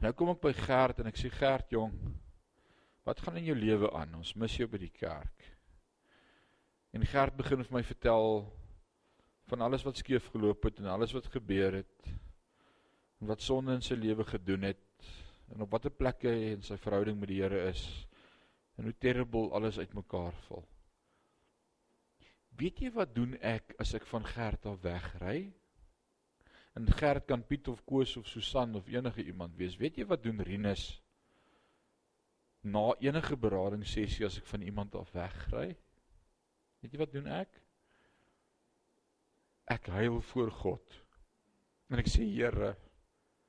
Nou 0.01 0.12
kom 0.12 0.28
ek 0.28 0.40
by 0.40 0.53
Gert 0.53 0.99
en 0.99 1.07
ek 1.07 1.16
sê 1.16 1.30
Gert 1.30 1.70
jong, 1.70 1.92
wat 3.05 3.20
gaan 3.20 3.36
in 3.36 3.44
jou 3.44 3.57
lewe 3.57 3.92
aan? 3.92 4.14
Ons 4.14 4.34
mis 4.34 4.57
jou 4.57 4.68
by 4.68 4.78
die 4.78 4.92
kerk. 4.92 5.57
En 6.92 7.07
Gert 7.07 7.36
begin 7.36 7.64
vir 7.64 7.72
my 7.72 7.82
vertel 7.82 8.53
van 9.47 9.61
alles 9.61 9.84
wat 9.86 9.97
skeef 9.97 10.30
geloop 10.34 10.64
het 10.64 10.78
en 10.78 10.86
alles 10.86 11.12
wat 11.12 11.26
gebeur 11.26 11.72
het 11.72 12.09
en 13.20 13.26
wat 13.26 13.42
sonde 13.42 13.74
in 13.74 13.82
sy 13.82 13.94
lewe 13.94 14.24
gedoen 14.24 14.62
het 14.62 14.86
en 15.55 15.62
op 15.62 15.70
watter 15.70 15.94
plekke 15.94 16.30
hy 16.32 16.55
in 16.57 16.64
sy 16.66 16.78
verhouding 16.80 17.18
met 17.20 17.30
die 17.30 17.42
Here 17.42 17.68
is 17.70 17.82
en 18.76 18.88
hoe 18.88 18.97
terrible 19.01 19.53
alles 19.57 19.78
uitmekaar 19.78 20.34
val. 20.47 20.64
Weet 22.57 22.80
jy 22.80 22.90
wat 22.94 23.14
doen 23.16 23.34
ek 23.44 23.74
as 23.82 23.92
ek 23.97 24.07
van 24.09 24.24
Gert 24.24 24.66
af 24.68 24.80
wegry? 24.84 25.51
En 26.76 26.88
Gert 26.99 27.26
kan 27.28 27.44
Piet 27.44 27.68
of 27.72 27.82
Koos 27.88 28.16
of 28.20 28.28
Susan 28.28 28.76
of 28.76 28.88
enige 28.92 29.24
iemand 29.24 29.57
wees. 29.57 29.76
Weet 29.80 30.01
jy 30.01 30.07
wat 30.09 30.24
doen 30.24 30.40
Rinus? 30.44 30.86
Na 32.64 32.90
enige 33.01 33.36
beradingssessie 33.40 34.26
as 34.28 34.38
ek 34.40 34.49
van 34.49 34.64
iemand 34.64 34.97
af 34.97 35.12
wegry? 35.16 35.70
Weet 36.80 36.97
jy 36.97 37.01
wat 37.01 37.12
doen 37.12 37.28
ek? 37.32 37.61
Ek 39.72 39.88
huil 39.97 40.20
voor 40.32 40.53
God. 40.53 40.97
En 41.92 42.01
ek 42.01 42.09
sê 42.11 42.24
Here, 42.28 42.74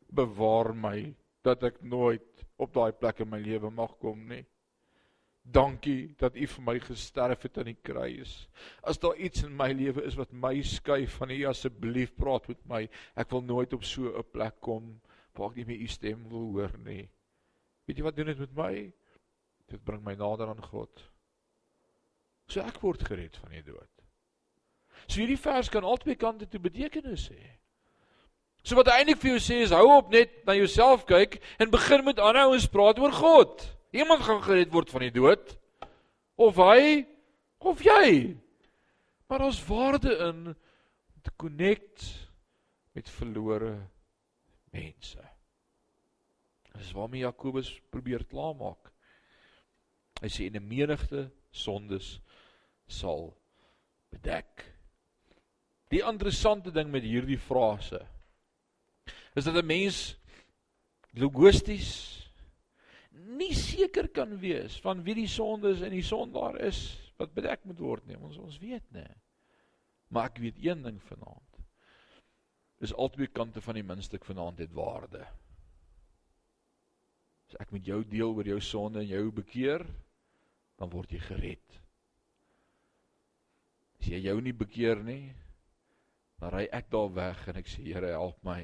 bewaar 0.08 0.74
my 0.76 1.00
dat 1.48 1.64
ek 1.70 1.82
nooit 1.82 2.45
op 2.62 2.74
daai 2.76 2.91
plek 2.91 3.24
in 3.24 3.32
my 3.32 3.39
lewe 3.41 3.72
mag 3.72 3.95
kom 4.02 4.28
nie. 4.30 4.43
Dankie 5.48 6.12
dat 6.20 6.36
U 6.36 6.48
vir 6.52 6.64
my 6.68 6.76
gesterf 6.84 7.45
het 7.48 7.58
aan 7.62 7.70
die 7.70 7.80
kruis. 7.89 8.34
As 8.84 9.00
daar 9.00 9.16
iets 9.16 9.45
in 9.48 9.54
my 9.56 9.70
lewe 9.72 10.04
is 10.04 10.18
wat 10.20 10.34
my 10.36 10.58
skei 10.62 11.06
van 11.08 11.32
U, 11.32 11.38
asseblief 11.48 12.12
praat 12.20 12.50
met 12.52 12.66
my. 12.68 12.82
Ek 13.16 13.32
wil 13.32 13.45
nooit 13.48 13.74
op 13.74 13.86
so 13.88 14.12
'n 14.12 14.32
plek 14.32 14.60
kom 14.60 15.00
waar 15.38 15.52
ek 15.52 15.56
nie 15.62 15.66
meer 15.66 15.84
U 15.86 15.88
stem 15.88 16.28
wil 16.30 16.52
hoor 16.52 16.78
nie. 16.84 17.10
Weet 17.86 17.98
jy 17.98 18.04
wat 18.04 18.16
doen 18.16 18.26
dit 18.26 18.39
met 18.39 18.56
my? 18.56 18.74
Dit 19.68 19.84
bring 19.84 20.04
my 20.04 20.16
nader 20.16 20.50
aan 20.50 20.64
God. 20.64 21.04
So 22.48 22.62
ek 22.62 22.82
word 22.82 23.04
gered 23.04 23.38
van 23.38 23.52
die 23.52 23.64
dood. 23.64 24.04
So 25.08 25.22
hierdie 25.22 25.39
vers 25.39 25.70
kan 25.70 25.84
albei 25.84 26.16
kante 26.16 26.48
toe 26.48 26.60
betekenis 26.60 27.30
hê. 27.30 27.58
So 28.68 28.76
wat 28.76 28.89
hy 28.91 28.97
eintlik 28.99 29.22
vir 29.22 29.30
jou 29.32 29.39
sê 29.39 29.61
is 29.63 29.72
hou 29.72 29.86
op 29.95 30.09
net 30.11 30.41
na 30.43 30.51
jouself 30.57 31.05
kyk 31.07 31.38
en 31.63 31.70
begin 31.72 32.01
met 32.03 32.18
ander 32.20 32.49
ouens 32.49 32.65
praat 32.68 32.97
oor 32.99 33.13
God. 33.15 33.61
Iemand 33.95 34.26
gaan 34.26 34.41
gered 34.43 34.74
word 34.74 34.91
van 34.91 35.05
die 35.05 35.13
dood 35.15 35.53
of 36.36 36.59
hy 36.59 37.05
of 37.63 37.80
jy. 37.86 38.36
Maar 39.32 39.45
ons 39.47 39.61
waarde 39.70 40.11
in 40.26 40.41
te 41.24 41.32
connect 41.39 42.09
met 42.91 43.13
verlore 43.15 43.72
mense. 44.76 45.24
Dis 46.76 46.91
waarmee 46.91 47.24
Jakobus 47.24 47.72
probeer 47.88 48.28
klaarmaak. 48.28 48.91
Hy 50.20 50.28
sê 50.28 50.51
'n 50.51 50.59
menigte 50.59 51.30
sondes 51.55 52.20
sal 52.88 53.32
bedek. 54.11 54.68
Die 55.88 56.03
interessante 56.03 56.72
ding 56.72 56.91
met 56.91 57.07
hierdie 57.07 57.39
frase 57.39 58.03
is 59.36 59.43
dat 59.43 59.55
'n 59.55 59.65
mens 59.65 60.17
logisties 61.13 62.17
nie 63.38 63.53
seker 63.53 64.07
kan 64.07 64.38
wees 64.39 64.78
van 64.82 65.03
wie 65.03 65.15
die 65.15 65.28
sondes 65.28 65.82
en 65.82 65.91
die 65.91 66.05
sondaar 66.05 66.59
is 66.67 66.80
wat 67.17 67.34
bedek 67.34 67.65
moet 67.65 67.80
word 67.80 68.05
nie. 68.07 68.17
Ons 68.17 68.38
ons 68.38 68.59
weet 68.61 68.86
nê. 68.93 69.07
Maar 70.13 70.30
ek 70.32 70.41
weet 70.43 70.61
een 70.63 70.84
ding 70.86 70.99
vanaand. 71.09 71.59
Dis 72.80 72.93
albei 72.93 73.28
kante 73.28 73.61
van 73.61 73.80
die 73.80 73.86
muntstuk 73.86 74.25
vanaand 74.25 74.61
het 74.61 74.73
waarde. 74.78 75.25
As 77.47 77.57
ek 77.63 77.73
met 77.73 77.88
jou 77.88 78.03
deel 78.05 78.36
oor 78.36 78.47
jou 78.47 78.59
sonde 78.61 79.01
en 79.01 79.09
jou 79.09 79.32
bekeer, 79.34 79.86
dan 80.78 80.91
word 80.93 81.11
jy 81.11 81.21
gered. 81.25 81.78
As 83.97 84.09
jy 84.11 84.19
jou 84.28 84.38
nie 84.43 84.53
bekeer 84.53 85.01
nie, 85.03 85.34
dan 86.38 86.53
ry 86.53 86.67
ek 86.75 86.91
daar 86.93 87.09
weg 87.15 87.47
en 87.49 87.57
ek 87.63 87.71
sê 87.71 87.88
Here 87.88 88.13
help 88.13 88.38
my. 88.45 88.61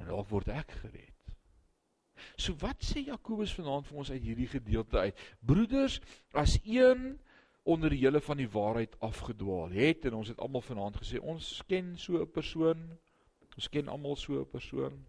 En 0.00 0.08
dalk 0.08 0.28
word 0.32 0.48
ek 0.52 0.72
gered. 0.80 1.16
So 2.40 2.56
wat 2.60 2.82
sê 2.84 3.04
Jakobus 3.06 3.52
vanaand 3.56 3.88
vir 3.88 4.00
ons 4.02 4.12
uit 4.12 4.22
hierdie 4.22 4.48
gedeelte 4.50 5.06
uit? 5.06 5.20
Broeders, 5.44 6.00
as 6.36 6.58
een 6.64 7.14
onder 7.68 7.92
julle 7.94 8.20
van 8.24 8.40
die 8.40 8.48
waarheid 8.50 8.96
afgedwaal 9.04 9.72
het 9.76 10.06
en 10.08 10.16
ons 10.20 10.32
het 10.32 10.40
almal 10.40 10.64
vanaand 10.64 10.98
gesê 11.00 11.20
ons 11.20 11.48
ken 11.68 11.94
so 12.00 12.20
'n 12.20 12.30
persoon. 12.32 12.80
Ons 13.56 13.68
ken 13.68 13.88
almal 13.88 14.16
so 14.16 14.40
'n 14.40 14.50
persoon. 14.50 15.04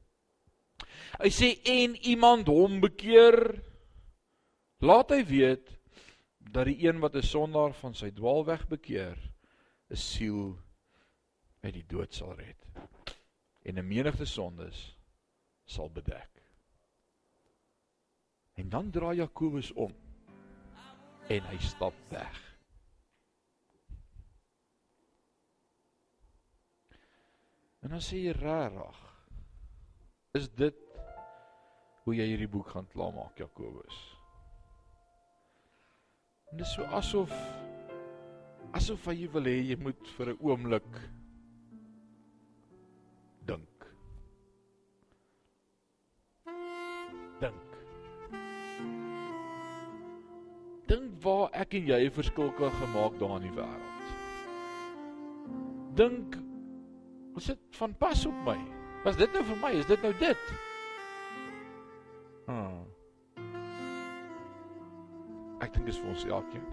Hy 1.20 1.30
sê 1.30 1.60
en 1.64 1.96
iemand 1.96 2.48
hom 2.48 2.80
bekeer, 2.80 3.62
laat 4.80 5.12
hy 5.12 5.24
weet 5.26 5.78
dat 6.52 6.66
die 6.66 6.88
een 6.88 7.00
wat 7.00 7.16
'n 7.16 7.22
sondaar 7.22 7.74
van 7.74 7.94
sy 7.94 8.12
dwaalweg 8.12 8.68
bekeer, 8.68 9.18
'n 9.90 9.96
siel 9.96 10.58
uit 11.62 11.74
die 11.74 11.88
dood 11.88 12.14
sal 12.14 12.36
red 12.36 12.62
en 13.62 13.78
'n 13.78 13.88
menigte 13.88 14.26
sondes 14.26 14.98
sal 15.66 15.90
bedek. 15.90 16.30
En 18.54 18.70
dan 18.70 18.92
draai 18.92 19.16
Jakobus 19.16 19.72
om 19.72 19.94
en 21.28 21.44
hy 21.48 21.58
stap 21.58 21.94
weg. 22.10 22.40
En 27.80 27.90
dan 27.90 28.02
sê 28.02 28.20
jy 28.22 28.34
regtig, 28.38 28.98
is 30.38 30.50
dit 30.54 30.78
hoe 32.04 32.16
jy 32.16 32.26
hierdie 32.26 32.50
boek 32.50 32.68
gaan 32.68 32.88
klaarmaak 32.88 33.38
Jakobus? 33.38 33.98
En 36.52 36.58
dit 36.58 36.66
is 36.68 36.74
so 36.74 36.84
asof 36.84 37.34
asof 38.78 39.08
jy 39.12 39.28
wil 39.32 39.48
hê 39.50 39.58
jy 39.72 39.78
moet 39.80 40.08
vir 40.18 40.34
'n 40.34 40.40
oomblik 40.40 41.21
Dink 50.92 51.22
waar 51.24 51.48
ek 51.56 51.78
en 51.80 51.86
jy 51.88 52.00
'n 52.06 52.12
verskil 52.12 52.50
kan 52.58 52.72
gemaak 52.72 53.14
daar 53.20 53.38
in 53.40 53.46
die 53.48 53.56
wêreld. 53.56 54.08
Dink 55.96 56.36
was 57.34 57.46
dit 57.46 57.60
van 57.80 57.96
pas 57.96 58.26
op 58.26 58.36
my? 58.46 58.58
Was 59.04 59.16
dit 59.16 59.34
nou 59.34 59.44
vir 59.44 59.58
my? 59.62 59.72
Is 59.72 59.86
dit 59.86 60.02
nou 60.02 60.14
dit? 60.20 60.54
Hmm. 62.46 62.84
Ek 65.62 65.74
dink 65.74 65.86
dis 65.86 66.00
vir 66.00 66.10
ons 66.10 66.26
elkeen. 66.26 66.68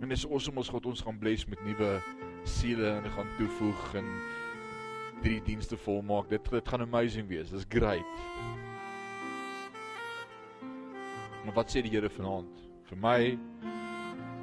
En 0.00 0.08
dis 0.08 0.26
awesome 0.26 0.58
ons 0.58 0.68
God 0.68 0.86
ons 0.86 1.02
gaan 1.02 1.18
bless 1.18 1.46
met 1.46 1.64
nuwe 1.64 2.00
siele 2.44 2.88
en 2.98 3.10
gaan 3.10 3.30
toevoeg 3.38 3.94
en 3.94 4.10
drie 5.22 5.42
dienste 5.42 5.76
volmaak. 5.76 6.28
Dit 6.28 6.50
dit 6.50 6.68
gaan 6.68 6.80
amazing 6.80 7.28
wees. 7.28 7.50
Dis 7.50 7.66
great. 7.68 8.66
Maar 11.48 11.56
wat 11.56 11.70
sê 11.72 11.80
die 11.80 11.88
Here 11.88 12.10
vanaand 12.12 12.58
vir 12.90 12.98
my 13.00 13.20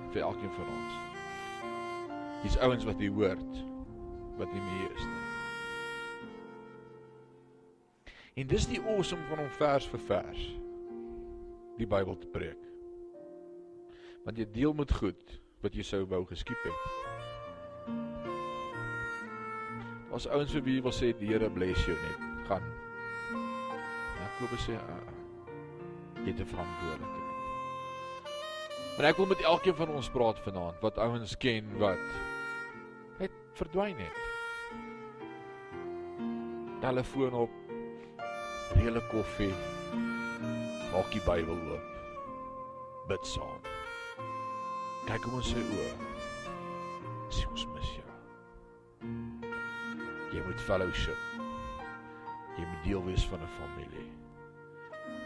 vir 0.10 0.24
elkeen 0.26 0.54
van 0.56 0.70
ons? 0.74 0.94
Dis 2.42 2.56
ouens 2.66 2.86
wat 2.88 2.98
jy 2.98 3.12
hoort 3.14 3.60
wat 4.40 4.50
nie 4.56 4.64
meer 4.64 4.90
is 4.90 5.06
nie. 5.06 5.22
En 8.42 8.50
dis 8.50 8.66
die 8.74 8.82
awesome 8.82 9.22
van 9.30 9.44
om 9.44 9.52
vers 9.60 9.86
vir 9.94 10.02
vers 10.08 10.42
die 11.78 11.86
Bybel 11.94 12.18
te 12.18 12.32
preek. 12.34 12.64
Want 14.26 14.42
jy 14.42 14.50
deel 14.58 14.74
met 14.74 14.98
goed 14.98 15.38
wat 15.62 15.78
jy 15.78 15.86
sou 15.86 16.02
wou 16.10 16.26
geskiep 16.32 16.66
het. 16.66 17.94
Ons 20.10 20.26
ouens 20.26 20.58
vir 20.58 20.66
wie 20.72 20.82
wil 20.82 20.98
sê 21.04 21.14
die 21.22 21.30
Here 21.36 21.54
bless 21.54 21.86
jou 21.86 22.02
net. 22.02 22.26
Gaan. 22.50 22.66
Jakobus 24.24 24.66
sê 24.66 24.82
uh, 24.82 25.15
jy 26.26 26.32
het 26.32 26.42
'n 26.42 26.50
verantwoordelikheid. 26.50 27.26
Maar 28.98 29.06
ek 29.06 29.18
wil 29.18 29.26
met 29.26 29.42
elkeen 29.42 29.76
van 29.76 29.90
ons 29.90 30.10
praat 30.10 30.40
vanaand 30.40 30.80
wat 30.80 30.98
ouens 30.98 31.38
ken 31.38 31.78
wat 31.78 31.98
het 33.18 33.32
verdwyn 33.54 33.98
het. 33.98 34.18
Telefoon 36.82 37.34
op, 37.34 37.52
reële 38.74 39.02
koffie, 39.08 39.54
maak 40.92 41.12
die 41.12 41.22
Bybel 41.26 41.60
oop. 41.72 41.94
Bid 43.08 43.26
saam. 43.28 43.62
Kyk 45.06 45.26
om 45.28 45.36
in 45.38 45.44
sy 45.44 45.62
oë. 45.62 45.92
Sien 47.30 47.50
ons 47.50 47.68
mis 47.68 47.90
jou. 48.00 48.12
Jy 50.34 50.42
moet 50.46 50.62
fellowship. 50.62 51.20
Jy 52.58 52.66
moet 52.66 52.84
deel 52.84 53.04
wees 53.06 53.26
van 53.28 53.40
'n 53.40 53.52
familie. 53.60 54.08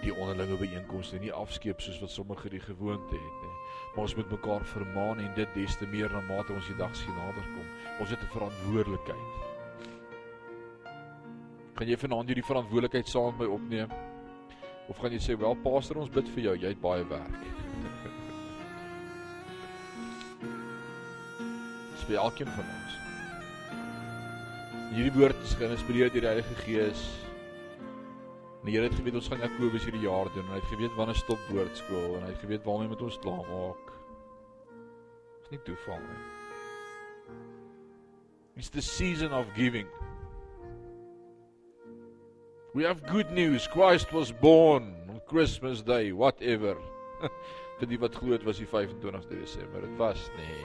Die 0.01 0.13
onderlinge 0.15 0.55
byeenkomste 0.55 1.19
nie 1.19 1.34
afskeep 1.36 1.82
soos 1.84 1.99
wat 1.99 2.11
sommige 2.11 2.49
die 2.49 2.61
gewoonte 2.63 3.15
het 3.15 3.41
nie. 3.43 3.55
Maar 3.93 4.03
ons 4.05 4.15
moet 4.15 4.32
mekaar 4.32 4.65
vermaan 4.65 5.19
en 5.19 5.32
dit 5.36 5.53
des 5.55 5.77
te 5.77 5.88
meer 5.88 6.11
na 6.13 6.21
mate 6.27 6.53
ons 6.55 6.67
die 6.71 6.77
dag 6.80 6.95
sien 6.95 7.15
nader 7.17 7.43
kom. 7.55 7.67
Ons 7.99 8.09
het 8.09 8.21
'n 8.23 8.34
verantwoordelikheid. 8.36 9.30
Kan 11.75 11.88
jy 11.88 11.97
vanaand 11.97 12.27
hierdie 12.27 12.45
verantwoordelikheid 12.45 13.07
saam 13.07 13.25
met 13.25 13.39
my 13.39 13.45
opneem? 13.53 13.89
Of 14.89 14.97
gaan 14.97 15.11
jy 15.11 15.19
sê, 15.19 15.38
"Wel, 15.38 15.55
pastor, 15.55 15.97
ons 15.97 16.09
bid 16.09 16.27
vir 16.30 16.43
jou, 16.43 16.55
jy 16.57 16.67
het 16.67 16.82
baie 16.82 17.03
werk." 17.07 17.43
Dis 21.93 22.03
vir 22.03 22.17
elkeen 22.17 22.47
van 22.47 22.65
ons. 22.65 22.93
Hierdie 24.89 25.13
woord 25.19 25.36
is 25.43 25.53
geïnspireer 25.53 26.09
deur 26.09 26.21
die 26.21 26.27
Heilige 26.27 26.55
Gees. 26.55 27.28
Die 28.70 28.76
Here 28.78 28.86
het 28.86 28.99
geweet 28.99 29.15
ons 29.17 29.28
gaan 29.32 29.39
Jakobus 29.41 29.86
hierdie 29.88 30.03
jaar 30.03 30.28
doen 30.30 30.43
en 30.43 30.51
hy 30.53 30.57
het 30.59 30.67
geweet 30.70 30.93
wanneer 30.93 31.17
stop 31.17 31.45
woordskool 31.49 32.20
en 32.20 32.26
hy 32.28 32.28
het 32.30 32.43
geweet 32.43 32.67
waarmee 32.67 32.91
met 32.91 32.99
ons 33.01 33.15
klaar 33.24 33.47
maak. 33.49 33.88
Dis 35.39 35.55
nie 35.55 35.59
toeval 35.65 36.03
nie. 36.03 36.17
It's 38.61 38.70
the 38.70 38.84
season 38.86 39.34
of 39.34 39.49
giving. 39.55 39.89
We 42.76 42.86
have 42.86 43.01
good 43.09 43.34
news. 43.34 43.65
Christ 43.65 44.13
was 44.13 44.30
born 44.30 44.93
on 45.09 45.17
Christmas 45.26 45.82
Day, 45.82 46.13
whatever. 46.13 46.78
Vir 47.82 47.89
die 47.89 47.97
wat 48.05 48.22
glo 48.22 48.38
dit 48.38 48.45
was 48.45 48.61
die 48.61 48.70
25ste 48.70 49.34
Desember. 49.34 49.82
Dit 49.82 49.97
was 49.97 50.30
nie. 50.38 50.61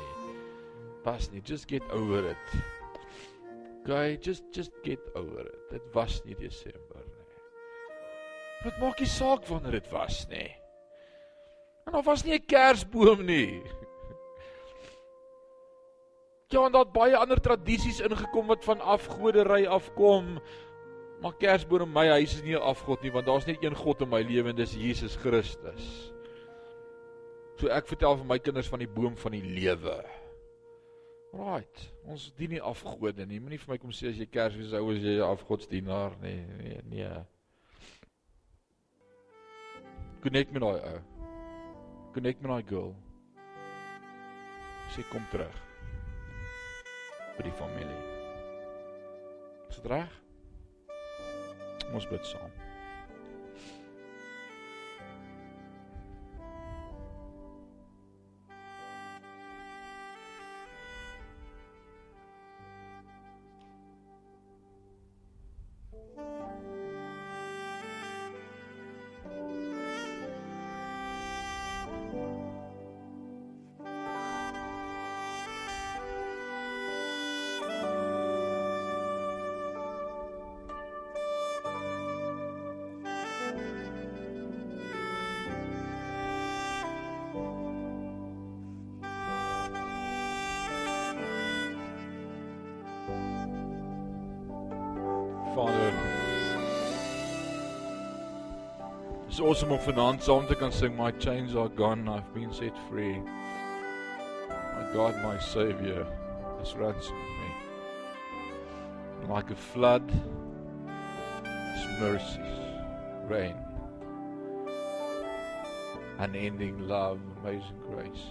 Pas 1.08 1.32
nie. 1.32 1.40
Just 1.40 1.72
get 1.72 1.88
over 1.88 2.28
it. 2.34 2.54
Okay, 3.80 4.18
just 4.20 4.44
just 4.52 4.76
get 4.84 5.00
over 5.16 5.48
it. 5.48 5.60
Dit 5.72 5.92
was 5.96 6.20
nie 6.28 6.36
Desember 6.36 7.13
Wat 8.62 8.78
maak 8.78 9.00
nie 9.00 9.10
saak 9.10 9.46
wanneer 9.48 9.80
dit 9.80 9.90
was 9.90 10.28
nie. 10.28 10.50
En 11.84 11.92
daar 11.92 12.06
was 12.06 12.24
nie 12.24 12.38
'n 12.38 12.46
kersboom 12.46 13.24
nie. 13.24 13.62
Ja, 16.54 16.66
en 16.66 16.72
daar 16.72 16.84
het 16.84 16.92
baie 16.92 17.16
ander 17.16 17.40
tradisies 17.40 18.00
ingekom 18.00 18.46
wat 18.46 18.64
van 18.64 18.80
afgodery 18.80 19.66
afkom. 19.66 20.38
Maar 21.24 21.36
Kersboom 21.40 21.80
in 21.80 21.92
my 21.92 22.08
huis 22.08 22.34
is 22.34 22.42
nie 22.42 22.54
'n 22.54 22.62
afgod 22.62 23.02
nie, 23.02 23.12
want 23.12 23.26
daar's 23.26 23.46
net 23.46 23.64
een 23.64 23.74
God 23.74 24.00
in 24.00 24.08
my 24.08 24.22
lewe 24.22 24.48
en 24.48 24.56
dis 24.56 24.74
Jesus 24.74 25.16
Christus. 25.16 26.12
So 27.56 27.68
ek 27.68 27.86
vertel 27.86 28.16
vir 28.16 28.26
my 28.26 28.38
kinders 28.38 28.68
van 28.68 28.78
die 28.78 28.88
boom 28.88 29.16
van 29.16 29.32
die 29.32 29.42
lewe. 29.42 30.04
Right. 31.32 31.92
Ons 32.06 32.32
dien 32.36 32.50
nie 32.50 32.60
afgode 32.62 33.26
nie. 33.26 33.40
Moenie 33.40 33.58
vir 33.58 33.72
my 33.72 33.78
kom 33.78 33.90
sê 33.90 34.08
as 34.08 34.18
jy 34.18 34.26
Kersfees 34.26 34.72
hou 34.72 34.90
as 34.92 35.02
jy 35.02 35.20
afgodsdienaar 35.20 36.18
nie. 36.22 36.36
Nee, 36.58 36.80
nee. 36.90 37.24
Connect 40.24 40.56
met 40.56 40.64
daai 40.64 40.80
ou. 40.88 41.00
Connect 42.16 42.40
met 42.40 42.50
daai 42.50 42.64
girl. 42.72 42.94
Sê 44.94 45.04
kom 45.12 45.24
terug. 45.30 45.62
by 47.36 47.42
die 47.42 47.54
familie. 47.58 48.02
Is 49.70 49.80
dit 49.80 49.90
reg? 49.90 50.20
Ons 51.94 52.06
bid 52.10 52.26
saam. 52.30 52.53
It's 99.34 99.42
awesome 99.42 99.72
om 99.74 99.80
vanaand 99.82 100.20
saam 100.22 100.44
te 100.46 100.54
kan 100.54 100.70
sing 100.70 100.92
my 100.96 101.10
chains 101.22 101.56
are 101.56 101.68
gone 101.68 102.08
I've 102.08 102.28
been 102.34 102.52
set 102.54 102.76
free. 102.88 103.18
My 104.48 104.84
God 104.92 105.16
my 105.24 105.40
savior 105.46 106.06
has 106.60 106.74
ransomed 106.76 107.32
me. 107.40 107.50
Like 109.34 109.50
a 109.50 109.56
flood 109.56 110.14
his 111.72 111.84
mercies 111.98 112.62
rain. 113.26 113.58
Unending 116.20 116.86
love, 116.86 117.18
amazing 117.42 117.80
grace. 117.90 118.24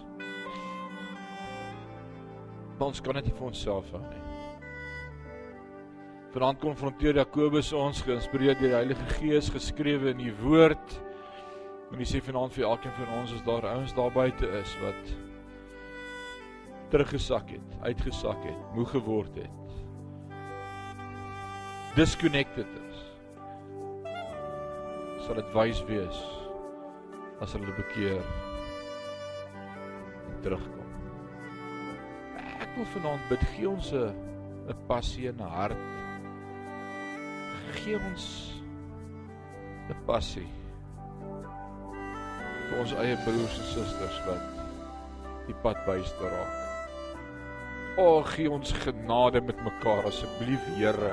Ons 2.79 3.03
kan 3.03 3.19
dit 3.19 3.33
vir 3.33 3.49
onsself 3.51 3.91
hou 3.91 4.05
nie. 4.07 4.22
Vanaand 6.33 6.57
konfronteer 6.57 7.19
Jakobus 7.19 7.67
ons 7.77 7.99
geïnspireer 8.01 8.55
deur 8.57 8.71
die 8.71 8.73
Heilige 8.73 9.03
Gees 9.19 9.51
geskrewe 9.53 10.09
in 10.15 10.17
die 10.23 10.31
woord. 10.39 10.95
En 11.93 12.01
hy 12.01 12.07
sê 12.09 12.23
vanaand 12.25 12.55
vir 12.55 12.65
elkeen 12.65 12.95
van 12.97 13.11
ons 13.19 13.35
as 13.35 13.43
daar 13.45 13.67
ouens 13.69 13.93
daar 13.93 14.09
buite 14.15 14.49
is 14.57 14.73
wat 14.81 15.11
teruggesak 16.89 17.53
het, 17.53 17.77
uitgesak 17.85 18.41
het, 18.49 18.65
moeg 18.73 18.89
geword 18.95 19.37
het. 19.43 19.77
Disconnected 21.93 22.73
is. 22.81 23.05
Sal 25.27 25.37
dit 25.37 25.53
wys 25.53 25.85
wees 25.85 26.25
as 27.45 27.53
hulle 27.53 27.77
bekeer 27.77 28.25
en 30.25 30.37
terugkom. 30.41 30.93
Ek 32.41 32.69
wil 32.73 32.93
vanaand 32.97 33.29
bid 33.29 33.49
gee 33.53 33.69
ons 33.69 33.93
'n 33.93 34.09
'n 34.65 34.85
passie 34.89 35.29
en 35.29 35.37
'n 35.37 35.53
hart 35.61 35.92
gee 37.73 37.97
ons 37.97 38.25
'n 39.89 39.97
passie 40.05 40.49
vir 42.69 42.79
ons 42.79 42.93
eie 43.03 43.17
broers 43.25 43.57
en 43.59 43.67
susters 43.71 44.19
wat 44.27 44.43
die 45.47 45.55
pad 45.63 45.79
byster 45.87 46.31
raak. 46.31 46.59
O, 47.97 48.23
gee 48.25 48.49
ons 48.49 48.71
genade 48.81 49.41
met 49.41 49.59
mekaar 49.61 50.07
asseblief, 50.09 50.63
Here. 50.77 51.11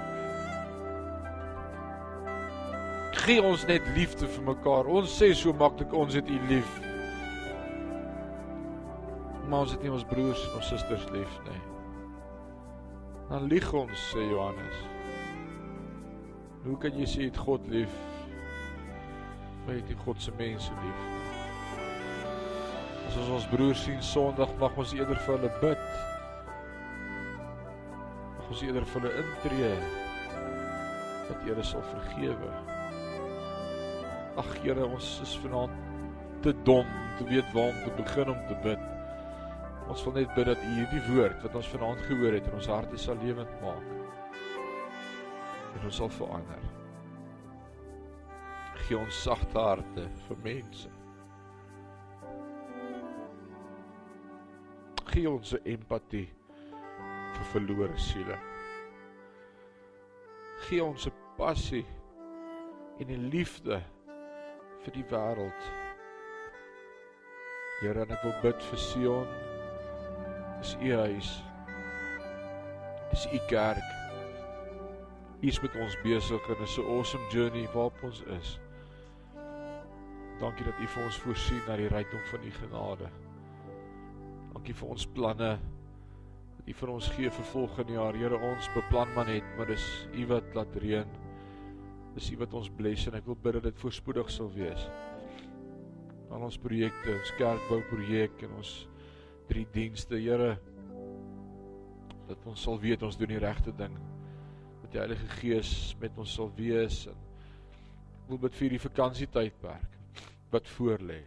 Gee 3.21 3.43
ons 3.45 3.67
net 3.69 3.85
liefde 3.97 4.29
vir 4.31 4.47
mekaar. 4.55 4.89
Ons 4.89 5.13
sê 5.13 5.33
so 5.37 5.53
maklik 5.53 5.93
ons 5.93 6.17
het 6.17 6.31
U 6.31 6.39
lief. 6.49 6.71
Maar 9.51 9.67
ons 9.67 9.75
het 9.75 9.83
nie 9.85 9.93
ons 9.93 10.07
broers 10.09 10.47
en 10.47 10.57
ons 10.63 10.73
susters 10.73 11.05
lief 11.13 11.37
nie. 11.51 11.61
Dan 13.29 13.51
lieg 13.53 13.69
ons, 13.77 14.09
sê 14.15 14.25
Johannes. 14.31 15.00
Hoe 16.61 16.77
kan 16.77 16.93
jy 16.93 17.07
sê 17.09 17.23
jy 17.23 17.27
het 17.31 17.39
God 17.41 17.69
lief? 17.73 17.93
Maar 19.65 19.79
jy 19.79 19.81
het 19.81 19.89
nie 19.89 20.03
God 20.03 20.19
se 20.21 20.33
mense 20.37 20.75
lief. 20.83 21.05
As 23.09 23.15
ons 23.23 23.31
ons 23.39 23.47
broers 23.49 23.85
sien 23.87 24.03
Sondag, 24.05 24.53
mag 24.61 24.77
ons 24.77 24.93
eerder 24.93 25.17
vir 25.25 25.39
hulle 25.39 25.51
bid. 25.63 25.87
Mag 28.35 28.51
ons 28.53 28.65
eerder 28.67 28.85
vir 28.91 29.07
hulle 29.07 29.23
intree 29.23 29.71
dat 31.31 31.47
Here 31.47 31.65
sal 31.65 31.87
vergewe. 31.95 32.53
Ag 34.45 34.53
Here, 34.61 34.85
ons 34.85 35.09
is 35.25 35.33
vanaand 35.47 35.81
te 36.45 36.53
dom 36.69 36.85
om 36.85 37.15
te 37.23 37.29
weet 37.31 37.57
waar 37.57 37.73
om 37.73 37.81
te 37.87 37.95
begin 38.03 38.35
om 38.35 38.45
te 38.51 38.59
bid. 38.67 38.85
Ons 39.89 40.05
wil 40.05 40.21
net 40.21 40.37
bid 40.37 40.53
dat 40.53 40.61
U 40.61 40.77
hierdie 40.77 41.03
woord 41.09 41.41
wat 41.47 41.57
ons 41.63 41.73
vanaand 41.73 42.05
gehoor 42.11 42.37
het 42.37 42.53
in 42.53 42.61
ons 42.61 42.69
harte 42.69 43.01
sal 43.01 43.17
lewend 43.25 43.57
maak 43.65 43.89
en 45.81 45.87
ons 45.89 45.97
sal 45.97 46.11
verander. 46.13 46.65
Gee 48.85 48.99
ons 48.99 49.23
sagte 49.23 49.59
harte 49.59 50.07
vir 50.27 50.43
mense. 50.45 50.91
Gee 55.11 55.31
ons 55.31 55.55
empatie 55.65 56.27
vir 57.35 57.49
verlore 57.55 57.97
siele. 57.99 58.37
Gee 60.67 60.85
ons 60.85 61.07
'n 61.07 61.13
passie 61.37 61.87
en 63.01 63.09
'n 63.11 63.31
liefde 63.31 63.83
vir 64.83 64.93
die 64.93 65.05
wêreld. 65.11 65.63
Here, 67.81 68.03
ek 68.03 68.23
wil 68.23 68.35
bid 68.43 68.63
vir 68.63 68.79
Sion. 68.79 69.29
Dis 70.61 70.77
u 70.81 70.93
huis. 70.93 71.43
Dis 73.11 73.27
u 73.33 73.39
kerk. 73.49 74.00
Is 75.41 75.57
met 75.65 75.73
ons 75.81 75.95
besig 76.05 76.49
en 76.53 76.63
is 76.63 76.77
'n 76.79 76.85
awesome 76.85 77.29
journey 77.33 77.65
waarop 77.73 78.03
ons 78.03 78.21
is. 78.23 78.59
Dankie 80.41 80.65
dat 80.65 80.81
U 80.81 80.87
vir 80.87 81.05
ons 81.05 81.17
voorsien 81.17 81.63
na 81.67 81.77
die 81.77 81.89
rykdom 81.89 82.21
van 82.31 82.45
U 82.45 82.51
genade. 82.51 83.09
Dankie 84.53 84.75
vir 84.75 84.89
ons 84.89 85.07
planne 85.07 85.59
wat 86.57 86.69
U 86.69 86.73
vir 86.73 86.89
ons 86.89 87.09
gee 87.09 87.31
vir 87.31 87.45
volgende 87.45 87.93
jaar. 87.93 88.15
Here, 88.15 88.37
ons 88.37 88.69
beplan 88.75 89.15
maar 89.15 89.27
net, 89.27 89.45
maar 89.57 89.67
dis 89.67 90.09
U 90.13 90.27
wat 90.27 90.55
laat 90.55 90.77
reën. 90.77 91.09
Dis 92.15 92.31
U 92.31 92.37
wat 92.37 92.55
ons 92.55 92.71
bless 92.71 93.07
en 93.07 93.15
ek 93.15 93.27
wil 93.27 93.37
bid 93.43 93.53
dat 93.53 93.63
dit 93.63 93.79
voorspoedig 93.79 94.31
sal 94.31 94.53
wees. 94.53 94.89
Al 96.31 96.43
ons 96.43 96.59
projekte, 96.59 97.17
ons 97.17 97.35
kerkbouprojek 97.39 98.43
en 98.43 98.51
ons 98.57 98.89
drie 99.49 99.67
dienste, 99.73 100.17
Here, 100.17 100.59
dat 102.29 102.47
ons 102.47 102.63
sal 102.63 102.79
weet 102.79 103.03
ons 103.03 103.17
doen 103.17 103.29
die 103.29 103.39
regte 103.39 103.73
ding 103.73 104.10
dat 104.91 104.97
die 104.97 105.03
Heilige 105.07 105.29
Gees 105.39 105.95
met 106.01 106.17
ons 106.19 106.33
sal 106.35 106.49
wees 106.57 107.05
en 107.07 107.19
wil 108.27 108.41
bid 108.43 108.57
vir 108.59 108.73
die 108.75 108.83
vakansietydperk 108.83 109.99
wat 110.51 110.67
voorlê. 110.75 111.21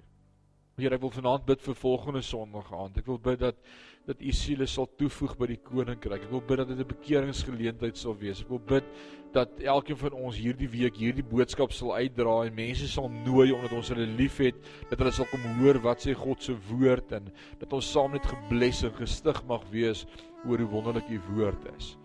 Here, 0.76 0.98
ek 0.98 1.04
wil 1.04 1.14
vanaand 1.14 1.46
bid 1.48 1.62
vir 1.64 1.78
volgende 1.78 2.24
Sondag 2.26 2.72
aand. 2.76 2.98
Ek 3.00 3.08
wil 3.08 3.20
bid 3.24 3.40
dat 3.44 3.60
dat 4.04 4.20
u 4.20 4.34
siele 4.36 4.66
sal 4.68 4.90
toevoeg 5.00 5.38
by 5.40 5.48
die 5.54 5.60
koninkryk. 5.64 6.26
Ek 6.26 6.32
wil 6.34 6.42
bid 6.44 6.60
dat 6.60 6.74
dit 6.74 6.80
'n 6.80 6.90
bekeringsgeleentheid 6.90 7.96
sal 7.96 8.18
wees. 8.20 8.42
Ek 8.42 8.50
wil 8.50 8.60
bid 8.60 8.84
dat 9.32 9.50
elkeen 9.62 9.96
van 9.96 10.12
ons 10.12 10.36
hierdie 10.36 10.68
week 10.68 10.98
hierdie 11.00 11.24
boodskap 11.24 11.72
sal 11.72 11.96
uitdra 11.96 12.46
en 12.46 12.56
mense 12.56 12.88
sal 12.88 13.08
nooi 13.08 13.54
omdat 13.54 13.72
ons 13.72 13.90
hulle 13.90 14.06
liefhet, 14.18 14.56
dat 14.90 15.00
hulle 15.00 15.12
sal 15.12 15.26
kom 15.32 15.40
hoor 15.62 15.80
wat 15.80 16.04
sê 16.04 16.14
God 16.14 16.44
se 16.44 16.54
woord 16.70 17.12
en 17.14 17.32
dat 17.60 17.74
ons 17.74 17.92
saam 17.92 18.12
net 18.12 18.26
gebless 18.26 18.84
en 18.84 18.92
gestig 18.92 19.44
mag 19.48 19.64
wees 19.72 20.06
oor 20.46 20.58
hoe 20.58 20.68
wonderlik 20.68 21.10
u 21.10 21.22
woord 21.32 21.64
is. 21.78 21.96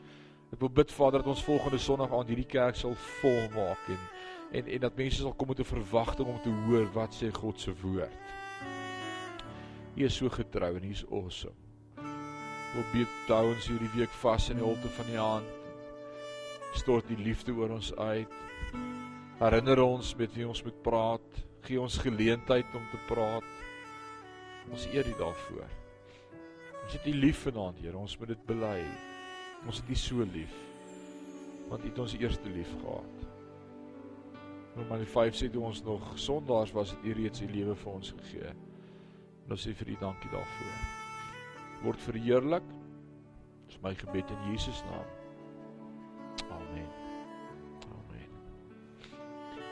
Ek 0.49 0.61
wil 0.63 0.71
bid 0.73 0.93
Vader 0.93 1.21
dat 1.21 1.29
ons 1.35 1.45
volgende 1.45 1.79
Sondag 1.79 2.13
aan 2.13 2.29
hierdie 2.31 2.49
kerk 2.49 2.77
sal 2.77 2.95
volmaak 3.21 3.91
en 3.93 4.07
en 4.59 4.69
en 4.73 4.81
dat 4.81 4.97
mense 4.97 5.21
sal 5.21 5.35
kom 5.37 5.49
met 5.49 5.59
'n 5.61 5.69
verwagting 5.69 6.29
om 6.29 6.41
te 6.43 6.51
hoor 6.65 6.87
wat 6.93 7.15
sê 7.15 7.29
God 7.33 7.61
se 7.61 7.73
woord. 7.83 8.13
U 9.97 10.05
is 10.05 10.17
so 10.17 10.29
getrou 10.29 10.77
en 10.77 10.85
U's 10.85 11.05
awesome. 11.11 11.55
Wil 12.75 12.85
bid 12.93 13.09
hou 13.29 13.49
ons 13.55 13.69
hierdie 13.69 13.95
week 13.95 14.15
vas 14.23 14.49
in 14.51 14.57
die 14.57 14.65
holte 14.65 14.89
van 14.89 15.07
die 15.07 15.19
hand. 15.19 15.47
Stort 16.75 17.09
die 17.09 17.17
liefde 17.17 17.53
oor 17.53 17.71
ons 17.71 17.95
uit. 17.97 18.33
Herinner 19.41 19.83
ons 19.83 20.15
met 20.17 20.35
wie 20.35 20.49
ons 20.49 20.63
moet 20.63 20.83
praat. 20.83 21.45
Gee 21.63 21.81
ons 21.81 21.99
geleentheid 21.99 22.75
om 22.75 22.89
te 22.91 23.01
praat. 23.15 23.45
Ons 24.71 24.87
eer 24.93 25.07
U 25.07 25.15
daarvoor. 25.19 25.69
Ons 26.85 26.93
het 26.93 27.07
U 27.07 27.15
lief 27.15 27.43
vanaand, 27.43 27.79
Here. 27.81 27.97
Ons 27.97 28.19
moet 28.19 28.29
dit 28.29 28.47
bely. 28.47 29.08
Ons 29.69 29.83
het 29.83 29.91
U 29.93 29.97
so 30.01 30.25
lief. 30.33 30.55
Want 31.69 31.85
U 31.85 31.91
het 31.91 31.99
ons 32.01 32.17
eerste 32.17 32.49
lief 32.49 32.71
gehad. 32.81 33.27
Romeine 34.79 35.07
5 35.07 35.37
sê 35.37 35.51
toe 35.53 35.65
ons 35.69 35.83
nog 35.85 36.07
sondaars 36.17 36.73
was, 36.73 36.95
het 36.95 37.05
U 37.05 37.13
reeds 37.19 37.45
U 37.45 37.51
lewe 37.53 37.77
vir 37.77 37.93
ons 37.93 38.15
gegee. 38.21 38.55
En 39.45 39.57
ons 39.57 39.69
sê 39.69 39.75
vir 39.77 39.93
U 39.93 39.99
dankie 40.01 40.33
daarvoor. 40.33 40.81
Word 41.85 42.09
verheerlik. 42.09 42.75
Dis 43.69 43.81
my 43.85 43.93
gebed 44.01 44.33
in 44.33 44.51
Jesus 44.53 44.81
naam. 44.89 45.18